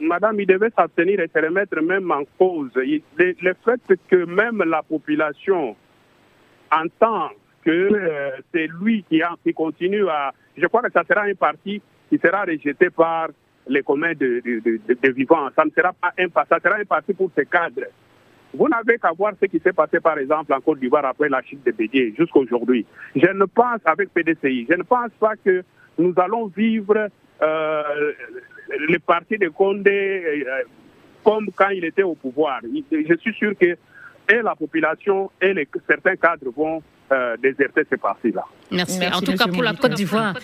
Madame, 0.00 0.40
il 0.40 0.46
devait 0.46 0.70
s'abstenir 0.76 1.20
et 1.20 1.30
se 1.34 1.38
remettre 1.38 1.80
même 1.80 2.10
en 2.10 2.24
cause. 2.38 2.70
le, 2.74 3.54
fait 3.64 3.80
que 4.08 4.24
même 4.24 4.62
la 4.66 4.82
population 4.82 5.76
entend 6.70 7.30
que 7.64 7.88
c'est 8.52 8.68
lui 8.80 9.04
qui, 9.08 9.22
qui 9.42 9.54
continue 9.54 10.08
à... 10.08 10.34
Je 10.56 10.66
crois 10.66 10.82
que 10.82 10.92
ça 10.92 11.02
sera 11.08 11.22
un 11.22 11.34
parti 11.34 11.80
qui 12.10 12.18
sera 12.18 12.42
rejeté 12.42 12.90
par 12.90 13.28
les 13.68 13.82
communs 13.82 14.14
de, 14.14 14.42
vivants. 15.10 15.48
Ça 15.56 15.64
ne 15.64 15.70
sera 15.70 15.92
pas 15.92 16.12
un 16.18 16.26
ça 16.28 16.58
sera 16.62 16.76
un 16.76 16.84
parti 16.84 17.12
pour 17.12 17.30
ces 17.36 17.46
cadres. 17.46 17.86
Vous 18.54 18.68
n'avez 18.68 18.98
qu'à 18.98 19.12
voir 19.12 19.32
ce 19.40 19.46
qui 19.46 19.58
s'est 19.58 19.72
passé, 19.72 20.00
par 20.00 20.18
exemple, 20.18 20.52
en 20.54 20.60
Côte 20.60 20.78
d'Ivoire 20.78 21.04
après 21.04 21.28
la 21.28 21.42
chute 21.42 21.64
de 21.66 21.72
Bédier 21.72 22.14
jusqu'à 22.16 22.38
aujourd'hui. 22.38 22.86
Je 23.14 23.26
ne 23.26 23.44
pense, 23.44 23.80
avec 23.84 24.14
PDCI, 24.14 24.66
je 24.70 24.76
ne 24.76 24.82
pense 24.82 25.10
pas 25.20 25.34
que 25.36 25.62
nous 25.98 26.14
allons 26.16 26.46
vivre 26.46 27.08
euh, 27.42 28.12
le 28.68 28.98
parti 28.98 29.36
de 29.36 29.48
Condé 29.48 30.44
euh, 30.46 30.62
comme 31.24 31.48
quand 31.54 31.68
il 31.70 31.84
était 31.84 32.02
au 32.02 32.14
pouvoir. 32.14 32.60
Je 32.62 33.16
suis 33.16 33.34
sûr 33.34 33.52
que 33.58 33.76
et 34.28 34.42
la 34.42 34.54
population 34.54 35.30
et 35.40 35.54
les, 35.54 35.68
certains 35.86 36.16
cadres 36.16 36.50
vont 36.56 36.82
déserter 37.42 37.82
ce 37.90 37.96
parti-là. 37.96 38.44
Merci. 38.70 39.00
En 39.12 39.20
tout 39.20 39.34
cas, 39.34 39.46
pour 39.46 39.62
la 39.62 39.74
Côte 39.74 39.94
d'Ivoire, 39.94 40.34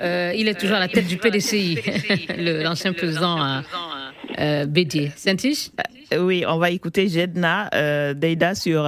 il 0.00 0.48
est 0.48 0.58
toujours 0.58 0.76
à 0.76 0.80
la 0.80 0.88
tête 0.88 1.06
du 1.06 1.16
PDCI, 1.16 1.78
l'ancien 2.38 2.92
président 2.92 3.62
Bédier. 4.68 5.12
saint 5.16 5.36
Oui, 6.18 6.44
on 6.46 6.58
va 6.58 6.70
écouter 6.70 7.08
Jedna 7.08 7.68
Deida 8.14 8.54
sur 8.54 8.86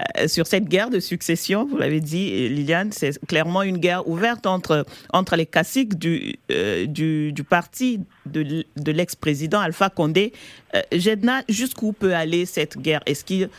euh, 0.00 0.28
sur 0.28 0.46
cette 0.46 0.64
guerre 0.64 0.90
de 0.90 1.00
succession, 1.00 1.66
vous 1.66 1.76
l'avez 1.76 2.00
dit, 2.00 2.48
Liliane, 2.48 2.92
c'est 2.92 3.18
clairement 3.26 3.62
une 3.62 3.78
guerre 3.78 4.08
ouverte 4.08 4.46
entre, 4.46 4.86
entre 5.12 5.36
les 5.36 5.46
caciques 5.46 5.98
du, 5.98 6.36
euh, 6.50 6.86
du, 6.86 7.44
parti 7.48 8.00
de, 8.26 8.64
de 8.76 8.92
l'ex-président 8.92 9.60
Alpha 9.60 9.90
Condé. 9.90 10.32
Euh, 10.74 10.80
Jedna, 10.92 11.42
jusqu'où 11.48 11.92
peut 11.92 12.14
aller 12.14 12.46
cette 12.46 12.78
guerre? 12.78 13.00
Est-ce 13.06 13.24
que, 13.24 13.50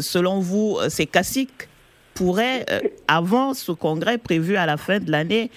selon 0.00 0.40
vous, 0.40 0.78
ces 0.88 1.06
caciques 1.06 1.68
pourraient, 2.14 2.64
avant 3.08 3.54
ce 3.54 3.72
congrès 3.72 4.18
prévu 4.18 4.56
à 4.56 4.66
la 4.66 4.76
fin 4.76 4.98
de 4.98 5.10
l'année, 5.10 5.50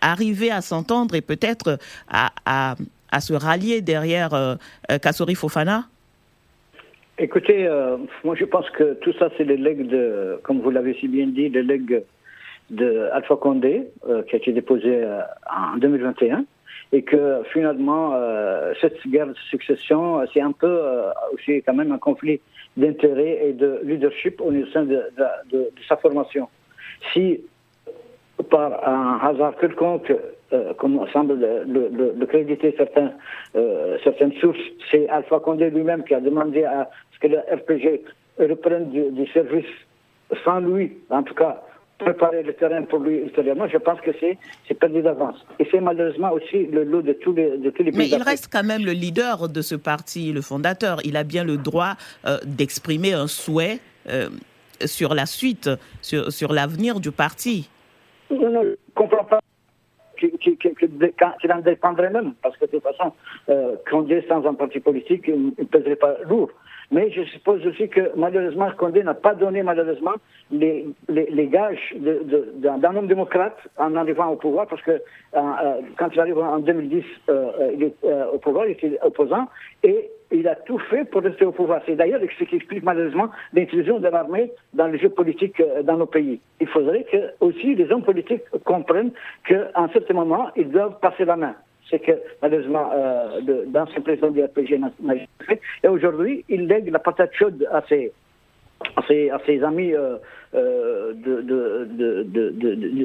arriver 0.00 0.50
à 0.50 0.60
s'entendre 0.60 1.14
et 1.14 1.20
peut-être 1.20 1.78
à, 2.08 2.30
à, 2.44 2.76
à, 3.10 3.20
se 3.20 3.32
rallier 3.32 3.80
derrière 3.80 4.58
Kassori 5.02 5.34
Fofana? 5.34 5.84
Écoutez, 7.22 7.66
euh, 7.66 7.98
moi 8.24 8.34
je 8.34 8.46
pense 8.46 8.70
que 8.70 8.94
tout 8.94 9.12
ça 9.18 9.28
c'est 9.36 9.44
les 9.44 9.58
legs 9.58 9.86
de, 9.86 10.40
comme 10.42 10.60
vous 10.60 10.70
l'avez 10.70 10.94
si 10.94 11.06
bien 11.06 11.26
dit, 11.26 11.50
les 11.50 11.62
legs 11.62 12.02
de 12.70 13.10
Alpha 13.12 13.36
Condé 13.36 13.88
euh, 14.08 14.22
qui 14.22 14.36
a 14.36 14.38
été 14.38 14.52
déposé 14.52 15.02
euh, 15.04 15.20
en 15.54 15.76
2021 15.76 16.46
et 16.92 17.02
que 17.02 17.42
finalement 17.52 18.14
cette 18.80 19.06
guerre 19.06 19.26
de 19.28 19.34
succession 19.50 20.26
c'est 20.32 20.40
un 20.40 20.50
peu 20.50 20.80
aussi 21.32 21.62
quand 21.62 21.74
même 21.74 21.92
un 21.92 21.98
conflit 21.98 22.40
d'intérêts 22.76 23.48
et 23.48 23.52
de 23.52 23.80
leadership 23.82 24.40
au 24.40 24.52
sein 24.72 24.84
de, 24.84 25.02
sa 25.88 25.96
formation. 25.96 26.48
Si 27.12 27.40
par 28.50 28.88
un 28.88 29.18
hasard 29.22 29.54
quelconque 29.60 30.12
euh, 30.52 30.74
comme 30.74 31.06
semble 31.12 31.34
le, 31.38 32.26
créditer 32.26 32.74
euh, 33.54 33.98
certaines 34.02 34.32
sources, 34.40 34.58
c'est 34.90 35.08
Alpha 35.08 35.38
Condé 35.38 35.70
lui-même 35.70 36.02
qui 36.02 36.14
a 36.14 36.20
demandé 36.20 36.64
à 36.64 36.90
ce 37.12 37.20
que 37.20 37.28
le 37.28 37.38
RPG 37.38 38.02
reprenne 38.38 38.90
du, 38.90 39.26
service 39.28 39.66
sans 40.44 40.60
lui, 40.60 40.98
en 41.10 41.22
tout 41.22 41.34
cas, 41.34 41.62
préparer 42.00 42.42
le 42.42 42.52
terrain 42.54 42.82
pour 42.82 43.00
lui 43.00 43.18
ultérieurement. 43.18 43.68
Je 43.68 43.78
pense 43.78 44.00
que 44.00 44.10
c'est, 44.20 44.38
perdu 44.74 45.02
d'avance. 45.02 45.36
Et 45.58 45.66
c'est 45.70 45.80
malheureusement 45.80 46.32
aussi 46.32 46.66
le 46.66 46.84
lot 46.84 47.02
de 47.02 47.12
tous 47.12 47.32
les, 47.32 47.58
de 47.58 47.70
tous 47.70 47.82
les. 47.82 47.92
Mais 47.92 48.08
il 48.08 48.22
reste 48.22 48.48
quand 48.52 48.64
même 48.64 48.84
le 48.84 48.92
leader 48.92 49.48
de 49.48 49.62
ce 49.62 49.74
parti, 49.74 50.32
le 50.32 50.40
fondateur. 50.40 50.98
Il 51.04 51.16
a 51.16 51.24
bien 51.24 51.44
le 51.44 51.56
droit 51.56 51.94
euh, 52.26 52.38
d'exprimer 52.44 53.12
un 53.12 53.26
souhait 53.26 53.78
euh, 54.08 54.28
sur 54.84 55.14
la 55.14 55.26
suite, 55.26 55.70
sur, 56.00 56.32
sur 56.32 56.52
l'avenir 56.52 57.00
du 57.00 57.10
parti. 57.10 57.68
Je 58.30 58.36
ne 58.36 58.76
comprends 58.94 59.24
pas 59.24 59.40
qui, 60.20 60.30
qui, 60.38 60.56
qui, 60.56 61.52
en 61.52 61.60
dépendrait 61.60 62.10
même, 62.10 62.34
parce 62.42 62.56
que 62.56 62.66
de 62.66 62.70
toute 62.72 62.82
façon, 62.82 63.12
euh, 63.48 63.76
Condé 63.90 64.24
sans 64.28 64.46
un 64.46 64.54
parti 64.54 64.80
politique, 64.80 65.24
il 65.26 65.52
ne 65.58 65.64
pèserait 65.64 65.96
pas 65.96 66.16
lourd. 66.28 66.50
Mais 66.92 67.10
je 67.10 67.22
suppose 67.22 67.64
aussi 67.66 67.88
que 67.88 68.10
malheureusement, 68.16 68.68
Condé 68.76 69.04
n'a 69.04 69.14
pas 69.14 69.34
donné 69.34 69.62
malheureusement 69.62 70.14
les, 70.50 70.86
les, 71.08 71.26
les 71.30 71.46
gages 71.46 71.94
d'un 71.94 72.96
homme 72.96 73.06
démocrate 73.06 73.56
en 73.76 73.94
arrivant 73.94 74.28
au 74.28 74.36
pouvoir, 74.36 74.66
parce 74.66 74.82
que 74.82 74.90
euh, 74.90 75.00
euh, 75.34 75.80
quand 75.96 76.08
il 76.12 76.20
arrive 76.20 76.38
en 76.38 76.58
2010, 76.58 77.04
euh, 77.28 77.70
il 77.74 77.84
est 77.84 77.94
au 78.32 78.38
pouvoir, 78.38 78.66
il 78.66 78.72
était 78.72 78.98
opposant, 79.02 79.46
et 79.84 80.10
il 80.32 80.48
a 80.48 80.56
tout 80.56 80.78
fait 80.78 81.04
pour 81.04 81.22
rester 81.22 81.44
au 81.44 81.52
pouvoir. 81.52 81.80
C'est 81.86 81.94
d'ailleurs 81.94 82.20
ce 82.38 82.44
qui 82.44 82.56
explique 82.56 82.82
malheureusement 82.82 83.30
l'intrusion 83.52 84.00
de 84.00 84.08
l'armée 84.08 84.50
dans 84.74 84.88
le 84.88 84.98
jeu 84.98 85.10
politique 85.10 85.62
dans 85.84 85.96
nos 85.96 86.06
pays. 86.06 86.40
Il 86.60 86.66
faudrait 86.66 87.04
que 87.04 87.30
aussi 87.40 87.74
les 87.76 87.90
hommes 87.92 88.04
politiques 88.04 88.42
comprennent 88.64 89.12
qu'à 89.46 89.70
un 89.76 89.88
certain 89.88 90.14
moment, 90.14 90.48
ils 90.56 90.68
doivent 90.68 90.98
passer 91.00 91.24
la 91.24 91.36
main 91.36 91.54
c'est 91.90 92.00
que 92.00 92.12
malheureusement 92.42 92.90
euh, 92.94 93.40
l'ancien 93.72 94.00
président 94.00 94.30
du 94.30 94.42
RPG 94.42 94.78
n'a 94.78 95.14
fait. 95.46 95.60
Et 95.82 95.88
aujourd'hui, 95.88 96.44
il 96.48 96.66
lègue 96.66 96.90
la 96.90 96.98
patate 96.98 97.34
chaude 97.34 97.66
à 97.72 97.82
ses, 97.88 98.12
à 98.96 99.38
ses, 99.46 99.62
amis 99.62 99.92
euh, 99.92 100.16
euh, 100.54 101.12
de, 101.12 101.42
de, 101.42 101.84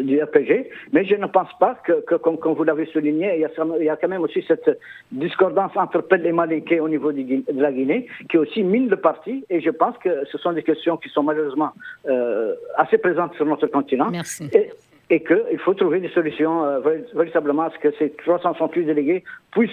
du 0.02 0.24
RPG, 0.24 0.70
mais 0.94 1.06
je 1.06 1.16
ne 1.16 1.28
pense 1.28 1.50
pas 1.60 1.76
que, 1.84 2.16
comme, 2.16 2.38
vous 2.54 2.64
l'avez 2.64 2.86
souligné, 2.88 3.36
il 3.36 3.42
y, 3.42 3.46
a, 3.46 3.50
il 3.80 3.86
y, 3.86 3.90
a, 3.90 3.96
quand 3.96 4.08
même 4.08 4.22
aussi 4.22 4.44
cette 4.48 4.80
discordance 5.12 5.72
entre 5.76 6.02
Pelle 6.02 6.26
et 6.26 6.32
Maliké 6.32 6.80
au 6.80 6.90
niveau 6.90 7.12
de 7.12 7.44
la 7.54 7.72
Guinée, 7.72 8.08
qui 8.30 8.38
aussi 8.38 8.64
mine 8.64 8.90
le 8.90 8.98
parti, 8.98 9.46
et 9.50 9.62
je 9.62 9.70
pense 9.70 9.98
que 9.98 10.26
ce 10.32 10.38
sont 10.38 10.54
des 10.54 10.64
questions 10.64 10.98
qui 10.98 11.10
sont 11.10 11.24
malheureusement 11.24 11.72
euh, 12.08 12.56
assez 12.78 12.98
présentes 12.98 13.36
sur 13.36 13.46
notre 13.46 13.68
continent. 13.68 14.10
Merci 14.10 14.50
et 14.54 14.72
qu'il 15.10 15.60
faut 15.60 15.74
trouver 15.74 16.00
des 16.00 16.10
solutions 16.10 16.66
euh, 16.66 16.80
véritablement 17.14 17.64
à 17.64 17.70
ce 17.72 17.80
que 17.80 17.92
ces 18.00 18.12
368 18.12 18.86
délégués 18.86 19.24
puissent 19.52 19.72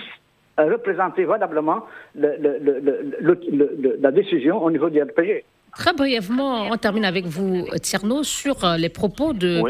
euh, 0.61 0.71
représenter 0.71 1.25
valablement 1.25 1.87
le, 2.15 3.99
la 4.01 4.11
décision 4.11 4.63
au 4.63 4.71
niveau 4.71 4.91
du 4.91 5.03
RPG. 5.03 5.45
Très 5.77 5.95
brièvement, 5.95 6.69
on 6.71 6.77
termine 6.77 7.05
avec 7.05 7.27
vous, 7.27 7.67
Tierno, 7.81 8.25
sur 8.25 8.63
euh, 8.63 8.77
les 8.77 8.91
propos 8.91 9.33
de 9.33 9.63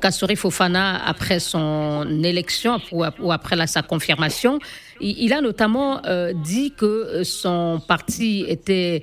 Kassori 0.00 0.36
Fofana 0.36 1.02
après 1.04 1.40
son 1.40 2.06
élection 2.22 2.78
ou 2.92 3.32
après 3.32 3.66
sa 3.66 3.82
confirmation. 3.82 4.58
Il 5.00 5.32
a 5.32 5.40
notamment 5.40 6.00
dit 6.34 6.72
que 6.76 7.22
son 7.22 7.82
parti 7.86 8.46
était 8.48 9.02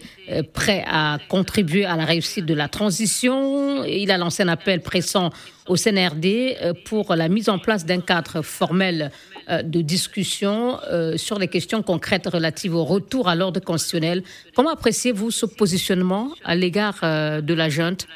prêt 0.53 0.83
à 0.87 1.19
contribuer 1.29 1.85
à 1.85 1.95
la 1.95 2.05
réussite 2.05 2.45
de 2.45 2.55
la 2.55 2.67
transition. 2.67 3.83
Il 3.83 4.09
a 4.09 4.17
lancé 4.17 4.41
un 4.41 4.47
appel 4.47 4.81
pressant 4.81 5.29
au 5.67 5.75
CNRD 5.75 6.57
euh, 6.61 6.73
pour 6.85 7.15
la 7.15 7.29
mise 7.29 7.49
en 7.49 7.59
place 7.59 7.85
d'un 7.85 8.01
cadre 8.01 8.41
formel 8.41 9.11
euh, 9.11 9.32
de 9.49 9.81
discussion 9.81 10.77
euh, 10.91 11.17
sur 11.17 11.39
les 11.39 11.47
questions 11.47 11.81
concrètes 11.81 12.27
relatives 12.27 12.75
au 12.75 12.83
retour 12.83 13.27
à 13.27 13.35
l'ordre 13.35 13.59
constitutionnel. 13.59 14.23
Comment 14.55 14.71
appréciez-vous 14.71 15.31
ce 15.31 15.45
positionnement 15.45 16.29
à 16.43 16.55
l'égard 16.55 16.99
de 17.01 17.53
la 17.53 17.69
junte? 17.69 18.07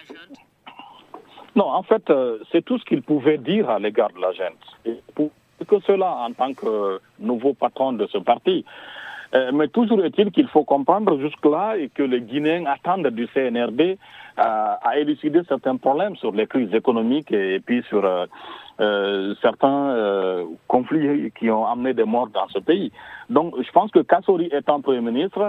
Non, 1.55 1.65
en 1.65 1.83
fait, 1.83 2.03
c'est 2.51 2.63
tout 2.63 2.77
ce 2.77 2.85
qu'il 2.85 3.01
pouvait 3.01 3.37
dire 3.37 3.69
à 3.69 3.79
l'égard 3.79 4.11
de 4.15 4.21
la 4.21 4.31
junte. 4.31 4.97
Que 5.67 5.79
cela, 5.87 6.11
en 6.11 6.31
tant 6.33 6.53
que 6.53 6.99
nouveau 7.19 7.53
patron 7.53 7.93
de 7.93 8.07
ce 8.07 8.19
parti, 8.19 8.63
mais 9.53 9.67
toujours 9.67 10.03
est-il 10.05 10.31
qu'il 10.31 10.47
faut 10.47 10.63
comprendre 10.63 11.19
jusque-là 11.19 11.77
et 11.77 11.89
que 11.89 12.03
les 12.03 12.21
Guinéens 12.21 12.65
attendent 12.65 13.07
du 13.07 13.27
CNRD 13.33 13.97
à, 14.37 14.97
élucider 14.97 15.41
certains 15.47 15.77
problèmes 15.77 16.15
sur 16.15 16.31
les 16.31 16.47
crises 16.47 16.73
économiques 16.73 17.31
et, 17.31 17.59
puis 17.59 17.83
sur 17.89 18.05
euh, 18.79 18.87
euh, 18.87 19.35
certains 19.41 19.89
euh, 19.89 20.45
conflits 20.67 21.31
qui 21.37 21.49
ont 21.49 21.65
amené 21.65 21.93
des 21.93 22.03
morts 22.03 22.27
dans 22.27 22.47
ce 22.49 22.59
pays. 22.59 22.91
Donc, 23.29 23.53
je 23.61 23.71
pense 23.71 23.91
que 23.91 23.99
Kassori 23.99 24.49
étant 24.51 24.81
Premier 24.81 25.01
ministre... 25.01 25.39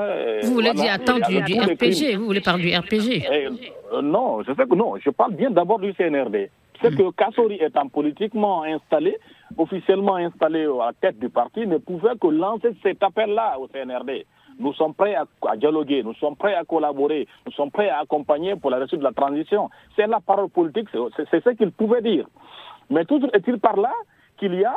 vous 0.43 0.55
voulez 0.55 0.73
dire, 0.73 0.93
attends, 0.93 1.19
du, 1.29 1.39
RPG, 1.39 2.17
vous 2.17 2.27
voulez 2.27 2.41
parler 2.41 2.71
du 2.71 2.77
RPG 2.77 4.03
Non, 4.03 4.43
je 4.43 4.53
sais 4.55 4.67
que 4.67 4.75
non, 4.75 4.95
je 4.97 5.11
parle 5.11 5.35
bien 5.35 5.51
d'abord 5.51 5.79
du 5.79 5.93
CNRD. 5.95 6.51
C'est 6.81 6.97
que 6.97 7.11
Kassori 7.11 7.57
étant 7.61 7.89
politiquement 7.89 8.63
installé, 8.63 9.19
officiellement 9.57 10.17
installé 10.17 10.65
à 10.65 10.87
la 10.87 10.93
tête 11.01 11.19
du 11.19 11.29
parti, 11.29 11.67
ne 11.67 11.79
pouvait 11.79 12.17
que 12.21 12.29
lancer 12.29 12.71
cet 12.83 13.03
appel-là 13.03 13.59
au 13.59 13.67
CNRD. 13.69 14.25
Nous 14.61 14.73
sommes 14.75 14.95
prêts 14.95 15.15
à, 15.15 15.57
dialoguer, 15.57 16.03
nous 16.03 16.15
sommes 16.15 16.37
prêts 16.37 16.55
à 16.55 16.65
collaborer, 16.65 17.29
nous 17.47 17.53
sommes 17.53 17.71
prêts 17.71 17.89
à 17.89 18.01
accompagner 18.01 18.57
pour 18.57 18.71
la 18.71 18.79
réussite 18.79 18.99
de 18.99 19.05
la 19.05 19.13
transition. 19.13 19.71
C'est 19.95 20.07
la 20.07 20.21
parole 20.21 20.49
politique, 20.49 20.89
c'est 21.31 21.45
ce 21.45 21.51
qu'il 21.51 21.71
pouvait 21.71 22.03
dire. 22.03 22.27
Mais 22.91 23.05
toujours 23.05 23.31
est-il 23.35 23.59
par 23.59 23.77
là 23.77 23.93
qu'il 24.39 24.55
y 24.55 24.65
a 24.65 24.75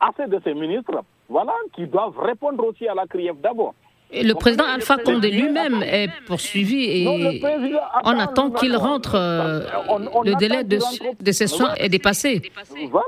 assez 0.00 0.26
de 0.26 0.40
ces 0.44 0.54
ministres 0.54 1.02
voilà, 1.28 1.52
qui 1.74 1.86
doivent 1.86 2.18
répondre 2.18 2.64
aussi 2.66 2.86
à 2.86 2.94
la 2.94 3.06
CRIEF 3.06 3.36
d'abord. 3.40 3.74
Et 4.10 4.22
le 4.22 4.34
président 4.34 4.64
Alpha 4.64 4.98
Condé 4.98 5.30
lui-même 5.30 5.82
est 5.82 6.10
poursuivi 6.26 6.84
et 6.84 7.40
on 8.04 8.18
attend 8.18 8.50
qu'il 8.50 8.76
rentre. 8.76 9.14
Euh, 9.14 9.60
le 10.24 10.34
délai 10.36 10.64
de, 10.64 10.78
de 11.18 11.32
session 11.32 11.66
est 11.78 11.88
dépassé. 11.88 12.42
Voilà. 12.90 13.06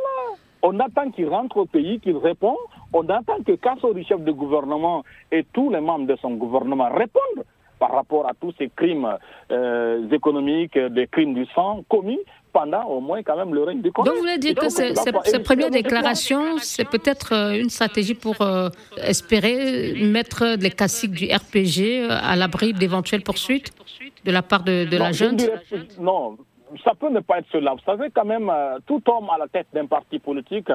On 0.63 0.81
attend 0.81 1.11
qu'il 1.11 1.29
rentre 1.29 1.59
au 1.59 1.67
pays, 1.67 2.01
qu'il 2.01 2.17
répond. 2.17 2.57
On 2.95 3.07
attend 3.11 3.37
que 3.47 3.53
Kassori, 3.53 4.03
chef 4.07 4.21
de 4.23 4.33
gouvernement, 4.33 5.05
et 5.31 5.45
tous 5.53 5.69
les 5.71 5.81
membres 5.81 6.07
de 6.07 6.17
son 6.23 6.31
gouvernement 6.37 6.89
répondent 6.91 7.45
par 7.79 7.93
rapport 7.93 8.27
à 8.27 8.33
tous 8.41 8.55
ces 8.57 8.71
crimes 8.75 9.19
euh, 9.51 10.09
économiques, 10.11 10.79
des 10.79 11.07
crimes 11.07 11.35
du 11.35 11.45
sang 11.55 11.85
commis 11.91 12.21
pendant 12.55 12.85
au 12.85 13.01
moins 13.01 13.23
quand 13.23 13.37
même 13.37 13.53
le 13.53 13.63
règne 13.65 13.83
du 13.83 13.91
Congrès. 13.93 14.11
Donc 14.11 14.17
vous 14.17 14.27
voulez 14.27 14.39
dire 14.39 14.55
que 14.55 14.69
ces, 14.71 14.95
premières 15.41 15.71
déclarations, 15.71 16.59
c'est 16.59 16.89
peut-être 16.89 17.35
euh, 17.35 17.61
une 17.63 17.69
stratégie 17.69 18.15
pour 18.15 18.41
euh, 18.41 18.69
espérer 18.97 19.95
mettre 20.19 20.57
les 20.59 20.71
classiques 20.71 21.17
du 21.21 21.27
RPG 21.27 22.09
à 22.09 22.37
l'abri 22.37 22.73
d'éventuelles 22.73 23.25
poursuites 23.31 23.73
de 24.25 24.31
la 24.31 24.43
part 24.43 24.63
de, 24.63 24.97
la 24.97 25.13
jeune 25.13 25.37
Non, 25.99 26.39
ça 26.83 26.93
peut 26.99 27.11
ne 27.11 27.21
pas 27.21 27.39
être 27.39 27.47
cela. 27.53 27.73
Vous 27.73 27.85
savez, 27.85 28.11
quand 28.11 28.25
même, 28.25 28.51
euh, 28.51 28.79
tout 28.87 29.03
homme 29.09 29.31
à 29.31 29.39
la 29.39 29.49
tête 29.49 29.67
d'un 29.73 29.87
parti 29.87 30.19
politique, 30.19 30.71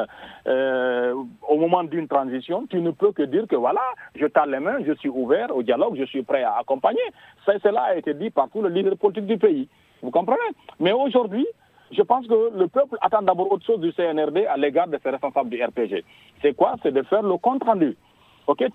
euh, 0.48 1.14
au 1.48 1.58
moment 1.58 1.84
d'une 1.84 2.08
transition, 2.08 2.66
tu 2.70 2.80
ne 2.80 2.92
peux 2.92 3.12
que 3.12 3.24
dire 3.24 3.48
que 3.48 3.56
voilà, 3.56 3.82
je 4.16 4.26
tends 4.28 4.46
les 4.46 4.60
mains, 4.60 4.78
je 4.86 4.94
suis 4.94 5.10
ouvert 5.10 5.56
au 5.56 5.64
dialogue, 5.64 5.96
je 5.98 6.06
suis 6.06 6.24
prêt 6.24 6.44
à 6.44 6.58
accompagner. 6.60 7.02
Ça, 7.46 7.54
cela 7.64 7.82
a 7.82 7.96
été 7.96 8.14
dit 8.14 8.30
par 8.30 8.50
tous 8.50 8.62
les 8.64 8.70
leaders 8.70 8.98
politiques 8.98 9.28
du 9.28 9.38
pays. 9.38 9.68
Vous 10.02 10.12
comprenez? 10.12 10.40
Mais 10.80 10.94
aujourd'hui, 10.94 11.46
je 11.92 12.02
pense 12.02 12.28
que 12.28 12.58
le 12.58 12.68
peuple 12.68 12.98
attend 13.02 13.22
d'abord 13.22 13.52
autre 13.52 13.66
chose 13.66 13.80
du 13.80 13.92
CNRD 13.92 14.46
à 14.48 14.58
l'égard 14.58 14.88
de 14.88 15.00
ses 15.04 15.10
responsables 15.10 15.50
du 15.50 15.64
RPG. 15.64 16.04
C'est 16.42 16.56
quoi? 16.56 16.76
C'est 16.84 16.94
de 16.94 17.02
faire 17.04 17.24
le 17.24 17.38
compte 17.38 17.64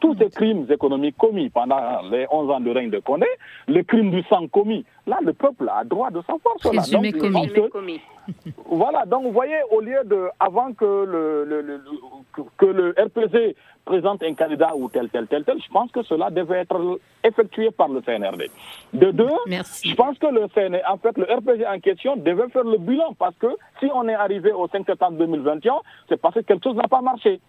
tous 0.01 0.16
ces 0.18 0.31
crimes 0.31 0.66
économiques 0.70 1.16
commis 1.16 1.51
pendant 1.51 2.03
les 2.11 2.27
11 2.31 2.51
ans 2.51 2.61
de 2.61 2.70
règne 2.70 2.91
de 2.91 2.99
Condé, 3.01 3.27
les 3.68 3.85
crimes 3.85 4.11
du 4.11 4.22
sang 4.25 4.47
commis, 4.49 4.85
là, 5.07 5.18
le 5.22 5.33
peuple 5.33 5.70
a 5.75 5.85
droit 5.85 6.11
de 6.11 6.20
savoir 6.22 6.55
cela. 6.61 6.83
Donc, 6.83 7.70
commis. 7.70 8.01
voilà, 8.66 9.05
donc 9.05 9.25
vous 9.25 9.33
voyez, 9.33 9.59
au 9.70 9.81
lieu 9.81 10.01
de, 10.05 10.29
avant 10.41 10.72
que 10.72 10.85
le, 10.85 11.45
le, 11.45 11.81
que 12.57 12.66
le 12.66 12.95
RPG 12.99 13.55
présente 13.85 14.22
un 14.22 14.35
candidat 14.35 14.75
ou 14.75 14.89
tel, 14.89 15.09
tel, 15.11 15.27
tel, 15.27 15.45
tel, 15.45 15.59
je 15.62 15.70
pense 15.70 15.91
que 15.91 16.03
cela 16.03 16.31
devait 16.31 16.61
être 16.61 16.99
effectué 17.22 17.70
par 17.70 17.89
le 17.89 18.01
CNRD. 18.01 18.51
De 18.95 19.11
deux, 19.11 19.29
je 19.47 19.95
pense 19.95 20.18
que 20.18 20.27
le 20.27 20.49
CNRD, 20.55 20.83
en 20.89 20.97
fait, 20.97 21.16
le 21.18 21.25
RPG 21.25 21.66
en 21.66 21.79
question 21.81 22.16
devait 22.16 22.49
faire 22.49 22.64
le 22.64 22.79
bilan 22.79 23.14
parce 23.18 23.37
que 23.37 23.49
si 23.81 23.91
on 23.95 24.09
est 24.09 24.14
arrivé 24.14 24.53
au 24.53 24.68
5 24.68 24.87
septembre 24.87 25.18
2021, 25.18 25.75
c'est 26.09 26.20
parce 26.20 26.35
que 26.35 26.41
quelque 26.41 26.64
chose 26.64 26.77
n'a 26.77 26.89
pas 26.89 27.03
marché. 27.03 27.41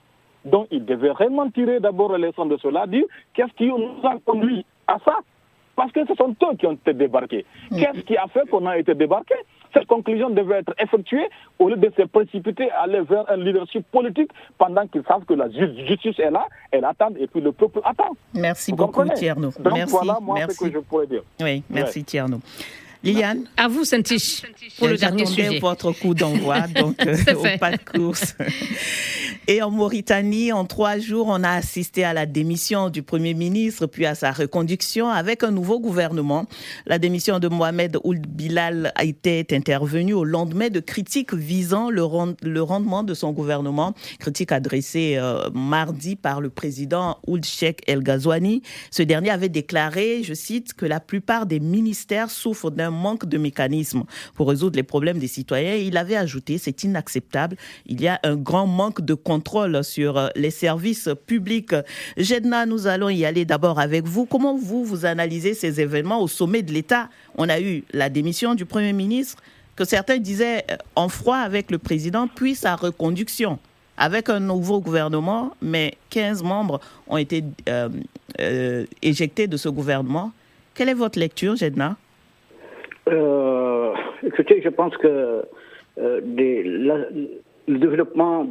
Donc, 0.46 0.68
il 0.72 0.86
devait 0.86 1.10
vraiment 1.10 1.50
tirer 1.50 1.80
d'abord 1.80 2.16
les 2.18 2.28
leçon 2.28 2.46
de 2.46 2.58
cela, 2.58 2.86
dire 2.88 3.06
qu'est-ce 3.34 3.54
qui 3.54 3.68
nous 3.68 4.00
a 4.04 4.18
conduit 4.24 4.66
à 4.88 4.98
ça? 5.04 5.18
Parce 5.76 5.92
que 5.92 6.06
ce 6.06 6.14
sont 6.16 6.30
eux 6.30 6.56
qui 6.58 6.66
ont 6.68 6.74
été 6.74 6.94
débarqués. 6.94 7.46
Mm. 7.72 7.78
Qu'est-ce 7.78 8.00
qui 8.02 8.16
a 8.16 8.28
fait 8.28 8.48
qu'on 8.50 8.66
a 8.66 8.78
été 8.78 8.94
débarqués? 8.94 9.36
Cette 9.74 9.88
conclusion 9.88 10.30
devait 10.30 10.60
être 10.60 10.74
effectuée 10.80 11.28
au 11.60 11.68
lieu 11.68 11.76
de 11.76 11.92
se 11.98 12.04
précipiter, 12.04 12.72
aller 12.72 13.02
vers 13.02 13.30
un 13.30 13.36
leadership 13.36 13.86
politique 13.92 14.32
pendant 14.58 14.88
qu'ils 14.88 15.04
savent 15.04 15.26
que 15.26 15.34
la 15.34 15.50
justice 15.50 16.18
est 16.18 16.32
là, 16.32 16.46
elle 16.72 16.86
attend 16.86 17.10
et 17.20 17.28
puis 17.28 17.42
le 17.42 17.52
peuple 17.52 17.82
attend. 17.84 18.16
Merci 18.34 18.72
beaucoup, 18.72 19.04
Tierno. 19.10 19.52
Donc 19.60 19.74
merci, 19.74 19.92
voilà 19.92 20.20
moi 20.22 20.38
ce 20.50 20.58
que 20.58 20.72
je 20.72 20.80
pourrais 20.80 21.08
dire. 21.08 21.24
Oui, 21.42 21.62
merci 21.70 22.06
Tierno. 22.06 22.38
Liliane 23.06 23.44
À 23.56 23.68
vous, 23.68 23.86
Saint-Tiche, 23.86 24.42
pour 24.80 24.88
le 24.88 24.98
dernier 24.98 25.28
sujet. 25.28 25.60
votre 25.60 25.92
coup 25.92 26.16
d'envoi, 26.16 26.62
donc 26.76 26.96
euh, 27.06 27.16
au 27.36 27.58
pas 27.60 27.72
de 27.72 27.78
course. 27.78 28.36
Et 29.48 29.62
en 29.62 29.70
Mauritanie, 29.70 30.52
en 30.52 30.66
trois 30.66 30.98
jours, 30.98 31.28
on 31.30 31.44
a 31.44 31.52
assisté 31.52 32.04
à 32.04 32.14
la 32.14 32.26
démission 32.26 32.90
du 32.90 33.04
Premier 33.04 33.36
ministre, 33.36 33.86
puis 33.86 34.08
à 34.08 34.16
sa 34.16 34.32
reconduction 34.32 35.08
avec 35.08 35.44
un 35.44 35.52
nouveau 35.52 35.80
gouvernement. 35.80 36.48
La 36.88 36.98
démission 36.98 37.38
de 37.38 37.48
Mohamed 37.48 38.00
Ould 38.04 38.26
Bilal 38.26 38.92
a 38.96 39.04
été 39.04 39.46
intervenue 39.52 40.14
au 40.14 40.24
lendemain 40.24 40.70
de 40.70 40.80
critiques 40.80 41.36
visant 41.36 41.92
le, 41.92 42.02
rendement 42.04 43.04
de 43.04 43.14
son 43.14 43.34
gouvernement, 43.34 43.94
critiques 44.20 44.52
adressées 44.52 45.18
euh, 45.18 45.48
mardi 45.54 46.16
par 46.16 46.42
le 46.42 46.50
président 46.50 47.20
Ould 47.28 47.46
Sheikh 47.46 47.84
El 47.86 48.02
Ghazouani. 48.02 48.64
Ce 48.90 49.04
dernier 49.04 49.30
avait 49.30 49.50
déclaré, 49.50 50.24
je 50.24 50.34
cite, 50.34 50.74
que 50.74 50.88
la 50.88 51.00
plupart 51.00 51.46
des 51.46 51.60
ministères 51.60 52.32
souffrent 52.32 52.72
d'un 52.72 52.95
manque 52.96 53.26
de 53.26 53.38
mécanismes 53.38 54.04
pour 54.34 54.50
résoudre 54.50 54.76
les 54.76 54.84
problèmes 54.84 55.20
des 55.20 55.28
citoyens. 55.28 55.76
il 55.76 55.98
avait 55.98 56.16
ajouté, 56.16 56.58
c'est 56.58 56.84
inacceptable, 56.84 57.58
il 57.86 58.02
y 58.02 58.08
a 58.08 58.20
un 58.24 58.36
grand 58.36 58.68
manque 58.68 59.02
de 59.02 59.14
contrôle 59.14 59.84
sur 59.84 60.18
euh, 60.18 60.28
les 60.36 60.52
services 60.52 61.10
publics. 61.28 61.76
Jedna, 62.18 62.66
nous 62.66 62.88
allons 62.88 63.10
y 63.10 63.26
aller 63.26 63.46
d'abord 63.46 63.80
avec 63.80 64.06
vous. 64.06 64.26
Comment 64.26 64.56
vous, 64.58 64.84
vous 64.84 65.06
analysez 65.06 65.54
ces 65.54 65.80
événements 65.82 66.22
au 66.22 66.28
sommet 66.28 66.64
de 66.64 66.72
l'État? 66.72 67.10
On 67.38 67.50
a 67.50 67.60
eu 67.60 67.84
la 67.94 68.10
démission 68.10 68.56
du 68.56 68.66
Premier 68.66 68.94
ministre, 68.94 69.44
que 69.76 69.86
certains 69.86 70.18
disaient 70.18 70.66
euh, 70.72 70.78
en 70.96 71.10
froid 71.10 71.38
avec 71.38 71.72
le 71.72 71.78
président, 71.78 72.28
puis 72.28 72.56
sa 72.56 72.76
reconduction 72.76 73.60
avec 73.98 74.30
un 74.30 74.40
nouveau 74.40 74.82
gouvernement, 74.82 75.56
mais 75.62 75.98
15 76.10 76.44
membres 76.44 76.82
ont 77.08 77.18
été 77.18 77.44
euh, 77.70 78.86
éjectés 79.02 79.48
de 79.48 79.58
ce 79.58 79.70
gouvernement. 79.70 80.32
Quelle 80.74 80.90
est 80.90 80.94
votre 80.94 81.18
lecture, 81.18 81.56
Jedna? 81.56 81.96
Euh, 83.08 83.94
écoutez, 84.24 84.62
je 84.62 84.70
pense 84.70 84.96
que 84.98 85.44
euh, 85.98 86.22
les 86.26 86.64
développements 87.68 88.46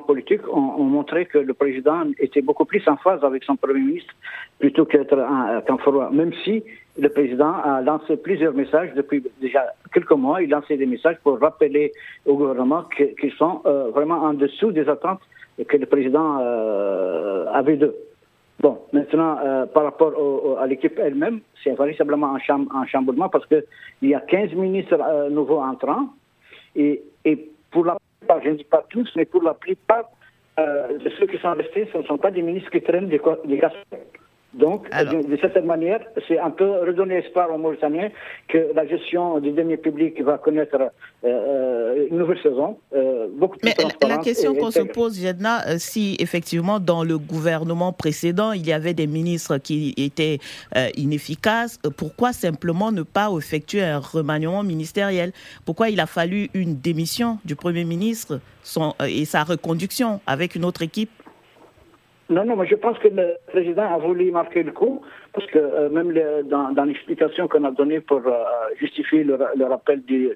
politiques 0.00 0.46
ont, 0.52 0.84
montré 0.84 1.26
que 1.26 1.38
le 1.38 1.54
président 1.54 2.04
était 2.18 2.42
beaucoup 2.42 2.64
plus 2.64 2.86
en 2.88 2.96
phase 2.96 3.22
avec 3.24 3.44
son 3.44 3.56
premier 3.56 3.80
ministre 3.80 4.14
plutôt 4.58 4.84
qu'être 4.84 5.16
qu'en 5.66 5.78
froid. 5.78 6.10
Même 6.10 6.32
si 6.44 6.62
le 6.98 7.08
président 7.08 7.54
a 7.64 7.80
lancé 7.80 8.16
plusieurs 8.16 8.52
messages 8.52 8.92
depuis 8.94 9.24
déjà 9.40 9.72
quelques 9.92 10.10
mois, 10.12 10.42
il 10.42 10.50
lançait 10.50 10.76
des 10.76 10.86
messages 10.86 11.16
pour 11.22 11.38
rappeler 11.40 11.92
au 12.26 12.36
gouvernement 12.36 12.84
qu'ils 13.18 13.32
sont 13.32 13.62
euh, 13.66 13.90
vraiment 13.90 14.22
en 14.22 14.34
dessous 14.34 14.72
des 14.72 14.88
attentes 14.88 15.20
que 15.66 15.76
le 15.76 15.86
président 15.86 16.38
euh, 16.40 17.46
avait 17.52 17.76
d'eux. 17.76 17.94
Bon, 18.62 18.78
maintenant, 18.92 19.38
euh, 19.44 19.66
par 19.66 19.82
rapport 19.82 20.14
à 20.60 20.66
l'équipe 20.68 20.96
elle-même, 20.96 21.40
c'est 21.64 21.76
véritablement 21.76 22.36
un, 22.36 22.86
chamboulement 22.86 23.28
parce 23.28 23.44
qu'il 23.46 23.64
y 24.02 24.14
a 24.14 24.20
15 24.20 24.52
ministres 24.52 25.00
euh, 25.02 25.28
nouveaux 25.28 25.58
entrants 25.58 26.06
et, 26.76 27.02
et, 27.24 27.50
pour 27.72 27.84
la 27.84 27.96
plupart, 28.20 28.40
je 28.44 28.50
ne 28.50 28.54
dis 28.54 28.64
pas 28.64 28.84
tous, 28.88 29.10
mais 29.16 29.24
pour 29.24 29.42
la 29.42 29.54
plupart 29.54 30.04
euh, 30.60 30.98
ceux 31.18 31.26
qui 31.26 31.38
sont 31.38 31.54
restés, 31.54 31.88
ce 31.92 31.98
ne 31.98 32.02
sont 32.04 32.18
pas 32.18 32.30
des 32.30 32.42
ministres 32.42 32.70
qui 32.70 32.80
traînent 32.82 33.08
des, 33.08 33.20
des 33.46 33.60
donc, 34.54 34.90
de, 34.90 35.38
cette 35.40 35.64
manière, 35.64 36.00
c'est 36.28 36.38
un 36.38 36.50
peu 36.50 36.80
redonner 36.86 37.16
espoir 37.16 37.50
aux 37.50 37.56
Mauritaniens 37.56 38.10
que 38.48 38.72
la 38.74 38.86
gestion 38.86 39.40
du 39.40 39.50
deniers 39.52 39.78
public 39.78 40.20
va 40.20 40.36
connaître 40.36 40.76
euh, 40.76 40.88
euh, 41.24 42.08
une 42.10 42.18
nouvelle 42.18 42.40
saison, 42.42 42.78
euh, 42.94 43.28
beaucoup 43.34 43.56
plus 43.58 43.70
Mais 43.70 44.08
la 44.08 44.18
question 44.18 44.54
qu'on 44.54 44.70
se 44.70 44.80
pose, 44.80 45.18
Jedna, 45.18 45.78
si 45.78 46.16
effectivement 46.20 46.80
dans 46.80 47.02
le 47.02 47.16
gouvernement 47.16 47.92
précédent, 47.94 48.52
il 48.52 48.66
y 48.66 48.74
avait 48.74 48.92
des 48.92 49.06
ministres 49.06 49.56
qui 49.56 49.94
étaient 49.96 50.38
inefficaces, 50.96 51.78
pourquoi 51.96 52.34
simplement 52.34 52.92
ne 52.92 53.02
pas 53.02 53.30
effectuer 53.36 53.82
un 53.82 54.00
remaniement 54.00 54.62
ministériel? 54.62 55.32
Pourquoi 55.64 55.88
il 55.88 55.98
a 55.98 56.06
fallu 56.06 56.50
une 56.52 56.76
démission 56.76 57.38
du 57.46 57.56
Premier 57.56 57.84
ministre 57.84 58.40
et 59.08 59.24
sa 59.24 59.44
reconduction 59.44 60.20
avec 60.26 60.56
une 60.56 60.66
autre 60.66 60.82
équipe? 60.82 61.10
Non, 62.32 62.46
non, 62.46 62.56
mais 62.56 62.66
je 62.66 62.76
pense 62.76 62.98
que 62.98 63.08
le 63.08 63.36
président 63.48 63.94
a 63.94 63.98
voulu 63.98 64.30
marquer 64.30 64.62
le 64.62 64.72
coup, 64.72 65.02
parce 65.34 65.46
que 65.48 65.58
euh, 65.58 65.90
même 65.90 66.12
dans, 66.44 66.84
l'explication 66.84 67.46
qu'on 67.46 67.64
a 67.64 67.70
donnée 67.70 68.00
pour 68.00 68.22
euh, 68.26 68.32
justifier 68.80 69.22
le, 69.22 69.36
rappel 69.66 70.02
du, 70.02 70.30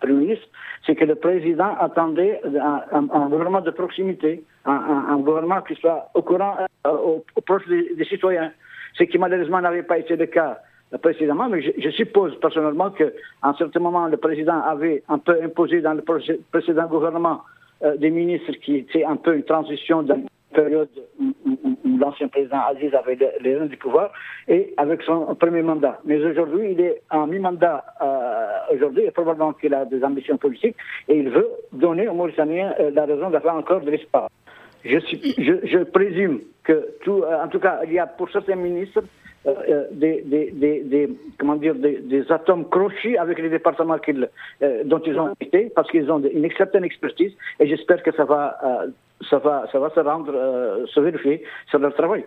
Premier 0.00 0.14
ministre, 0.14 0.46
c'est 0.86 0.94
que 0.94 1.04
le 1.04 1.16
président 1.16 1.76
attendait 1.78 2.40
un, 2.44 3.28
gouvernement 3.28 3.60
de 3.60 3.70
proximité, 3.70 4.42
un, 4.64 5.18
gouvernement 5.18 5.60
qui 5.60 5.74
soit 5.74 6.08
au 6.14 6.22
courant, 6.22 6.56
euh, 6.86 6.90
au, 6.90 7.40
proche 7.42 7.66
des, 7.68 8.04
citoyens, 8.06 8.50
ce 8.94 9.04
qui 9.04 9.18
malheureusement 9.18 9.60
n'avait 9.60 9.82
pas 9.82 9.98
été 9.98 10.16
le 10.16 10.26
cas 10.26 10.58
précédemment, 11.02 11.50
mais 11.50 11.60
je, 11.60 11.90
suppose 11.90 12.40
personnellement 12.40 12.90
qu'à 12.90 13.10
un 13.42 13.52
certain 13.52 13.80
moment, 13.80 14.06
le 14.06 14.16
président 14.16 14.62
avait 14.62 15.02
un 15.10 15.18
peu 15.18 15.38
imposé 15.42 15.82
dans 15.82 15.92
le 15.92 16.02
précédent 16.50 16.86
gouvernement 16.86 17.42
des 17.98 18.10
ministres 18.10 18.52
qui 18.62 18.76
étaient 18.76 19.04
un 19.04 19.16
peu 19.16 19.36
une 19.36 19.44
transition 19.44 20.02
d'un 20.02 20.22
période 20.54 20.88
où, 21.20 21.34
l'ancien 21.98 22.28
président 22.28 22.60
Aziz 22.68 22.94
avait 22.94 23.18
les 23.40 23.56
rênes 23.56 23.68
du 23.68 23.76
pouvoir 23.76 24.12
et 24.46 24.72
avec 24.76 25.02
son 25.02 25.34
premier 25.34 25.62
mandat. 25.62 25.98
Mais 26.04 26.24
aujourd'hui, 26.24 26.72
il 26.72 26.80
est 26.80 27.02
en 27.10 27.26
mi-mandat 27.26 27.84
euh, 28.00 28.74
aujourd'hui 28.74 29.04
et 29.04 29.10
probablement 29.10 29.52
qu'il 29.52 29.74
a 29.74 29.84
des 29.84 30.02
ambitions 30.04 30.36
politiques 30.36 30.76
et 31.08 31.18
il 31.18 31.28
veut 31.30 31.48
donner 31.72 32.08
aux 32.08 32.14
Mauritaniens 32.14 32.74
euh, 32.78 32.90
la 32.92 33.04
raison 33.04 33.30
d'avoir 33.30 33.56
encore 33.56 33.80
de 33.80 33.90
l'espoir. 33.90 34.28
Je, 34.84 34.98
je, 34.98 35.82
présume 35.82 36.40
que 36.62 36.88
tout, 37.02 37.22
euh, 37.24 37.42
en 37.42 37.48
tout 37.48 37.58
cas, 37.58 37.80
il 37.84 37.92
y 37.92 37.98
a 37.98 38.06
pour 38.06 38.30
certains 38.30 38.54
ministres 38.54 39.02
des, 39.92 40.22
des, 40.22 40.50
des, 40.82 41.08
comment 41.38 41.56
dire, 41.56 41.74
des, 41.74 42.24
atomes 42.30 42.68
crochus 42.68 43.16
avec 43.16 43.38
les 43.38 43.48
départements 43.48 43.96
dont 44.84 45.02
ils 45.06 45.18
ont 45.18 45.34
été, 45.40 45.70
parce 45.74 45.90
qu'ils 45.90 46.10
ont 46.10 46.20
une 46.20 46.50
certaine 46.56 46.84
expertise, 46.84 47.32
et 47.60 47.66
j'espère 47.66 48.02
que 48.02 48.12
ça 48.12 48.24
va 48.24 48.58
ça 49.28 49.38
va, 49.38 49.66
ça 49.72 49.78
va 49.78 49.90
se 49.90 50.00
rendre, 50.00 50.32
euh, 50.34 50.86
se 50.86 51.00
vérifier 51.00 51.42
sur 51.68 51.78
leur 51.78 51.94
travail. 51.94 52.24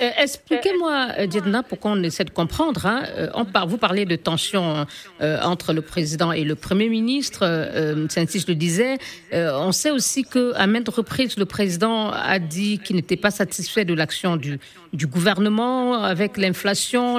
Euh, 0.00 0.10
expliquez-moi, 0.18 1.08
euh, 1.18 1.26
Djedna, 1.30 1.62
pour 1.62 1.78
qu'on 1.78 2.02
essaie 2.02 2.24
de 2.24 2.30
comprendre. 2.30 2.86
Hein, 2.86 3.02
on 3.34 3.44
vous 3.66 3.76
parlez 3.76 4.04
de 4.04 4.16
tension 4.16 4.86
entre 5.20 5.72
le 5.72 5.82
président 5.82 6.32
et 6.32 6.44
le 6.44 6.54
premier 6.54 6.88
ministre. 6.88 7.40
Euh, 7.42 8.06
Saint-Sis 8.08 8.44
le 8.48 8.54
disait. 8.54 8.98
on 9.32 9.72
sait 9.72 9.90
aussi 9.90 10.24
qu'à 10.24 10.66
maintes 10.66 10.88
reprises, 10.88 11.36
le 11.36 11.44
président 11.44 12.10
a 12.10 12.38
dit 12.38 12.78
qu'il 12.78 12.96
n'était 12.96 13.16
pas 13.16 13.30
satisfait 13.30 13.84
de 13.84 13.94
l'action 13.94 14.36
du, 14.36 14.58
gouvernement 15.06 16.02
avec 16.02 16.36
l'inflation, 16.36 17.18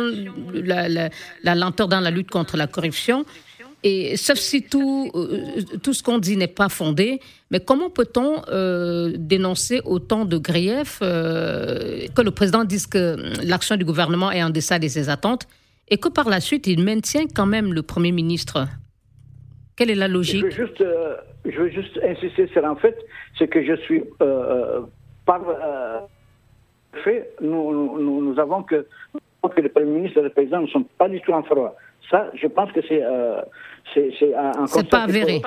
la, 0.53 0.89
la, 0.89 1.55
lenteur 1.55 1.87
dans 1.87 1.99
la 1.99 2.11
lutte 2.11 2.31
contre 2.31 2.57
la 2.57 2.67
corruption. 2.67 3.25
Et 3.83 4.15
sauf 4.15 4.37
si 4.37 4.63
tout, 4.63 5.11
euh, 5.13 5.77
tout 5.83 5.93
ce 5.93 6.01
qu'on 6.01 6.17
dit 6.17 6.37
n'est 6.37 6.47
pas 6.47 6.69
fondé, 6.69 7.19
mais 7.51 7.59
comment 7.59 7.89
peut-on 7.89 8.41
euh, 8.47 9.11
dénoncer 9.17 9.81
autant 9.83 10.23
de 10.23 10.37
griefs 10.37 10.99
euh, 11.01 12.07
que 12.15 12.21
le 12.21 12.31
président 12.31 12.63
dise 12.63 12.87
que 12.87 13.17
l'action 13.45 13.75
du 13.75 13.83
gouvernement 13.83 14.31
est 14.31 14.41
en 14.41 14.49
deçà 14.49 14.79
de 14.79 14.87
ses 14.87 15.09
attentes 15.09 15.47
et 15.89 15.97
que 15.97 16.07
par 16.07 16.29
la 16.29 16.39
suite 16.39 16.65
il 16.65 16.81
maintient 16.81 17.25
quand 17.27 17.45
même 17.45 17.73
le 17.73 17.81
Premier 17.81 18.13
ministre? 18.13 18.67
Quelle 19.75 19.91
est 19.91 19.95
la 19.95 20.07
logique? 20.07 20.45
Je 20.51 20.61
veux, 20.61 20.67
juste, 20.67 20.83
je 21.45 21.59
veux 21.59 21.69
juste 21.69 21.99
insister 22.03 22.47
sur 22.53 22.65
un 22.65 22.75
fait, 22.77 22.97
c'est 23.37 23.47
que 23.49 23.65
je 23.65 23.75
suis 23.81 24.01
par 25.25 25.41
fait, 27.03 27.33
nous, 27.41 27.99
nous, 27.99 28.39
avons 28.39 28.63
que, 28.63 28.85
que 29.13 29.61
le 29.61 29.69
Premier 29.69 29.91
ministre 29.91 30.19
et 30.19 30.23
le 30.23 30.29
Président 30.29 30.61
ne 30.61 30.67
sont 30.67 30.85
pas 30.97 31.09
du 31.09 31.19
tout 31.21 31.33
en 31.33 31.43
froid. 31.43 31.75
Ça, 32.13 32.29
je 32.35 32.45
pense 32.45 32.71
que 32.73 32.81
c'est 32.87 33.01
c'est 33.95 34.35
un, 34.35 34.67
C'est 34.67 34.87
pas 34.87 35.01
avéré. 35.01 35.41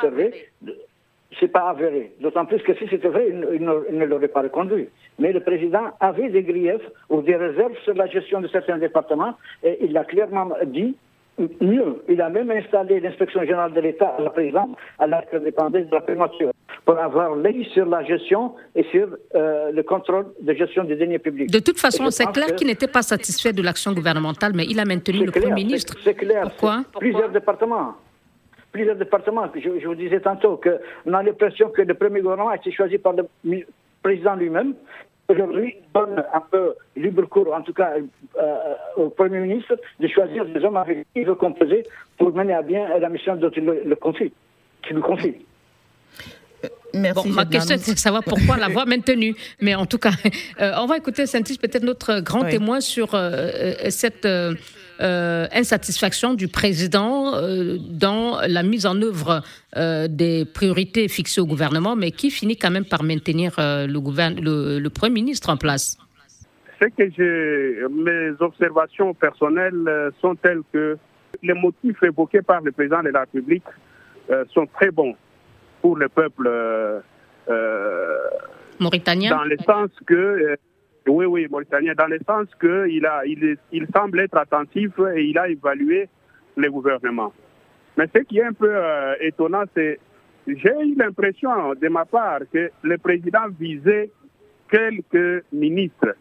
C'est 1.39 1.49
pas 1.49 1.69
avéré. 1.69 2.13
D'autant 2.21 2.45
plus 2.45 2.61
que 2.63 2.75
si 2.75 2.89
c'était 2.89 3.07
vrai, 3.07 3.29
il, 3.29 3.39
ne, 3.65 4.05
l'aurait 4.05 4.27
pas 4.27 4.43
reconduit. 4.43 4.89
Mais 5.21 5.33
le 5.33 5.41
président 5.41 5.93
avait 6.01 6.29
des 6.29 6.43
griefs 6.43 6.91
ou 7.09 7.23
des 7.23 7.37
réserves 7.37 7.77
sur 7.85 7.95
la 7.95 8.07
gestion 8.07 8.41
de 8.41 8.49
certains 8.49 8.79
départements 8.79 9.35
et 9.63 9.79
il 9.81 9.93
l'a 9.93 10.05
clairement 10.05 10.49
dit 10.65 10.97
Mieux, 11.39 12.03
il 12.09 12.21
a 12.23 12.31
même 12.31 12.51
installé 12.51 12.99
l'inspection 13.01 13.41
générale 13.41 13.73
de 13.75 13.81
l'État 13.81 14.15
à 14.19 14.23
la 14.23 14.31
présidence 14.31 14.71
à 14.99 15.07
l'interdépendance 15.07 15.87
de 15.87 15.95
la 15.95 16.01
primature 16.01 16.51
pour 16.87 16.99
avoir 16.99 17.35
l'œil 17.35 17.67
sur 17.75 17.85
la 17.85 18.03
gestion 18.05 18.55
et 18.75 18.85
sur 18.85 19.09
euh, 19.35 19.71
le 19.71 19.83
contrôle 19.83 20.27
de 20.41 20.55
gestion 20.55 20.85
des 20.85 20.97
deniers 20.97 21.19
publics. 21.19 21.51
De 21.51 21.59
toute 21.59 21.79
façon, 21.79 22.11
c'est 22.11 22.33
clair 22.33 22.55
qu'il 22.55 22.69
n'était 22.69 22.89
pas 22.89 23.03
satisfait 23.03 23.53
de 23.53 23.61
l'action 23.61 23.93
gouvernementale, 23.93 24.53
mais 24.55 24.65
il 24.65 24.81
a 24.81 24.85
maintenu 24.85 25.27
le 25.27 25.33
Premier 25.33 25.53
ministre. 25.53 25.95
C'est 26.03 26.15
clair. 26.15 26.43
Pourquoi? 26.43 26.85
Plusieurs 26.99 27.29
départements. 27.29 27.95
Plusieurs 28.73 28.97
départements. 28.97 29.47
Je, 29.55 29.81
je 29.81 29.87
vous 29.87 29.95
disais 29.95 30.21
tantôt 30.21 30.59
qu'on 30.63 31.13
a 31.13 31.23
l'impression 31.23 31.69
que 31.71 31.83
le 31.83 31.95
premier 31.95 32.21
gouvernement 32.21 32.51
a 32.51 32.57
été 32.57 32.71
choisi 32.73 32.99
par 32.99 33.15
le 33.15 33.67
président 34.03 34.37
lui-même 34.37 34.75
aujourd'hui 35.29 35.77
donne 35.95 36.23
un 36.33 36.41
peu 36.41 36.75
libre 36.97 37.25
cours, 37.27 37.53
en 37.53 37.63
tout 37.63 37.73
cas 37.73 37.95
euh, 38.39 38.75
au 38.97 39.11
Premier 39.11 39.41
ministre, 39.41 39.77
de 40.01 40.09
choisir 40.09 40.45
des 40.47 40.61
hommes 40.65 40.77
avec 40.77 40.99
qui 40.99 41.21
il 41.21 41.27
veut 41.27 41.35
composer 41.35 41.85
pour 42.19 42.33
mener 42.35 42.55
à 42.55 42.63
bien 42.63 42.99
la 42.99 43.09
mission 43.09 43.37
dont 43.37 43.51
il 43.57 43.65
le, 43.65 43.97
confie, 43.97 44.33
qu'il 44.83 44.97
nous 44.97 45.03
confie. 45.03 45.37
Euh, 46.65 46.69
merci. 46.95 47.29
ma 47.29 47.45
question, 47.45 47.77
c'est 47.79 47.95
de 47.95 47.99
savoir 47.99 48.23
pourquoi 48.25 48.57
la 48.57 48.69
voix 48.69 48.85
maintenue. 48.85 49.35
Mais 49.61 49.75
en 49.75 49.87
tout 49.87 49.99
cas, 49.99 50.13
euh, 50.61 50.73
on 50.79 50.87
va 50.87 50.97
écouter 50.97 51.27
Saint-Is, 51.27 51.59
peut-être 51.59 51.85
notre 51.85 52.21
grand 52.21 52.45
témoin 52.45 52.81
sur 52.81 53.11
cette 53.89 54.27
euh, 55.01 55.47
insatisfaction 55.53 56.35
du 56.35 56.49
président 56.49 57.35
euh, 57.35 57.77
dans 57.79 58.41
la 58.49 58.63
mise 58.63 58.87
en 58.87 59.01
œuvre 59.03 59.43
euh, 59.77 60.09
des 60.09 60.47
priorités 60.47 61.09
fixées 61.09 61.41
au 61.41 61.47
gouvernement, 61.47 61.97
mais 61.97 62.11
qui 62.11 62.31
finit 62.31 62.57
quand 62.57 62.71
même 62.71 62.87
par 62.87 63.03
maintenir 63.03 63.55
le, 63.59 64.79
le, 64.79 64.91
Premier 64.91 65.13
ministre 65.15 65.51
en 65.51 65.59
place 65.59 65.99
Ce 66.81 66.87
que 66.87 67.89
mes 67.89 68.35
observations 68.41 69.13
personnelles 69.13 70.13
sont 70.21 70.35
telles 70.37 70.63
que 70.73 70.97
les 71.43 71.55
motifs 71.55 72.03
évoqués 72.03 72.41
par 72.41 72.63
le 72.63 72.73
président 72.73 73.03
de 73.03 73.11
la 73.11 73.21
République 73.21 73.65
sont 74.55 74.67
très 74.67 74.91
bons 74.91 75.15
pour 75.83 75.97
le 75.97 76.09
peuple 76.09 76.51
mauritanien. 78.81 79.37
Dans 79.37 79.45
le 79.45 79.57
sens 79.67 79.91
que 80.07 80.57
oui, 81.09 81.27
oui, 81.27 81.47
Mauritanien, 81.51 81.95
dans 81.95 82.07
le 82.07 82.19
sens 82.27 82.47
qu'il 82.61 83.09
il, 83.73 83.87
semble 83.95 84.21
être 84.21 84.37
attentif 84.37 84.91
et 85.15 85.25
il 85.25 85.39
a 85.39 85.49
évalué 85.49 86.09
le 86.57 86.71
gouvernement. 86.71 87.33
Mais 87.97 88.09
ce 88.15 88.23
qui 88.23 88.39
est 88.39 88.45
un 88.45 88.53
peu 88.53 88.71
euh, 88.71 89.15
étonnant, 89.21 89.65
c'est 89.75 89.99
j'ai 90.47 90.71
eu 90.71 90.95
l'impression 90.95 91.75
de 91.75 91.89
ma 91.89 92.05
part 92.05 92.41
que 92.53 92.71
le 92.83 92.99
président 92.99 93.49
visait 93.59 94.11
quelques 94.71 95.45
ministres, 95.53 96.15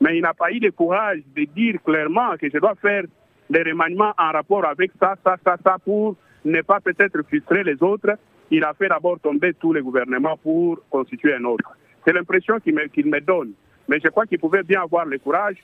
mais 0.00 0.16
il 0.16 0.22
n'a 0.22 0.34
pas 0.34 0.50
eu 0.50 0.58
le 0.58 0.70
courage 0.70 1.20
de 1.36 1.44
dire 1.44 1.82
clairement 1.84 2.36
que 2.40 2.48
je 2.48 2.58
dois 2.58 2.74
faire 2.76 3.04
des 3.50 3.62
remaniements 3.62 4.12
en 4.16 4.30
rapport 4.32 4.64
avec 4.64 4.92
ça, 4.98 5.14
ça, 5.24 5.36
ça, 5.44 5.56
ça, 5.62 5.76
pour 5.84 6.16
ne 6.44 6.62
pas 6.62 6.80
peut-être 6.80 7.22
frustrer 7.26 7.64
les 7.64 7.82
autres. 7.82 8.12
Il 8.50 8.64
a 8.64 8.72
fait 8.74 8.88
d'abord 8.88 9.20
tomber 9.20 9.54
tous 9.54 9.72
les 9.72 9.82
gouvernements 9.82 10.36
pour 10.36 10.78
constituer 10.88 11.34
un 11.34 11.44
autre. 11.44 11.70
C'est 12.04 12.12
l'impression 12.12 12.58
qu'il 12.60 12.74
me 12.74 13.20
donne. 13.20 13.52
Mais 13.90 13.98
je 14.02 14.08
crois 14.08 14.24
qu'il 14.24 14.38
pouvait 14.38 14.62
bien 14.62 14.82
avoir 14.82 15.04
le 15.04 15.18
courage. 15.18 15.56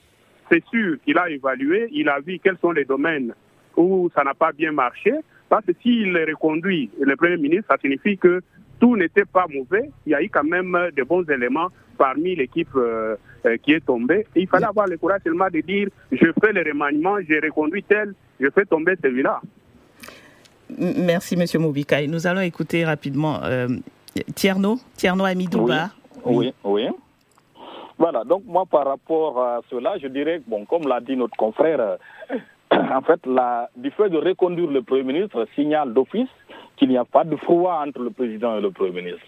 C'est 0.51 0.63
sûr 0.65 0.97
qu'il 1.03 1.17
a 1.17 1.29
évalué, 1.29 1.87
il 1.93 2.09
a 2.09 2.19
vu 2.19 2.39
quels 2.43 2.57
sont 2.57 2.71
les 2.71 2.83
domaines 2.83 3.33
où 3.77 4.09
ça 4.13 4.23
n'a 4.23 4.33
pas 4.33 4.51
bien 4.51 4.73
marché. 4.73 5.13
Parce 5.49 5.65
que 5.65 5.71
s'il 5.81 6.15
reconduit 6.17 6.89
le 6.99 7.15
Premier 7.15 7.37
ministre, 7.37 7.67
ça 7.69 7.77
signifie 7.81 8.17
que 8.17 8.41
tout 8.79 8.97
n'était 8.97 9.25
pas 9.25 9.45
mauvais. 9.47 9.89
Il 10.05 10.11
y 10.11 10.15
a 10.15 10.21
eu 10.21 10.29
quand 10.29 10.43
même 10.43 10.77
de 10.95 11.03
bons 11.03 11.23
éléments 11.29 11.69
parmi 11.97 12.35
l'équipe 12.35 12.69
euh, 12.75 13.15
euh, 13.45 13.57
qui 13.57 13.71
est 13.71 13.85
tombée. 13.85 14.27
il 14.35 14.47
fallait 14.47 14.65
avoir 14.65 14.87
le 14.87 14.97
courage 14.97 15.21
seulement 15.23 15.47
de 15.51 15.61
dire 15.61 15.87
je 16.11 16.27
fais 16.39 16.51
le 16.51 16.61
remaniement, 16.69 17.15
j'ai 17.27 17.39
reconduit 17.39 17.83
tel, 17.83 18.13
je 18.39 18.47
fais 18.53 18.65
tomber 18.65 18.95
celui-là. 19.01 19.41
Merci, 20.77 21.35
M. 21.35 21.61
Moubikaï. 21.61 22.07
Nous 22.07 22.27
allons 22.27 22.41
écouter 22.41 22.85
rapidement 22.85 23.41
euh, 23.43 23.67
Tierno, 24.35 24.79
Tierno 24.95 25.23
Amidouba. 25.23 25.89
oui. 26.25 26.53
oui. 26.63 26.87
Voilà, 27.97 28.23
donc 28.23 28.43
moi 28.45 28.65
par 28.65 28.85
rapport 28.85 29.41
à 29.41 29.61
cela, 29.69 29.97
je 29.97 30.07
dirais, 30.07 30.41
bon, 30.45 30.65
comme 30.65 30.87
l'a 30.87 30.99
dit 30.99 31.15
notre 31.15 31.35
confrère, 31.35 31.79
euh, 31.79 31.97
en 32.71 33.01
fait, 33.01 33.25
la, 33.25 33.69
du 33.75 33.89
fait 33.91 34.09
de 34.09 34.17
reconduire 34.17 34.69
le 34.69 34.83
Premier 34.83 35.13
ministre 35.13 35.47
signale 35.55 35.93
d'office 35.93 36.29
qu'il 36.75 36.89
n'y 36.89 36.97
a 36.97 37.05
pas 37.05 37.23
de 37.23 37.35
froid 37.37 37.83
entre 37.85 38.01
le 38.01 38.11
président 38.11 38.57
et 38.57 38.61
le 38.61 38.71
Premier 38.71 39.01
ministre. 39.01 39.25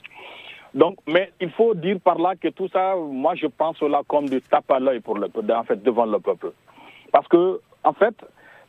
Donc, 0.76 0.98
mais 1.08 1.32
il 1.42 1.50
faut 1.50 1.74
dire 1.74 2.00
par 2.00 2.20
là 2.20 2.36
que 2.36 2.50
tout 2.50 2.68
ça, 2.68 2.96
moi 2.96 3.34
je 3.34 3.48
pense 3.48 3.78
cela 3.78 4.02
comme 4.08 4.30
du 4.30 4.40
tape 4.42 4.70
à 4.70 4.80
l'œil 4.80 5.00
pour 5.00 5.18
en 5.18 5.64
fait, 5.64 5.82
devant 5.82 6.06
le 6.06 6.20
peuple. 6.20 6.52
Parce 7.12 7.28
que, 7.28 7.60
en 7.84 7.94
fait, 7.94 8.14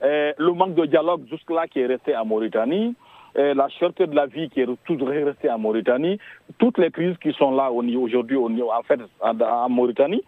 euh, 0.02 0.32
le 0.38 0.52
manque 0.52 0.74
de 0.74 0.86
dialogue 0.86 1.26
jusque-là 1.28 1.66
qui 1.66 1.80
est 1.80 1.86
resté 1.86 2.14
à 2.14 2.24
Mauritanie, 2.24 2.94
la 3.34 3.68
cherté 3.68 4.06
de 4.06 4.14
la 4.14 4.26
vie 4.26 4.50
qui 4.50 4.60
est 4.60 4.84
toujours 4.84 5.08
restée 5.08 5.50
en 5.50 5.58
Mauritanie, 5.58 6.18
toutes 6.58 6.78
les 6.78 6.90
crises 6.90 7.16
qui 7.22 7.32
sont 7.32 7.52
là 7.52 7.70
aujourd'hui 7.70 8.36
en 8.36 9.68
Mauritanie, 9.68 10.22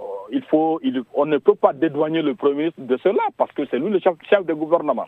euh, 0.00 1.02
on 1.14 1.26
ne 1.26 1.38
peut 1.38 1.54
pas 1.54 1.72
dédouaner 1.72 2.22
le 2.22 2.34
Premier 2.34 2.72
de 2.76 2.96
cela 2.98 3.22
parce 3.36 3.52
que 3.52 3.62
c'est 3.70 3.78
lui 3.78 3.90
le 3.90 4.00
chef 4.00 4.46
de 4.46 4.54
gouvernement. 4.54 5.06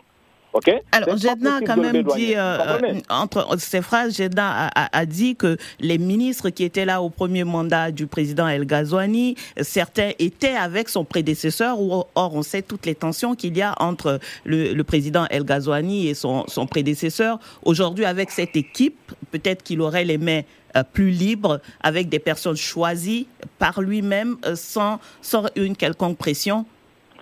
Alors, 0.91 1.17
Jedna 1.17 1.55
a 1.55 1.61
quand 1.61 1.77
même 1.77 2.03
dit, 2.03 2.35
euh, 2.35 2.77
euh, 2.81 2.99
entre 3.09 3.47
ces 3.59 3.81
phrases, 3.81 4.15
Jedna 4.15 4.69
a, 4.73 5.05
dit 5.05 5.35
que 5.35 5.57
les 5.79 5.97
ministres 5.97 6.49
qui 6.49 6.63
étaient 6.63 6.85
là 6.85 7.01
au 7.01 7.09
premier 7.09 7.43
mandat 7.43 7.91
du 7.91 8.07
président 8.07 8.47
El 8.47 8.65
Ghazouani, 8.65 9.35
certains 9.61 10.11
étaient 10.19 10.55
avec 10.55 10.89
son 10.89 11.03
prédécesseur, 11.03 11.77
or 11.79 12.07
on 12.15 12.41
sait 12.41 12.61
toutes 12.61 12.85
les 12.85 12.95
tensions 12.95 13.35
qu'il 13.35 13.57
y 13.57 13.61
a 13.61 13.75
entre 13.79 14.19
le, 14.45 14.81
président 14.83 15.25
El 15.29 15.43
Ghazouani 15.43 16.07
et 16.07 16.13
son, 16.13 16.45
son 16.47 16.65
prédécesseur. 16.65 17.39
Aujourd'hui, 17.63 18.05
avec 18.05 18.31
cette 18.31 18.55
équipe, 18.55 19.11
peut-être 19.31 19.63
qu'il 19.63 19.81
aurait 19.81 20.05
les 20.05 20.17
mains 20.17 20.41
euh, 20.75 20.83
plus 20.83 21.09
libres, 21.09 21.59
avec 21.81 22.09
des 22.09 22.19
personnes 22.19 22.57
choisies 22.57 23.27
par 23.59 23.81
lui-même, 23.81 24.37
sans, 24.55 24.99
sans 25.21 25.45
une 25.55 25.75
quelconque 25.75 26.17
pression, 26.17 26.65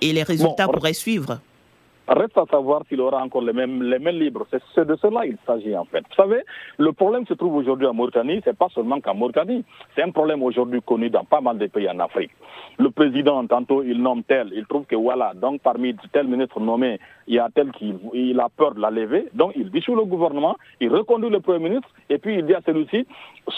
et 0.02 0.14
les 0.14 0.24
résultats 0.24 0.68
pourraient 0.68 0.94
suivre. 0.94 1.40
Reste 2.08 2.38
à 2.38 2.46
savoir 2.52 2.84
s'il 2.88 3.02
aura 3.02 3.24
encore 3.24 3.42
les 3.42 3.54
mêmes, 3.54 3.80
mêmes 3.80 4.08
libres. 4.10 4.46
C'est 4.52 4.86
de 4.86 4.96
cela 4.96 5.26
qu'il 5.26 5.38
s'agit 5.46 5.76
en 5.76 5.86
fait. 5.86 6.04
Vous 6.08 6.16
savez, 6.16 6.42
le 6.78 6.92
problème 6.92 7.26
se 7.26 7.34
trouve 7.34 7.56
aujourd'hui 7.56 7.88
en 7.88 7.96
Mauritanie, 7.96 8.42
c'est 8.44 8.58
pas 8.58 8.70
seulement 8.70 9.02
qu'en 9.02 9.16
Mauritanie. 9.16 9.64
C'est 9.96 10.04
un 10.04 10.12
problème 10.12 10.44
aujourd'hui 10.44 10.82
connu 10.82 11.10
dans 11.10 11.24
pas 11.24 11.42
mal 11.42 11.58
de 11.58 11.66
pays 11.66 11.90
en 11.90 12.00
Afrique. 12.00 12.32
Le 12.78 12.92
président, 12.92 13.46
tantôt, 13.48 13.82
il 13.82 14.02
nomme 14.02 14.24
tel, 14.24 14.52
il 14.54 14.66
trouve 14.68 14.86
que 14.86 14.96
voilà, 14.96 15.34
donc 15.34 15.62
parmi 15.62 15.96
tel 16.12 16.28
ministre 16.28 16.60
nommé, 16.60 17.00
il 17.28 17.36
y 17.36 17.40
a 17.40 17.50
tel 17.54 17.72
qui 17.72 17.96
il 18.14 18.40
a 18.40 18.50
peur 18.50 18.76
de 18.76 18.82
la 18.82 18.92
lever, 18.92 19.28
donc 19.34 19.54
il 19.56 19.72
dissout 19.72 19.96
le 19.96 20.06
gouvernement, 20.06 20.56
il 20.80 20.90
reconduit 20.90 21.30
le 21.30 21.40
Premier 21.40 21.70
ministre, 21.70 21.90
et 22.10 22.18
puis 22.20 22.36
il 22.36 22.46
dit 22.46 22.54
à 22.54 22.62
celui-ci, 22.66 23.08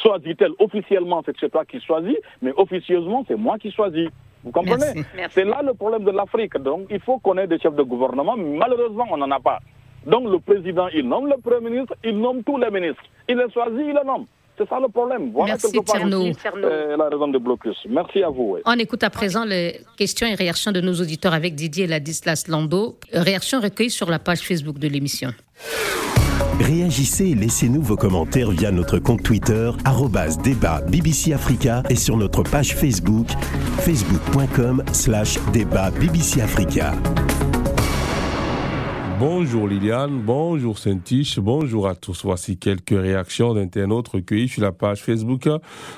choisit-elle 0.03 0.53
officiellement, 0.59 1.21
c'est 1.25 1.49
toi 1.51 1.65
qui 1.65 1.81
choisis, 1.81 2.17
mais 2.41 2.53
officieusement, 2.55 3.25
c'est 3.27 3.35
moi 3.35 3.57
qui 3.57 3.71
choisis. 3.71 4.09
Vous 4.47 4.53
comprenez 4.53 5.03
C'est 5.31 5.43
là 5.43 5.61
le 5.61 5.73
problème 5.73 6.05
de 6.05 6.11
l'Afrique. 6.11 6.57
Donc, 6.57 6.87
il 6.89 7.01
faut 7.01 7.19
qu'on 7.19 7.37
ait 7.37 7.47
des 7.47 7.59
chefs 7.59 7.75
de 7.75 7.83
gouvernement. 7.83 8.35
Malheureusement, 8.37 9.05
on 9.11 9.17
n'en 9.17 9.29
a 9.31 9.39
pas. 9.39 9.59
Donc, 10.05 10.29
le 10.29 10.39
président, 10.39 10.87
il 10.93 11.07
nomme 11.07 11.27
le 11.27 11.35
Premier 11.41 11.69
ministre, 11.69 11.95
il 12.03 12.17
nomme 12.17 12.43
tous 12.43 12.57
les 12.57 12.71
ministres. 12.71 13.03
Il 13.27 13.37
les 13.37 13.51
choisit, 13.51 13.77
il 13.79 13.87
les 13.87 14.05
nomme. 14.05 14.25
C'est 14.57 14.67
ça 14.69 14.79
le 14.79 14.87
problème. 14.87 15.31
Voilà 15.33 15.53
Merci, 15.61 15.79
Tierno. 15.83 16.25
Euh, 16.63 16.97
la 16.97 17.09
raison 17.09 17.27
de 17.27 17.37
blocus. 17.37 17.75
Merci 17.89 18.23
à 18.23 18.29
vous. 18.29 18.57
On 18.65 18.79
écoute 18.79 19.03
à 19.03 19.09
présent 19.09 19.43
les 19.45 19.81
questions 19.97 20.25
et 20.27 20.33
réactions 20.33 20.71
de 20.71 20.81
nos 20.81 20.93
auditeurs 20.93 21.33
avec 21.33 21.53
Didier 21.53 21.85
Ladislas 21.85 22.45
Lando. 22.47 22.97
Réactions 23.11 23.59
recueillies 23.59 23.91
sur 23.91 24.09
la 24.09 24.17
page 24.17 24.39
Facebook 24.39 24.79
de 24.79 24.87
l'émission. 24.87 25.29
Réagissez 26.59 27.25
et 27.27 27.35
laissez-nous 27.35 27.81
vos 27.81 27.95
commentaires 27.95 28.51
via 28.51 28.71
notre 28.71 28.99
compte 28.99 29.23
Twitter, 29.23 29.71
débat 30.39 30.81
BBC 30.81 31.33
Africa 31.33 31.83
et 31.89 31.95
sur 31.95 32.17
notre 32.17 32.43
page 32.43 32.75
Facebook, 32.75 33.27
facebook.com 33.79 34.83
slash 34.91 35.37
débat 35.53 35.91
BBC 35.91 36.41
Africa. 36.41 36.93
Bonjour 39.20 39.68
Liliane, 39.68 40.22
bonjour 40.22 40.78
Saint-Tiche, 40.78 41.39
bonjour 41.39 41.88
à 41.88 41.95
tous. 41.95 42.24
Voici 42.24 42.57
quelques 42.57 42.91
réactions 42.91 43.55
d'internautes 43.55 44.09
recueillies 44.09 44.47
sur 44.47 44.61
la 44.61 44.72
page 44.72 45.01
Facebook 45.01 45.49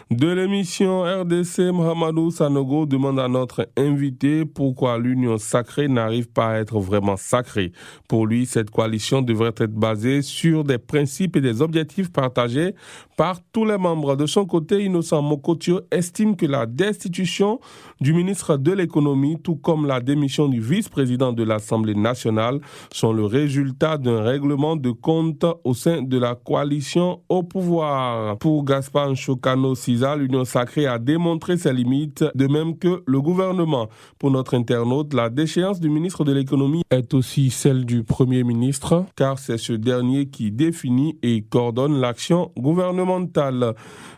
de 0.09 0.27
l'émission 0.27 1.01
RDC. 1.01 1.73
Mohamedou 1.73 2.31
Sanogo 2.31 2.85
demande 2.85 3.19
à 3.19 3.27
notre 3.27 3.67
invité 3.75 4.45
pourquoi 4.45 4.97
l'union 4.97 5.37
sacrée 5.37 5.89
n'arrive 5.89 6.29
pas 6.29 6.51
à 6.51 6.59
être 6.59 6.79
vraiment 6.79 7.17
sacrée. 7.17 7.73
Pour 8.07 8.25
lui, 8.25 8.45
cette 8.45 8.69
coalition 8.69 9.21
devrait 9.21 9.53
être 9.57 9.75
basée 9.75 10.21
sur 10.21 10.63
des 10.63 10.77
principes 10.77 11.35
et 11.35 11.41
des 11.41 11.61
objectifs 11.61 12.13
partagés 12.13 12.73
par 13.17 13.41
tous 13.51 13.65
les 13.65 13.77
membres. 13.77 14.15
De 14.15 14.27
son 14.27 14.45
côté, 14.45 14.85
Innocent 14.85 15.21
Mokotio 15.21 15.81
estime 15.91 16.37
que 16.37 16.45
la 16.45 16.65
destitution 16.65 17.59
du 17.99 18.13
ministre 18.13 18.55
de 18.55 18.71
l'économie, 18.71 19.41
tout 19.41 19.57
comme 19.57 19.87
la 19.87 19.99
démission 19.99 20.47
du 20.47 20.61
vice-président 20.61 21.33
de 21.33 21.43
l'Assemblée 21.43 21.95
nationale, 21.95 22.61
sont 22.93 23.08
le 23.13 23.25
résultat 23.25 23.97
d'un 23.97 24.21
règlement 24.21 24.75
de 24.75 24.91
compte 24.91 25.45
au 25.63 25.73
sein 25.73 26.01
de 26.01 26.17
la 26.17 26.35
coalition 26.35 27.21
au 27.29 27.43
pouvoir. 27.43 28.37
Pour 28.37 28.63
Gaspard 28.63 29.15
Chocano 29.15 29.75
Siza, 29.75 30.15
l'Union 30.15 30.45
sacrée 30.45 30.87
a 30.87 30.99
démontré 30.99 31.57
ses 31.57 31.73
limites, 31.73 32.25
de 32.35 32.47
même 32.47 32.77
que 32.77 33.03
le 33.05 33.21
gouvernement. 33.21 33.89
Pour 34.17 34.31
notre 34.31 34.55
internaute, 34.55 35.13
la 35.13 35.29
déchéance 35.29 35.79
du 35.79 35.89
ministre 35.89 36.23
de 36.23 36.33
l'économie 36.33 36.83
est 36.89 37.13
aussi 37.13 37.49
celle 37.49 37.85
du 37.85 38.03
premier 38.03 38.43
ministre, 38.43 39.05
car 39.15 39.39
c'est 39.39 39.57
ce 39.57 39.73
dernier 39.73 40.27
qui 40.27 40.51
définit 40.51 41.17
et 41.23 41.41
coordonne 41.41 41.99
l'action 41.99 42.51
gouvernementale. 42.57 43.75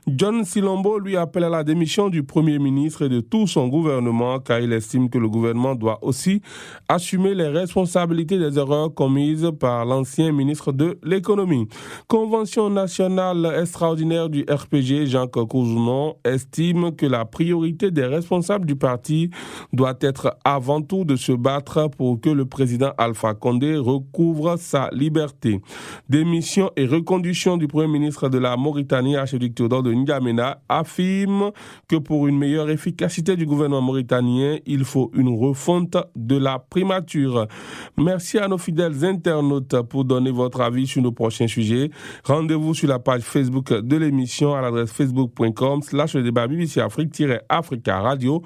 John 0.08 0.44
Silombo 0.44 0.98
lui 0.98 1.16
appelle 1.16 1.44
à 1.44 1.50
la 1.50 1.64
démission 1.64 2.10
du 2.10 2.24
Premier 2.24 2.58
ministre 2.58 3.04
et 3.04 3.10
de 3.10 3.22
tout 3.22 3.46
son 3.46 3.68
gouvernement 3.68 4.40
car 4.40 4.60
il 4.60 4.74
estime 4.74 5.10
que 5.10 5.18
le 5.18 5.30
gouvernement 5.30 5.76
doit 5.76 6.00
aussi 6.02 6.42
assumer 6.88 7.36
les 7.36 7.48
responsabilités 7.48 8.40
des 8.40 8.58
erreurs 8.58 8.81
commises 8.90 9.50
par 9.60 9.86
l'ancien 9.86 10.32
ministre 10.32 10.72
de 10.72 11.00
l'économie. 11.04 11.68
Convention 12.08 12.70
nationale 12.70 13.54
extraordinaire 13.60 14.30
du 14.30 14.42
RPG, 14.50 15.06
Jacques 15.06 15.32
Couzounon, 15.32 16.16
estime 16.26 16.96
que 16.96 17.06
la 17.06 17.26
priorité 17.26 17.92
des 17.92 18.06
responsables 18.06 18.66
du 18.66 18.76
parti 18.76 19.30
doit 19.74 19.98
être 20.02 20.38
avant 20.44 20.82
tout 20.82 21.06
de 21.06 21.16
se 21.16 21.32
battre 21.32 21.90
pour 21.98 22.20
que 22.20 22.30
le 22.30 22.46
président 22.46 22.92
Alpha 22.98 23.34
Condé 23.34 23.76
recouvre 23.78 24.58
sa 24.58 24.90
liberté. 24.92 25.62
Démission 26.10 26.72
et 26.76 26.86
reconduction 26.86 27.58
du 27.58 27.68
Premier 27.68 27.88
ministre 27.88 28.30
de 28.30 28.38
la 28.38 28.58
Mauritanie, 28.58 29.16
Archiduc 29.16 29.56
Théodore 29.56 29.84
de 29.84 29.94
N'Djamena, 29.94 30.62
affirme 30.70 31.52
que 31.88 31.96
pour 31.96 32.28
une 32.28 32.38
meilleure 32.38 32.70
efficacité 32.70 33.36
du 33.36 33.46
gouvernement 33.46 33.82
mauritanien, 33.82 34.58
il 34.66 34.84
faut 34.84 35.12
une 35.14 35.38
refonte 35.38 35.98
de 36.16 36.38
la 36.38 36.60
primature. 36.60 37.48
Merci 37.98 38.38
à 38.38 38.48
nos 38.48 38.58
fidèles 38.72 39.04
internautes 39.04 39.82
pour 39.90 40.06
donner 40.06 40.32
votre 40.32 40.62
avis 40.62 40.88
sur 40.88 41.02
nos 41.02 41.12
prochains 41.12 41.48
sujets. 41.48 41.92
Rendez-vous 42.24 42.74
sur 42.74 42.88
la 42.88 43.00
page 43.00 43.22
Facebook 43.22 43.74
de 43.74 43.98
l'émission 43.98 44.56
à 44.56 44.62
l'adresse 44.62 44.92
facebook.com 44.94 45.82
slash 45.82 46.14
le 46.16 46.24
débat 46.24 46.48
BBC 46.48 46.80
Afrique-Africa 46.80 48.00
Radio. 48.00 48.42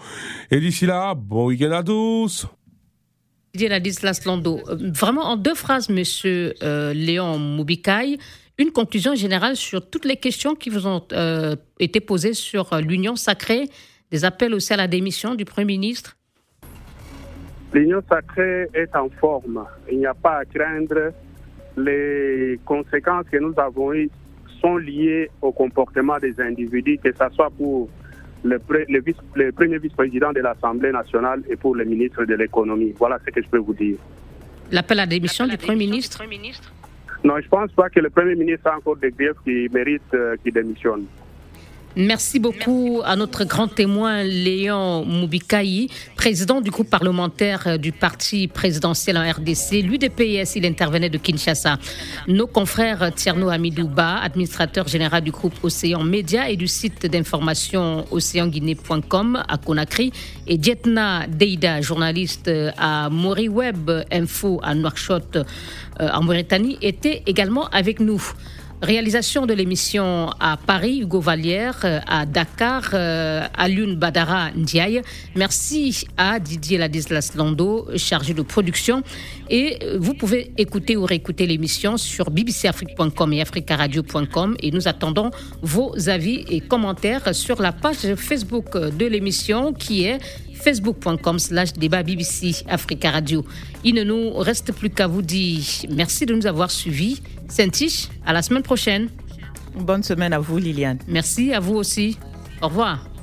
Et 0.50 0.60
d'ici 0.60 0.88
là, 0.88 1.14
bon 1.14 1.46
week-end 1.48 1.72
à 1.72 1.84
tous. 1.84 2.48
Lando. 4.26 4.60
Euh, 4.68 4.92
vraiment 4.92 5.26
en 5.26 5.38
deux 5.38 5.54
phrases, 5.54 5.90
monsieur 5.90 6.56
euh, 6.64 6.92
Léon 6.94 7.38
Moubikaï, 7.38 8.18
une 8.58 8.72
conclusion 8.72 9.14
générale 9.14 9.56
sur 9.56 9.88
toutes 9.88 10.06
les 10.06 10.18
questions 10.18 10.56
qui 10.56 10.72
vous 10.72 10.88
ont 10.88 11.04
euh, 11.14 11.56
été 11.80 12.00
posées 12.00 12.34
sur 12.34 12.76
l'union 12.82 13.16
sacrée, 13.16 13.70
des 14.10 14.26
appels 14.26 14.56
aussi 14.56 14.74
à 14.74 14.78
la 14.78 14.88
démission 14.88 15.36
du 15.36 15.46
Premier 15.46 15.78
ministre 15.78 16.18
L'union 17.76 18.02
sacrée 18.10 18.70
est 18.74 18.96
en 18.96 19.10
forme. 19.10 19.66
Il 19.92 19.98
n'y 19.98 20.06
a 20.06 20.14
pas 20.14 20.38
à 20.38 20.46
craindre. 20.46 21.12
Les 21.76 22.58
conséquences 22.64 23.26
que 23.30 23.36
nous 23.38 23.54
avons 23.58 23.94
eues 23.94 24.10
sont 24.62 24.78
liées 24.78 25.30
au 25.42 25.52
comportement 25.52 26.18
des 26.18 26.40
individus, 26.40 26.98
que 27.04 27.12
ce 27.12 27.36
soit 27.36 27.50
pour 27.50 27.90
le, 28.46 28.62
le 29.36 29.52
premier 29.52 29.78
vice-président 29.78 30.32
de 30.32 30.40
l'Assemblée 30.40 30.94
nationale 30.94 31.44
et 31.50 31.58
pour 31.58 31.76
le 31.76 31.84
ministre 31.84 32.24
de 32.24 32.36
l'économie. 32.36 32.94
Voilà 32.98 33.20
ce 33.26 33.30
que 33.32 33.44
je 33.44 33.50
peux 33.50 33.58
vous 33.58 33.74
dire. 33.74 33.98
L'appel 34.72 35.00
à 35.00 35.02
la 35.02 35.08
démission 35.08 35.46
du 35.46 35.58
Premier 35.58 35.86
ministre? 35.86 36.24
Non, 37.26 37.36
je 37.40 37.44
ne 37.44 37.50
pense 37.50 37.74
pas 37.74 37.90
que 37.90 38.00
le 38.00 38.10
Premier 38.10 38.36
ministre 38.36 38.68
a 38.68 38.78
encore 38.78 38.96
des 38.96 39.12
griefs 39.12 39.42
qui 39.44 39.68
méritent 39.74 40.14
euh, 40.14 40.38
qu'il 40.42 40.54
démissionne. 40.54 41.06
Merci 41.98 42.40
beaucoup 42.40 43.02
à 43.06 43.16
notre 43.16 43.46
grand 43.46 43.70
témoin 43.70 44.22
Léon 44.22 45.06
Moubikaï, 45.06 45.88
président 46.18 46.60
du 46.60 46.70
groupe 46.70 46.90
parlementaire 46.90 47.80
du 47.80 47.94
parti 47.94 48.50
présidentiel 48.50 49.18
en 49.18 49.22
RDC, 49.22 49.82
l'UDPS, 49.82 50.58
il 50.58 50.66
intervenait 50.66 51.10
de 51.10 51.18
Kinshasa. 51.18 51.80
Nos 52.28 52.48
confrères 52.48 53.14
Tierno 53.16 53.48
Amidouba, 53.48 54.18
administrateur 54.18 54.90
général 54.90 55.24
du 55.24 55.32
groupe 55.32 55.54
Océan 55.64 56.04
Média 56.04 56.50
et 56.50 56.58
du 56.58 56.68
site 56.68 57.06
d'information 57.06 58.06
océanguinée.com 58.12 59.42
à 59.48 59.58
Conakry, 59.58 60.12
et 60.48 60.58
Dietna 60.58 61.28
Deida, 61.28 61.80
journaliste 61.80 62.52
à 62.78 63.10
Mori 63.10 63.48
Web 63.48 63.90
Info 64.12 64.60
à 64.64 64.76
Nouakchott 64.76 65.38
euh, 65.38 66.10
en 66.10 66.24
Mauritanie, 66.24 66.78
étaient 66.82 67.24
également 67.26 67.68
avec 67.70 68.02
nous. 68.02 68.22
Réalisation 68.82 69.46
de 69.46 69.54
l'émission 69.54 70.30
à 70.40 70.58
Paris, 70.58 71.00
Hugo 71.00 71.22
Vallière, 71.22 71.80
euh, 71.86 72.00
à 72.08 72.26
Dakar, 72.26 72.90
euh, 72.94 73.48
Alune 73.58 73.96
Badara 73.96 74.52
Ndiaye. 74.52 75.02
Merci 75.34 76.06
à 76.18 76.40
Didier 76.40 76.78
Ladislas 76.78 77.32
Lando, 77.36 77.88
chargé 77.96 78.34
de 78.34 78.42
production. 78.42 79.02
Et 79.50 79.78
euh, 79.82 79.98
vous 80.00 80.14
pouvez 80.14 80.52
écouter 80.58 80.98
ou 80.98 81.06
réécouter 81.06 81.48
l'émission 81.48 81.96
sur 81.96 82.30
bbcafrique.com 82.30 83.32
et 83.34 83.42
africaradio.com. 83.42 84.58
Et 84.60 84.72
nous 84.72 84.90
attendons 84.90 85.32
vos 85.62 86.10
avis 86.10 86.44
et 86.50 86.60
commentaires 86.60 87.34
sur 87.34 87.62
la 87.62 87.72
page 87.72 88.14
Facebook 88.16 88.78
de 88.78 89.06
l'émission 89.06 89.72
qui 89.72 90.04
est 90.04 90.20
facebook.com 90.66 91.38
slash 91.38 91.74
débat 91.74 92.02
BBC 92.02 92.66
Africa 92.68 93.12
Radio. 93.12 93.46
Il 93.84 93.94
ne 93.94 94.04
nous 94.04 94.34
reste 94.34 94.72
plus 94.74 94.90
qu'à 94.90 95.06
vous 95.06 95.22
dire 95.22 95.62
merci 95.90 96.26
de 96.26 96.34
nous 96.34 96.48
avoir 96.48 96.72
suivis. 96.72 97.22
Saint-Tiche, 97.48 98.08
à 98.26 98.34
la 98.34 98.42
semaine 98.42 98.64
prochaine. 98.64 99.10
Bonne 99.78 100.02
semaine 100.02 100.34
à 100.34 100.40
vous, 100.40 100.58
Liliane. 100.58 100.98
Merci 101.08 101.54
à 101.54 101.60
vous 101.60 101.76
aussi. 101.76 102.18
Au 102.64 102.68
revoir. 102.68 103.15